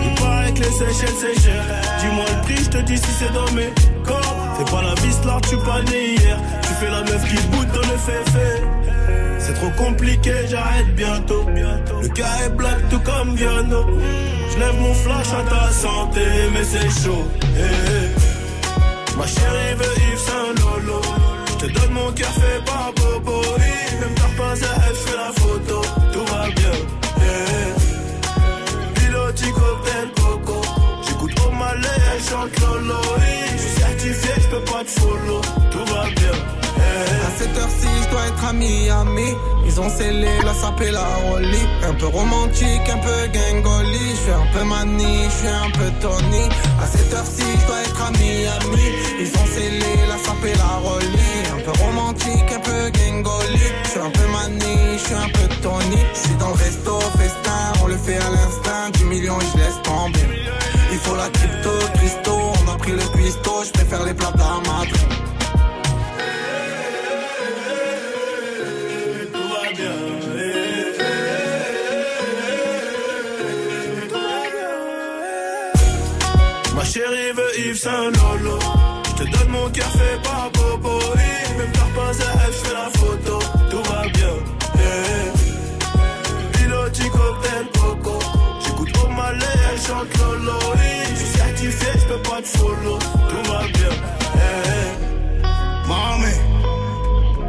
Il 0.03 0.19
paraît 0.19 0.53
que 0.53 0.61
les 0.61 0.71
Seychelles 0.71 1.17
c'est 1.19 1.39
cher. 1.39 1.63
Dis-moi 1.99 2.25
le 2.35 2.41
prix, 2.41 2.63
je 2.63 2.69
te 2.71 2.77
dis 2.79 2.97
si 2.97 3.11
c'est 3.19 3.31
dans 3.31 3.51
mes 3.51 3.71
corps. 4.03 4.35
Fais 4.57 4.71
pas 4.71 4.81
la 4.81 4.95
vis 5.03 5.23
là, 5.23 5.37
tu 5.47 5.55
pas 5.57 5.83
né 5.91 6.15
hier. 6.15 6.37
Tu 6.63 6.69
fais 6.79 6.89
la 6.89 7.01
meuf 7.01 7.23
qui 7.29 7.35
boude 7.49 7.67
dans 7.67 7.81
le 7.81 7.97
fait 7.99 8.23
C'est 9.37 9.53
trop 9.53 9.69
compliqué, 9.85 10.33
j'arrête 10.49 10.95
bientôt. 10.95 11.45
Le 12.01 12.07
cas 12.07 12.25
est 12.43 12.49
black 12.49 12.89
tout 12.89 13.01
comme 13.01 13.35
Viano. 13.35 13.85
Je 14.51 14.59
lève 14.59 14.79
mon 14.81 14.95
flash 14.95 15.27
à 15.27 15.43
ta 15.47 15.71
santé, 15.71 16.21
mais 16.53 16.63
c'est 16.63 16.89
chaud. 16.89 17.23
Eh, 17.55 17.59
eh. 17.59 18.10
Ma 19.22 19.27
chérie 19.27 19.76
veut 19.76 19.95
Yves 20.10 20.18
Saint 20.18 20.53
Lolo. 20.61 20.99
Je 21.45 21.53
te 21.68 21.72
donne 21.72 21.91
mon 21.91 22.11
fait 22.11 22.65
par 22.65 22.91
elle 24.88 24.95
fait 24.95 25.15
la 25.15 25.31
photo. 25.41 25.81
Tout 26.11 26.26
va 26.26 26.49
bien. 26.49 26.76
Yeah. 27.22 27.76
Piloti 28.95 29.52
coco. 30.15 30.61
J'écoute 31.07 31.35
au 31.48 31.52
malais, 31.52 31.99
elle 32.15 32.23
chante 32.23 32.60
Lolo. 32.61 32.99
Je 34.41 34.48
peux 34.48 34.64
pas 34.72 34.84
te 34.84 34.89
follow. 34.89 35.60
Dois 38.11 38.27
être 38.27 38.45
à 38.45 38.53
Miami. 38.53 39.35
Ils 39.65 39.79
ont 39.79 39.89
scellé 39.89 40.29
la 40.43 40.53
sape 40.53 40.81
et 40.81 40.91
la 40.91 41.05
rollie. 41.27 41.67
Un 41.88 41.93
peu 41.93 42.07
romantique, 42.07 42.88
un 42.89 42.97
peu 42.97 43.19
gangoli. 43.33 44.09
Je 44.15 44.21
suis 44.21 44.31
un 44.31 44.47
peu 44.53 44.63
mani, 44.63 45.23
je 45.25 45.38
suis 45.38 45.47
un 45.47 45.71
peu 45.71 45.89
Tony. 46.01 46.45
À 46.81 46.85
cette 46.85 47.13
heure-ci, 47.13 47.43
je 47.59 47.67
dois 47.67 47.81
être 47.81 48.01
à 48.01 48.11
Miami. 48.11 48.88
Ils 49.19 49.31
ont 49.39 49.47
scellé 49.53 49.93
la 50.07 50.17
sape 50.17 50.45
et 50.45 50.57
la 50.57 50.73
rollie. 50.85 51.41
Un 51.55 51.61
peu 51.65 51.73
romantique, 51.83 52.51
un 52.53 52.59
peu 52.59 52.81
gangoli. 52.99 53.65
Je 53.83 53.89
suis 53.89 53.99
un 53.99 54.11
peu 54.11 54.27
mani, 54.31 54.75
je 54.97 55.03
suis 55.03 55.15
un 55.15 55.29
peu 55.29 55.47
Tony. 55.61 56.01
Je 56.13 56.19
suis 56.19 56.35
dans 56.35 56.49
le 56.49 56.55
resto, 56.55 56.99
festin, 57.17 57.61
on 57.83 57.88
le 57.88 57.97
fait 57.97 58.17
à 58.17 58.29
l'instinct. 58.29 58.89
10 58.93 59.03
millions, 59.05 59.39
je 59.39 59.57
laisse 59.57 59.81
tomber. 59.83 60.19
Il 60.91 60.97
faut 60.99 61.15
la 61.15 61.29
crypto, 61.29 61.71
Christo. 61.95 62.31
On 62.65 62.71
a 62.71 62.77
pris 62.77 62.91
le 62.91 63.05
cuistot, 63.15 63.63
je 63.65 63.71
préfère 63.71 64.03
les 64.05 64.13
plats 64.13 64.31
de 64.31 64.41
Yves 77.72 77.80
Saint 77.80 78.11
Lolo. 78.11 78.60
Je 79.06 79.11
te 79.23 79.23
donne 79.31 79.49
mon 79.49 79.69
cœur 79.69 79.91
fait 79.91 80.22
par 80.23 80.49
Bobo. 80.52 80.99
Oui, 81.15 81.57
Même 81.57 81.72
t'as 81.72 81.89
pas 81.95 82.11
à 82.11 82.45
elle 82.45 82.53
fait 82.53 82.73
la 82.73 82.89
photo. 82.99 83.39
Tout 83.69 83.84
va 83.89 84.02
bien. 84.10 84.35
Yeah. 84.76 85.31
Piloti 86.52 87.10
cocktail 87.10 87.65
coco. 87.80 88.19
J'écoute 88.65 88.98
au 89.03 89.07
malais, 89.10 89.57
elle 89.72 89.80
chante 89.80 90.18
Lolo. 90.18 90.60
Je 91.11 91.15
suis 91.15 91.31
certifié, 91.38 91.89
je 91.95 92.06
peux 92.14 92.22
pas 92.30 92.41
te 92.41 92.48
follow. 92.48 92.99
Tout 93.30 93.43
va 93.49 93.60
bien. 93.77 93.93
Yeah. 94.35 94.91
Mami. 95.88 96.34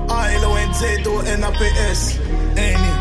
A-L-O-N-Z-O-N-A-P-S. 0.09 2.01
Annie. 2.57 2.97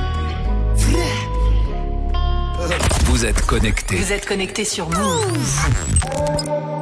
Vous 3.06 3.26
êtes 3.26 3.42
connectés 3.46 3.98
Vous 3.98 4.12
êtes 4.12 4.26
connectés 4.26 4.66
sur 4.66 4.90
Move. 4.90 6.81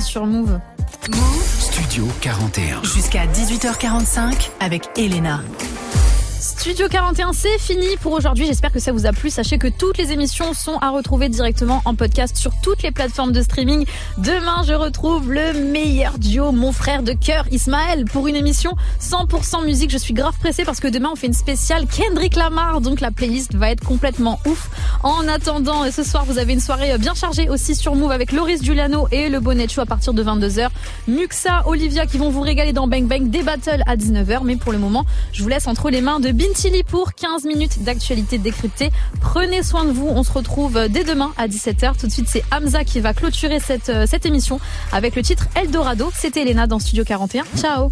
Sur 0.00 0.26
Move. 0.26 0.58
Studio 1.58 2.06
41. 2.20 2.82
Jusqu'à 2.82 3.26
18h45 3.26 4.50
avec 4.60 4.88
Elena. 4.96 5.40
Studio 6.38 6.86
41, 6.88 7.32
c'est 7.32 7.58
fini 7.58 7.96
pour 8.00 8.12
aujourd'hui. 8.12 8.46
J'espère 8.46 8.72
que 8.72 8.78
ça 8.78 8.92
vous 8.92 9.06
a 9.06 9.12
plu. 9.12 9.30
Sachez 9.30 9.56
que 9.56 9.68
toutes 9.68 9.96
les 9.98 10.12
émissions 10.12 10.52
sont 10.52 10.76
à 10.78 10.90
retrouver 10.90 11.28
directement 11.28 11.80
en 11.84 11.94
podcast 11.94 12.36
sur 12.36 12.52
toutes 12.62 12.82
les 12.82 12.90
plateformes 12.90 13.32
de 13.32 13.40
streaming. 13.40 13.86
Demain, 14.18 14.62
je 14.66 14.74
retrouve 14.74 15.32
le 15.32 15.52
meilleur 15.72 16.18
duo, 16.18 16.52
mon 16.52 16.72
frère 16.72 17.02
de 17.02 17.12
cœur, 17.12 17.46
Ismaël, 17.50 18.04
pour 18.04 18.26
une 18.26 18.36
émission 18.36 18.76
100% 19.00 19.64
musique. 19.64 19.90
Je 19.90 19.98
suis 19.98 20.12
grave 20.14 20.34
pressée 20.38 20.64
parce 20.64 20.80
que 20.80 20.88
demain, 20.88 21.10
on 21.12 21.16
fait 21.16 21.28
une 21.28 21.32
spéciale 21.32 21.86
Kendrick 21.86 22.36
Lamar. 22.36 22.80
Donc, 22.80 23.00
la 23.00 23.10
playlist 23.10 23.54
va 23.54 23.70
être 23.70 23.84
complètement 23.84 24.38
ouf. 24.46 24.68
En 25.02 25.28
attendant, 25.28 25.90
ce 25.90 26.02
soir, 26.02 26.24
vous 26.24 26.38
avez 26.38 26.52
une 26.52 26.60
soirée 26.60 26.96
bien 26.98 27.14
chargée 27.14 27.48
aussi 27.48 27.74
sur 27.74 27.94
Move 27.94 28.10
avec 28.10 28.32
Loris 28.32 28.62
Giuliano 28.62 29.06
et 29.12 29.28
le 29.28 29.40
Bonnet 29.40 29.68
Show 29.68 29.82
à 29.82 29.86
partir 29.86 30.14
de 30.14 30.22
22h. 30.22 30.68
Muxa, 31.08 31.62
Olivia 31.66 32.06
qui 32.06 32.18
vont 32.18 32.30
vous 32.30 32.40
régaler 32.40 32.72
dans 32.72 32.86
Bang 32.86 33.04
Bang, 33.04 33.30
des 33.30 33.42
battles 33.42 33.82
à 33.86 33.96
19h. 33.96 34.40
Mais 34.44 34.56
pour 34.56 34.72
le 34.72 34.78
moment, 34.78 35.04
je 35.32 35.42
vous 35.42 35.48
laisse 35.48 35.66
entre 35.66 35.90
les 35.90 36.00
mains 36.00 36.20
de 36.20 36.32
Bintili 36.32 36.82
pour 36.82 37.14
15 37.14 37.44
minutes 37.44 37.82
d'actualité 37.84 38.38
décryptée. 38.38 38.90
Prenez 39.20 39.62
soin 39.62 39.84
de 39.84 39.92
vous. 39.92 40.08
On 40.08 40.22
se 40.22 40.32
retrouve 40.32 40.88
dès 40.88 41.04
demain 41.04 41.32
à 41.36 41.48
17h. 41.48 41.98
Tout 41.98 42.06
de 42.06 42.12
suite, 42.12 42.28
c'est 42.28 42.44
Hamza 42.52 42.84
qui 42.84 43.00
va 43.00 43.14
clôturer 43.14 43.60
cette, 43.60 43.88
euh, 43.88 44.06
cette 44.06 44.26
émission 44.26 44.60
avec 44.92 45.16
le 45.16 45.22
titre 45.22 45.46
Eldorado. 45.54 46.10
C'était 46.14 46.42
Elena 46.42 46.66
dans 46.66 46.78
Studio 46.78 47.04
41. 47.04 47.44
Ciao 47.56 47.90